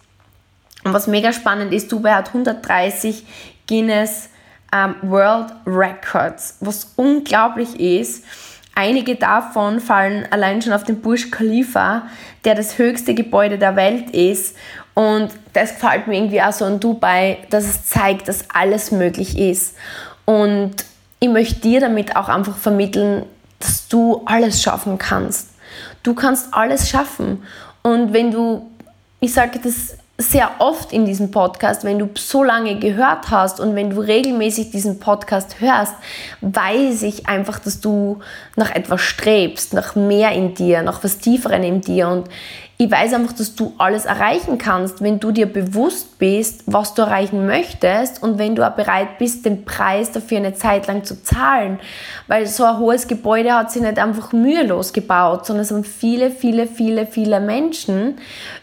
Und 0.84 0.92
was 0.92 1.09
mega 1.09 1.32
spannend 1.32 1.72
ist, 1.72 1.90
Dubai 1.90 2.12
hat 2.12 2.28
130 2.28 3.26
Guinness 3.66 4.28
ähm, 4.72 4.94
World 5.02 5.52
Records, 5.66 6.56
was 6.60 6.92
unglaublich 6.96 7.78
ist. 7.78 8.24
Einige 8.74 9.16
davon 9.16 9.80
fallen 9.80 10.26
allein 10.30 10.62
schon 10.62 10.72
auf 10.72 10.84
den 10.84 11.00
Burj 11.00 11.30
Khalifa, 11.30 12.06
der 12.44 12.54
das 12.54 12.78
höchste 12.78 13.14
Gebäude 13.14 13.58
der 13.58 13.76
Welt 13.76 14.10
ist. 14.10 14.56
Und 14.94 15.30
das 15.52 15.74
gefällt 15.74 16.06
mir 16.06 16.16
irgendwie 16.16 16.40
auch 16.40 16.52
so 16.52 16.64
in 16.64 16.80
Dubai, 16.80 17.38
dass 17.50 17.64
es 17.64 17.86
zeigt, 17.86 18.28
dass 18.28 18.50
alles 18.50 18.90
möglich 18.90 19.38
ist. 19.38 19.76
Und 20.24 20.72
ich 21.20 21.28
möchte 21.28 21.60
dir 21.60 21.80
damit 21.80 22.16
auch 22.16 22.28
einfach 22.28 22.56
vermitteln, 22.56 23.24
dass 23.58 23.88
du 23.88 24.22
alles 24.24 24.62
schaffen 24.62 24.98
kannst. 24.98 25.50
Du 26.02 26.14
kannst 26.14 26.52
alles 26.52 26.88
schaffen. 26.88 27.42
Und 27.82 28.12
wenn 28.12 28.30
du, 28.30 28.70
ich 29.20 29.32
sage 29.32 29.60
das 29.62 29.96
sehr 30.22 30.50
oft 30.58 30.92
in 30.92 31.04
diesem 31.04 31.30
Podcast, 31.30 31.84
wenn 31.84 31.98
du 31.98 32.08
so 32.14 32.42
lange 32.42 32.78
gehört 32.78 33.30
hast 33.30 33.60
und 33.60 33.74
wenn 33.74 33.90
du 33.90 34.00
regelmäßig 34.00 34.70
diesen 34.70 34.98
Podcast 34.98 35.60
hörst, 35.60 35.94
weiß 36.40 37.02
ich 37.02 37.26
einfach, 37.26 37.58
dass 37.58 37.80
du 37.80 38.20
nach 38.56 38.74
etwas 38.74 39.00
strebst, 39.00 39.74
nach 39.74 39.94
mehr 39.94 40.32
in 40.32 40.54
dir, 40.54 40.82
nach 40.82 41.02
was 41.04 41.18
Tieferen 41.18 41.62
in 41.62 41.80
dir. 41.80 42.08
Und 42.08 42.28
ich 42.85 42.91
weiß 42.91 43.14
einfach, 43.14 43.33
dass 43.33 43.55
du 43.55 43.74
alles 43.78 44.07
erreichen 44.07 44.59
kannst, 44.59 45.03
wenn 45.03 45.20
du 45.20 45.30
dir 45.30 45.47
bewusst 45.47 46.18
bist, 46.18 46.64
was 46.66 46.95
du 46.95 47.03
erreichen 47.03 47.47
möchtest 47.47 48.20
und 48.20 48.39
wenn 48.39 48.57
du 48.57 48.66
auch 48.66 48.72
bereit 48.72 49.18
bist, 49.18 49.47
den 49.47 49.64
Preis 49.64 50.11
dafür 50.11 50.39
eine 50.39 50.55
Zeit 50.55 50.89
lang 50.89 51.05
zu 51.05 51.22
zahlen. 51.22 51.78
Weil 52.26 52.49
so 52.49 52.64
ein 52.64 52.78
hohes 52.78 53.07
Gebäude 53.07 53.55
hat 53.55 53.70
sich 53.70 53.83
nicht 53.83 53.99
einfach 54.01 54.33
mühelos 54.33 54.93
gebaut, 54.93 55.47
sondern 55.47 55.62
es 55.62 55.70
haben 55.70 55.85
viele, 55.85 56.33
viele, 56.33 56.66
viele, 56.66 57.07
viele 57.07 57.39
Menschen 57.39 58.16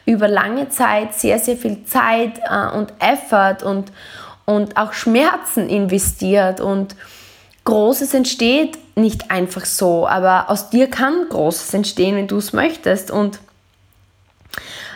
über 0.06 0.28
lange 0.28 0.68
Zeit 0.68 1.14
sehr, 1.14 1.40
sehr 1.40 1.56
viel 1.56 1.86
Zeit 1.86 2.40
äh, 2.40 2.78
und 2.78 2.92
Effort 3.00 3.64
und, 3.64 3.94
und 4.44 4.76
auch 4.76 4.92
Schmerzen 4.92 5.70
investiert 5.70 6.60
und 6.60 6.94
Großes 7.64 8.14
entsteht 8.14 8.78
nicht 8.98 9.32
einfach 9.32 9.64
so, 9.64 10.08
aber 10.08 10.50
aus 10.50 10.70
dir 10.72 10.90
kann 10.90 11.30
Großes 11.30 11.74
entstehen, 11.74 12.18
wenn 12.18 12.28
du 12.28 12.38
es 12.38 12.52
möchtest 12.52 13.12
und 13.12 13.40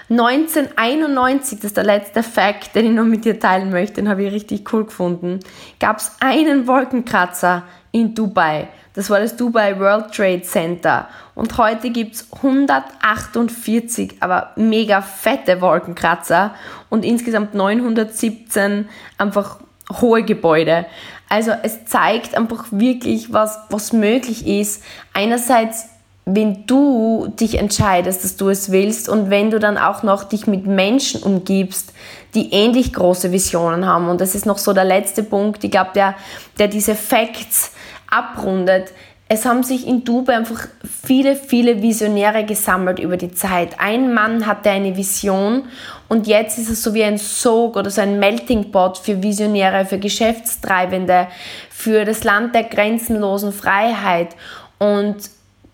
1991, 0.10 1.60
das 1.60 1.66
ist 1.66 1.78
der 1.78 1.84
letzte 1.84 2.24
Fact, 2.24 2.76
den 2.76 2.86
ich 2.86 2.91
noch 2.91 3.06
mit 3.06 3.26
dir 3.26 3.39
teilen 3.39 3.72
möchte, 3.72 3.95
den 3.95 4.10
habe 4.10 4.24
ich 4.24 4.34
richtig 4.34 4.72
cool 4.74 4.86
gefunden, 4.86 5.39
gab 5.80 5.97
es 5.97 6.12
einen 6.20 6.68
Wolkenkratzer 6.68 7.64
in 7.91 8.14
Dubai. 8.14 8.68
Das 8.95 9.10
war 9.10 9.20
das 9.20 9.36
Dubai 9.38 9.80
World 9.80 10.14
Trade 10.14 10.43
Center. 10.43 11.08
Und 11.36 11.58
heute 11.58 11.89
gibt 11.89 12.16
es 12.16 12.28
148, 12.32 14.18
aber 14.20 14.51
mega 14.56 15.01
fette 15.01 15.62
Wolkenkratzer 15.62 16.54
und 16.89 17.06
insgesamt 17.06 17.56
917 17.56 18.88
einfach 19.18 19.60
hohe 20.01 20.24
Gebäude. 20.24 20.86
Also 21.30 21.51
es 21.64 21.86
zeigt 21.86 22.36
einfach 22.36 22.66
wirklich, 22.70 23.34
was, 23.34 23.58
was 23.70 23.93
möglich 23.93 24.45
ist. 24.45 24.84
Einerseits 25.14 25.88
wenn 26.26 26.66
du 26.66 27.28
dich 27.40 27.60
entscheidest, 27.60 28.24
dass 28.24 28.38
du 28.38 28.50
es 28.50 28.72
willst 28.72 29.10
und 29.10 29.30
wenn 29.30 29.52
du 29.52 29.60
dann 29.60 29.78
auch 29.78 30.04
noch 30.04 30.24
dich 30.24 30.48
mit 30.48 30.66
Menschen 30.66 31.22
umgibst, 31.22 31.94
die 32.34 32.54
ähnlich 32.54 32.94
große 32.94 33.32
Visionen 33.32 33.86
haben. 33.86 34.08
Und 34.08 34.22
das 34.22 34.34
ist 34.34 34.46
noch 34.46 34.58
so 34.58 34.74
der 34.74 34.86
letzte 34.86 35.24
Punkt, 35.24 35.64
ich 35.64 35.72
glaube, 35.72 35.92
der, 35.94 36.16
der 36.60 36.68
diese 36.70 36.96
Facts 36.96 37.72
abrundet. 38.10 38.94
Es 39.28 39.46
haben 39.46 39.64
sich 39.64 39.88
in 39.88 40.04
Dubai 40.04 40.36
einfach 40.36 40.68
viele, 41.04 41.36
viele 41.36 41.82
Visionäre 41.82 42.46
gesammelt 42.46 43.00
über 43.00 43.18
die 43.18 43.32
Zeit. 43.32 43.80
Ein 43.80 44.14
Mann 44.14 44.46
hatte 44.46 44.70
eine 44.70 44.96
Vision 44.96 45.64
und 46.08 46.28
jetzt 46.28 46.58
ist 46.58 46.70
es 46.70 46.84
so 46.84 46.94
wie 46.94 47.04
ein 47.04 47.18
Sog 47.18 47.76
oder 47.76 47.90
so 47.90 48.02
ein 48.02 48.20
Melting 48.20 48.72
Pot 48.72 48.98
für 48.98 49.24
Visionäre, 49.24 49.86
für 49.86 49.98
Geschäftstreibende, 49.98 51.28
für 51.70 52.06
das 52.06 52.24
Land 52.24 52.54
der 52.54 52.64
grenzenlosen 52.64 53.52
Freiheit. 53.52 54.36
Und 54.78 55.18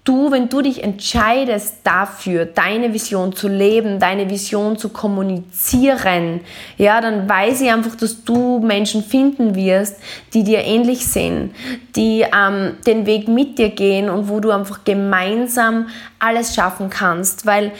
du, 0.10 0.32
wenn 0.32 0.49
du 0.49 0.62
dich 0.62 0.84
entscheidest 0.84 1.78
dafür, 1.84 2.45
deine 2.45 2.93
Vision 2.95 3.36
zu 3.36 3.47
leben, 3.47 3.99
deine 3.99 4.28
Vision 4.28 4.76
zu 4.76 4.89
kommunizieren, 4.89 6.41
ja, 6.78 6.99
dann 6.99 7.30
weiß 7.30 7.62
ich 7.62 7.72
einfach, 7.72 7.95
dass 7.95 8.24
du 8.24 8.60
Menschen 8.60 9.03
finden 9.03 9.53
wirst, 9.53 9.97
die 10.34 10.43
dir 10.43 10.64
ähnlich 10.64 11.05
sind, 11.05 11.51
die 11.95 12.26
ähm, 12.36 12.78
den 12.88 13.05
Weg 13.05 13.28
mit 13.28 13.60
dir 13.60 13.70
gehen 13.70 14.10
und 14.10 14.30
wo 14.30 14.39
du 14.39 14.49
einfach 14.49 14.84
gemeinsam 14.84 15.89
alles 16.18 16.55
schaffen 16.55 16.89
kannst, 16.89 17.45
weil 17.45 17.72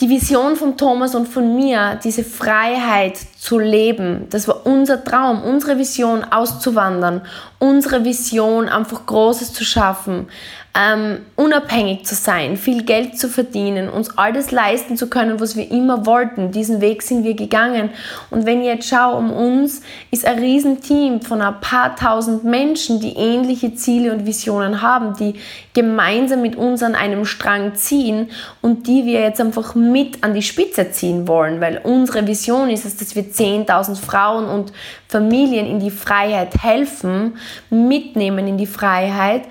die 0.00 0.10
Vision 0.10 0.56
von 0.56 0.76
Thomas 0.76 1.14
und 1.14 1.26
von 1.26 1.56
mir, 1.56 1.98
diese 2.04 2.22
Freiheit 2.22 3.16
zu 3.38 3.58
leben, 3.58 4.26
das 4.28 4.46
war 4.46 4.66
unser 4.66 5.02
Traum, 5.02 5.42
unsere 5.42 5.78
Vision 5.78 6.22
auszuwandern, 6.22 7.22
unsere 7.58 8.04
Vision 8.04 8.68
einfach 8.68 9.06
Großes 9.06 9.54
zu 9.54 9.64
schaffen, 9.64 10.28
ähm, 10.76 11.20
unabhängig 11.36 12.04
zu 12.04 12.14
sein, 12.14 12.56
viel 12.58 12.84
Geld 12.84 13.18
zu 13.18 13.28
verdienen, 13.28 13.88
uns 13.88 14.18
alles 14.18 14.50
leisten 14.50 14.96
zu 14.98 15.08
können, 15.08 15.40
was 15.40 15.56
wir 15.56 15.70
immer 15.70 16.04
wollten. 16.04 16.50
Diesen 16.50 16.82
Weg 16.82 17.02
sind 17.02 17.24
wir 17.24 17.34
gegangen. 17.34 17.90
Und 18.30 18.44
wenn 18.44 18.60
ich 18.60 18.66
jetzt 18.66 18.88
schaue, 18.88 19.16
um 19.16 19.32
uns 19.32 19.80
ist 20.10 20.26
ein 20.26 20.38
Riesenteam 20.38 21.22
von 21.22 21.40
ein 21.40 21.60
paar 21.60 21.96
tausend 21.96 22.44
Menschen, 22.44 23.00
die 23.00 23.16
ähnliche 23.16 23.74
Ziele 23.74 24.12
und 24.12 24.26
Visionen 24.26 24.82
haben, 24.82 25.16
die 25.16 25.36
gemeinsam 25.72 26.42
mit 26.42 26.56
uns 26.56 26.82
an 26.82 26.94
einem 26.94 27.24
Strang 27.24 27.74
ziehen 27.74 28.30
und 28.60 28.86
die 28.86 29.06
wir 29.06 29.20
jetzt 29.20 29.40
einfach 29.40 29.74
mit 29.74 30.22
an 30.24 30.34
die 30.34 30.42
Spitze 30.42 30.90
ziehen 30.90 31.26
wollen, 31.26 31.60
weil 31.62 31.80
unsere 31.84 32.26
Vision 32.26 32.68
ist 32.68 32.84
es, 32.84 32.96
dass 32.96 33.16
wir 33.16 33.24
10.000 33.24 33.96
Frauen 33.96 34.46
und 34.46 34.72
Familien 35.08 35.66
in 35.66 35.80
die 35.80 35.90
Freiheit 35.90 36.62
helfen, 36.62 37.38
mitnehmen 37.70 38.46
in 38.46 38.58
die 38.58 38.66
Freiheit 38.66 39.44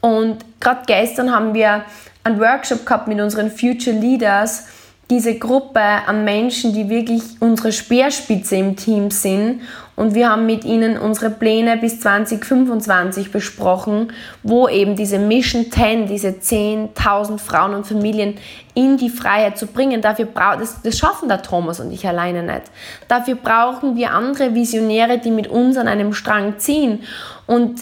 und 0.00 0.38
gerade 0.60 0.82
gestern 0.86 1.34
haben 1.34 1.54
wir 1.54 1.84
einen 2.24 2.40
Workshop 2.40 2.86
gehabt 2.86 3.08
mit 3.08 3.20
unseren 3.20 3.50
Future 3.50 3.96
Leaders, 3.96 4.66
diese 5.10 5.38
Gruppe 5.38 5.80
an 5.80 6.24
Menschen, 6.24 6.74
die 6.74 6.90
wirklich 6.90 7.22
unsere 7.40 7.72
Speerspitze 7.72 8.56
im 8.56 8.76
Team 8.76 9.10
sind. 9.10 9.62
Und 9.96 10.14
wir 10.14 10.28
haben 10.28 10.44
mit 10.44 10.64
ihnen 10.64 10.98
unsere 10.98 11.30
Pläne 11.30 11.78
bis 11.78 12.00
2025 12.00 13.32
besprochen, 13.32 14.12
wo 14.42 14.68
eben 14.68 14.96
diese 14.96 15.18
Mission 15.18 15.72
10, 15.72 16.06
diese 16.06 16.28
10.000 16.28 17.38
Frauen 17.38 17.72
und 17.72 17.86
Familien 17.86 18.34
in 18.74 18.98
die 18.98 19.08
Freiheit 19.08 19.56
zu 19.56 19.66
bringen. 19.66 20.02
Dafür 20.02 20.26
braucht 20.26 20.60
das, 20.60 20.82
das 20.82 20.98
schaffen 20.98 21.28
der 21.28 21.40
Thomas 21.40 21.80
und 21.80 21.90
ich 21.90 22.06
alleine 22.06 22.42
nicht. 22.42 22.64
Dafür 23.08 23.36
brauchen 23.36 23.96
wir 23.96 24.12
andere 24.12 24.54
Visionäre, 24.54 25.18
die 25.18 25.30
mit 25.30 25.48
uns 25.48 25.78
an 25.78 25.88
einem 25.88 26.12
Strang 26.12 26.58
ziehen. 26.58 27.02
Und 27.46 27.80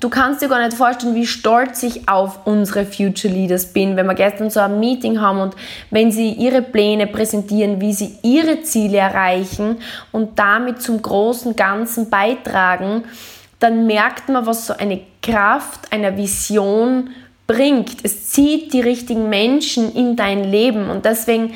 Du 0.00 0.08
kannst 0.08 0.40
dir 0.40 0.48
gar 0.48 0.64
nicht 0.64 0.76
vorstellen, 0.76 1.14
wie 1.14 1.26
stolz 1.26 1.82
ich 1.82 2.08
auf 2.08 2.46
unsere 2.46 2.86
Future 2.86 3.32
Leaders 3.32 3.66
bin, 3.66 3.96
wenn 3.96 4.06
wir 4.06 4.14
gestern 4.14 4.48
so 4.48 4.60
ein 4.60 4.80
Meeting 4.80 5.20
haben 5.20 5.40
und 5.40 5.54
wenn 5.90 6.10
sie 6.10 6.30
ihre 6.30 6.62
Pläne 6.62 7.06
präsentieren, 7.06 7.82
wie 7.82 7.92
sie 7.92 8.16
ihre 8.22 8.62
Ziele 8.62 8.96
erreichen 8.96 9.76
und 10.10 10.38
damit 10.38 10.80
zum 10.80 11.02
großen 11.02 11.54
Ganzen 11.54 12.08
beitragen, 12.08 13.04
dann 13.58 13.86
merkt 13.86 14.30
man, 14.30 14.46
was 14.46 14.68
so 14.68 14.72
eine 14.72 15.02
Kraft 15.22 15.92
einer 15.92 16.16
Vision 16.16 17.10
bringt. 17.46 18.02
Es 18.02 18.30
zieht 18.30 18.72
die 18.72 18.80
richtigen 18.80 19.28
Menschen 19.28 19.94
in 19.94 20.16
dein 20.16 20.44
Leben 20.44 20.88
und 20.88 21.04
deswegen 21.04 21.52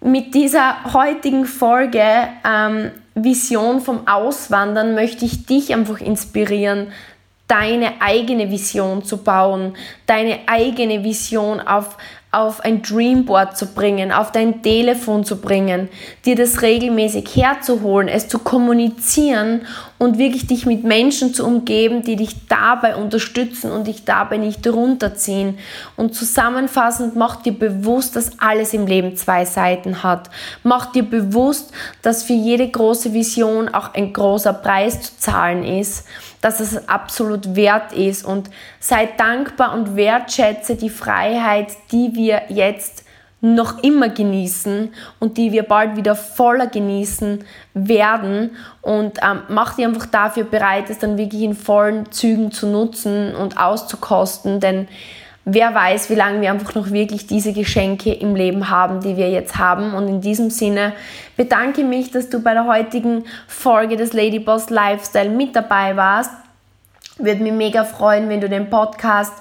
mit 0.00 0.34
dieser 0.34 0.92
heutigen 0.92 1.44
Folge 1.44 2.02
ähm, 2.44 2.90
Vision 3.14 3.80
vom 3.80 4.08
Auswandern 4.08 4.94
möchte 4.94 5.24
ich 5.24 5.46
dich 5.46 5.72
einfach 5.72 6.00
inspirieren, 6.00 6.88
deine 7.52 8.00
eigene 8.00 8.50
Vision 8.50 9.04
zu 9.04 9.18
bauen, 9.18 9.74
deine 10.06 10.38
eigene 10.46 11.04
Vision 11.04 11.60
auf, 11.60 11.98
auf 12.30 12.60
ein 12.60 12.80
Dreamboard 12.80 13.58
zu 13.58 13.74
bringen, 13.74 14.10
auf 14.10 14.32
dein 14.32 14.62
Telefon 14.62 15.22
zu 15.22 15.38
bringen, 15.38 15.90
dir 16.24 16.34
das 16.34 16.62
regelmäßig 16.62 17.36
herzuholen, 17.36 18.08
es 18.08 18.26
zu 18.26 18.38
kommunizieren 18.38 19.66
und 20.02 20.18
wirklich 20.18 20.48
dich 20.48 20.66
mit 20.66 20.82
Menschen 20.82 21.32
zu 21.32 21.46
umgeben, 21.46 22.02
die 22.02 22.16
dich 22.16 22.48
dabei 22.48 22.96
unterstützen 22.96 23.70
und 23.70 23.86
dich 23.86 24.04
dabei 24.04 24.36
nicht 24.36 24.66
runterziehen. 24.66 25.58
Und 25.96 26.16
zusammenfassend, 26.16 27.14
mach 27.14 27.36
dir 27.36 27.52
bewusst, 27.52 28.16
dass 28.16 28.36
alles 28.40 28.74
im 28.74 28.88
Leben 28.88 29.16
zwei 29.16 29.44
Seiten 29.44 30.02
hat. 30.02 30.28
Mach 30.64 30.86
dir 30.90 31.04
bewusst, 31.04 31.70
dass 32.02 32.24
für 32.24 32.32
jede 32.32 32.68
große 32.68 33.14
Vision 33.14 33.68
auch 33.68 33.94
ein 33.94 34.12
großer 34.12 34.54
Preis 34.54 35.02
zu 35.02 35.18
zahlen 35.18 35.62
ist, 35.62 36.04
dass 36.40 36.58
es 36.58 36.88
absolut 36.88 37.54
wert 37.54 37.92
ist 37.92 38.24
und 38.24 38.50
sei 38.80 39.08
dankbar 39.16 39.72
und 39.72 39.94
wertschätze 39.94 40.74
die 40.74 40.90
Freiheit, 40.90 41.68
die 41.92 42.10
wir 42.14 42.42
jetzt 42.48 43.04
noch 43.42 43.82
immer 43.82 44.08
genießen 44.08 44.94
und 45.18 45.36
die 45.36 45.50
wir 45.50 45.64
bald 45.64 45.96
wieder 45.96 46.14
voller 46.14 46.68
genießen 46.68 47.44
werden 47.74 48.52
und 48.80 49.18
ähm, 49.18 49.40
mach 49.48 49.74
dich 49.74 49.84
einfach 49.84 50.06
dafür 50.06 50.44
bereit, 50.44 50.88
es 50.88 51.00
dann 51.00 51.18
wirklich 51.18 51.42
in 51.42 51.54
vollen 51.54 52.10
Zügen 52.12 52.52
zu 52.52 52.68
nutzen 52.68 53.34
und 53.34 53.58
auszukosten, 53.58 54.60
denn 54.60 54.86
wer 55.44 55.74
weiß, 55.74 56.08
wie 56.08 56.14
lange 56.14 56.40
wir 56.40 56.52
einfach 56.52 56.76
noch 56.76 56.92
wirklich 56.92 57.26
diese 57.26 57.52
Geschenke 57.52 58.12
im 58.12 58.36
Leben 58.36 58.70
haben, 58.70 59.00
die 59.00 59.16
wir 59.16 59.28
jetzt 59.28 59.58
haben. 59.58 59.92
Und 59.94 60.06
in 60.06 60.20
diesem 60.20 60.50
Sinne 60.50 60.92
bedanke 61.36 61.82
mich, 61.82 62.12
dass 62.12 62.30
du 62.30 62.38
bei 62.38 62.52
der 62.52 62.66
heutigen 62.66 63.24
Folge 63.48 63.96
des 63.96 64.12
Ladyboss 64.12 64.70
Lifestyle 64.70 65.30
mit 65.30 65.56
dabei 65.56 65.96
warst. 65.96 66.30
Würde 67.18 67.42
mich 67.42 67.52
mega 67.52 67.82
freuen, 67.82 68.28
wenn 68.28 68.40
du 68.40 68.48
den 68.48 68.70
Podcast 68.70 69.34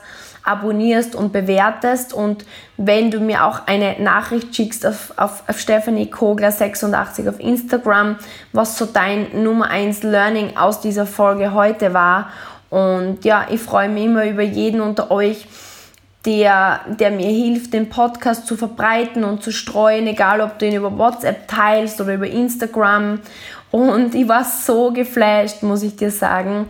abonnierst 0.44 1.16
und 1.16 1.32
bewertest 1.32 2.14
und 2.14 2.46
wenn 2.78 3.12
du 3.12 3.20
mir 3.20 3.46
auch 3.46 3.68
eine 3.68 4.02
Nachricht 4.02 4.56
schickst 4.56 4.86
auf, 4.86 5.14
auf, 5.18 5.44
auf 5.48 5.60
Stephanie 5.60 6.10
Kogler 6.10 6.52
86 6.52 7.30
auf 7.30 7.40
Instagram, 7.40 8.18
was 8.54 8.78
so 8.78 8.86
dein 8.86 9.44
Nummer 9.44 9.70
1 9.70 10.04
Learning 10.04 10.58
aus 10.58 10.82
dieser 10.82 11.06
Folge 11.06 11.54
heute 11.54 11.94
war. 11.94 12.32
Und 12.70 13.26
ja, 13.26 13.48
ich 13.52 13.62
freue 13.62 13.90
mich 13.90 14.06
immer 14.06 14.26
über 14.26 14.42
jeden 14.42 14.82
unter 14.82 15.12
euch, 15.12 15.46
der, 16.26 16.82
der 16.88 17.12
mir 17.12 17.28
hilft, 17.28 17.74
den 17.74 17.90
Podcast 17.90 18.48
zu 18.48 18.56
verbreiten 18.56 19.24
und 19.24 19.44
zu 19.44 19.52
streuen, 19.52 20.08
egal 20.08 20.42
ob 20.42 20.60
du 20.60 20.68
ihn 20.68 20.76
über 20.76 20.98
WhatsApp 20.98 21.48
teilst 21.48 22.00
oder 22.00 22.14
über 22.14 22.28
Instagram. 22.28 23.20
Und 23.72 24.16
ich 24.16 24.28
war 24.28 24.44
so 24.44 24.92
geflasht, 24.92 25.64
muss 25.64 25.82
ich 25.82 25.96
dir 25.96 26.12
sagen, 26.12 26.68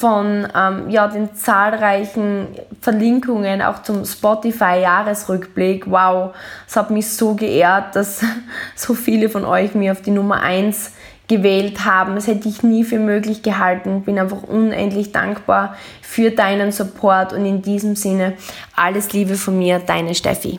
von 0.00 0.48
ähm, 0.56 0.88
ja, 0.88 1.08
den 1.08 1.34
zahlreichen 1.34 2.48
Verlinkungen 2.80 3.60
auch 3.60 3.82
zum 3.82 4.06
Spotify-Jahresrückblick. 4.06 5.90
Wow, 5.90 6.34
es 6.66 6.74
hat 6.74 6.90
mich 6.90 7.06
so 7.12 7.34
geehrt, 7.34 7.94
dass 7.96 8.24
so 8.74 8.94
viele 8.94 9.28
von 9.28 9.44
euch 9.44 9.74
mir 9.74 9.92
auf 9.92 10.00
die 10.00 10.10
Nummer 10.10 10.40
1 10.40 10.92
gewählt 11.28 11.84
haben. 11.84 12.14
Das 12.14 12.28
hätte 12.28 12.48
ich 12.48 12.62
nie 12.62 12.82
für 12.82 12.98
möglich 12.98 13.42
gehalten. 13.42 14.02
Bin 14.02 14.18
einfach 14.18 14.42
unendlich 14.42 15.12
dankbar 15.12 15.76
für 16.00 16.30
deinen 16.30 16.72
Support 16.72 17.34
und 17.34 17.44
in 17.44 17.60
diesem 17.60 17.94
Sinne 17.94 18.32
alles 18.74 19.12
Liebe 19.12 19.34
von 19.34 19.58
mir, 19.58 19.80
deine 19.80 20.14
Steffi. 20.14 20.58